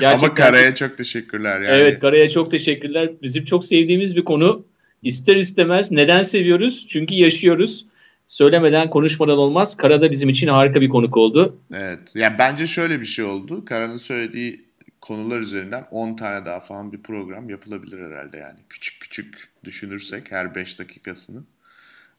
Gerçekten 0.00 0.26
Ama 0.26 0.34
Kara'ya 0.34 0.74
çok 0.74 0.98
teşekkürler. 0.98 1.60
Yani. 1.60 1.80
Evet 1.80 2.00
Kara'ya 2.00 2.30
çok 2.30 2.50
teşekkürler. 2.50 3.10
Bizim 3.22 3.44
çok 3.44 3.64
sevdiğimiz 3.64 4.16
bir 4.16 4.24
konu. 4.24 4.64
İster 5.02 5.36
istemez 5.36 5.92
neden 5.92 6.22
seviyoruz? 6.22 6.86
Çünkü 6.88 7.14
yaşıyoruz. 7.14 7.86
söylemeden 8.28 8.90
konuşmadan 8.90 9.38
olmaz. 9.38 9.76
Kara 9.76 10.00
da 10.00 10.10
bizim 10.10 10.28
için 10.28 10.48
harika 10.48 10.80
bir 10.80 10.88
konuk 10.88 11.16
oldu. 11.16 11.58
Evet. 11.74 12.00
Yani 12.14 12.36
bence 12.38 12.66
şöyle 12.66 13.00
bir 13.00 13.06
şey 13.06 13.24
oldu. 13.24 13.64
Kara'nın 13.64 13.96
söylediği 13.96 14.64
konular 15.00 15.40
üzerinden 15.40 15.86
10 15.90 16.16
tane 16.16 16.46
daha 16.46 16.60
falan 16.60 16.92
bir 16.92 17.02
program 17.02 17.50
yapılabilir 17.50 18.00
herhalde 18.00 18.36
yani. 18.36 18.58
Küçük 18.68 19.00
küçük 19.00 19.48
düşünürsek 19.64 20.32
her 20.32 20.54
5 20.54 20.78
dakikasını. 20.78 21.42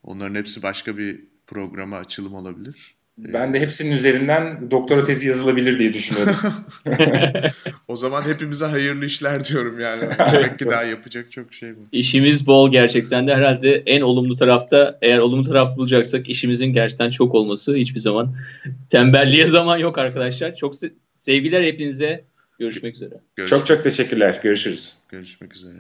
Onların 0.04 0.36
hepsi 0.36 0.64
başka 0.64 0.98
bir 0.98 1.20
programa 1.54 1.98
açılım 1.98 2.34
olabilir. 2.34 2.96
Ben 3.18 3.54
de 3.54 3.60
hepsinin 3.60 3.92
üzerinden 3.92 4.72
doktora 4.72 5.06
tezi 5.06 5.28
yazılabilir 5.28 5.80
diye 5.80 5.94
düşünüyorum. 5.94 6.36
o 7.88 7.96
zaman 7.96 8.22
hepimize 8.28 8.66
hayırlı 8.66 9.06
işler 9.06 9.46
diyorum 9.46 9.80
yani. 9.80 10.02
Demek 10.34 10.60
ki 10.60 10.66
daha 10.66 10.84
yapacak 10.84 11.32
çok 11.32 11.54
şey 11.54 11.76
bu. 11.76 11.80
İşimiz 11.92 12.48
bol 12.48 12.72
gerçekten 12.72 13.28
de 13.28 13.36
herhalde 13.36 13.84
en 13.86 14.02
olumlu 14.02 14.36
tarafta 14.36 14.98
eğer 15.02 15.20
olumlu 15.20 15.44
taraf 15.44 15.78
bulacaksak 15.78 16.30
işimizin 16.30 16.74
gerçekten 16.74 17.10
çok 17.10 17.36
olması 17.36 17.76
hiçbir 17.76 18.00
zaman 18.00 18.36
tembelliğe 18.90 19.48
zaman 19.48 19.78
yok 19.78 19.98
arkadaşlar. 19.98 20.56
Çok 20.56 20.76
sevgiler 21.16 21.64
hepinize. 21.64 22.24
Görüşmek 22.60 22.96
üzere. 22.96 23.14
Görüşmek. 23.36 23.60
Çok 23.60 23.68
çok 23.68 23.84
teşekkürler. 23.84 24.40
Görüşürüz. 24.44 24.94
Görüşmek 25.10 25.56
üzere. 25.56 25.78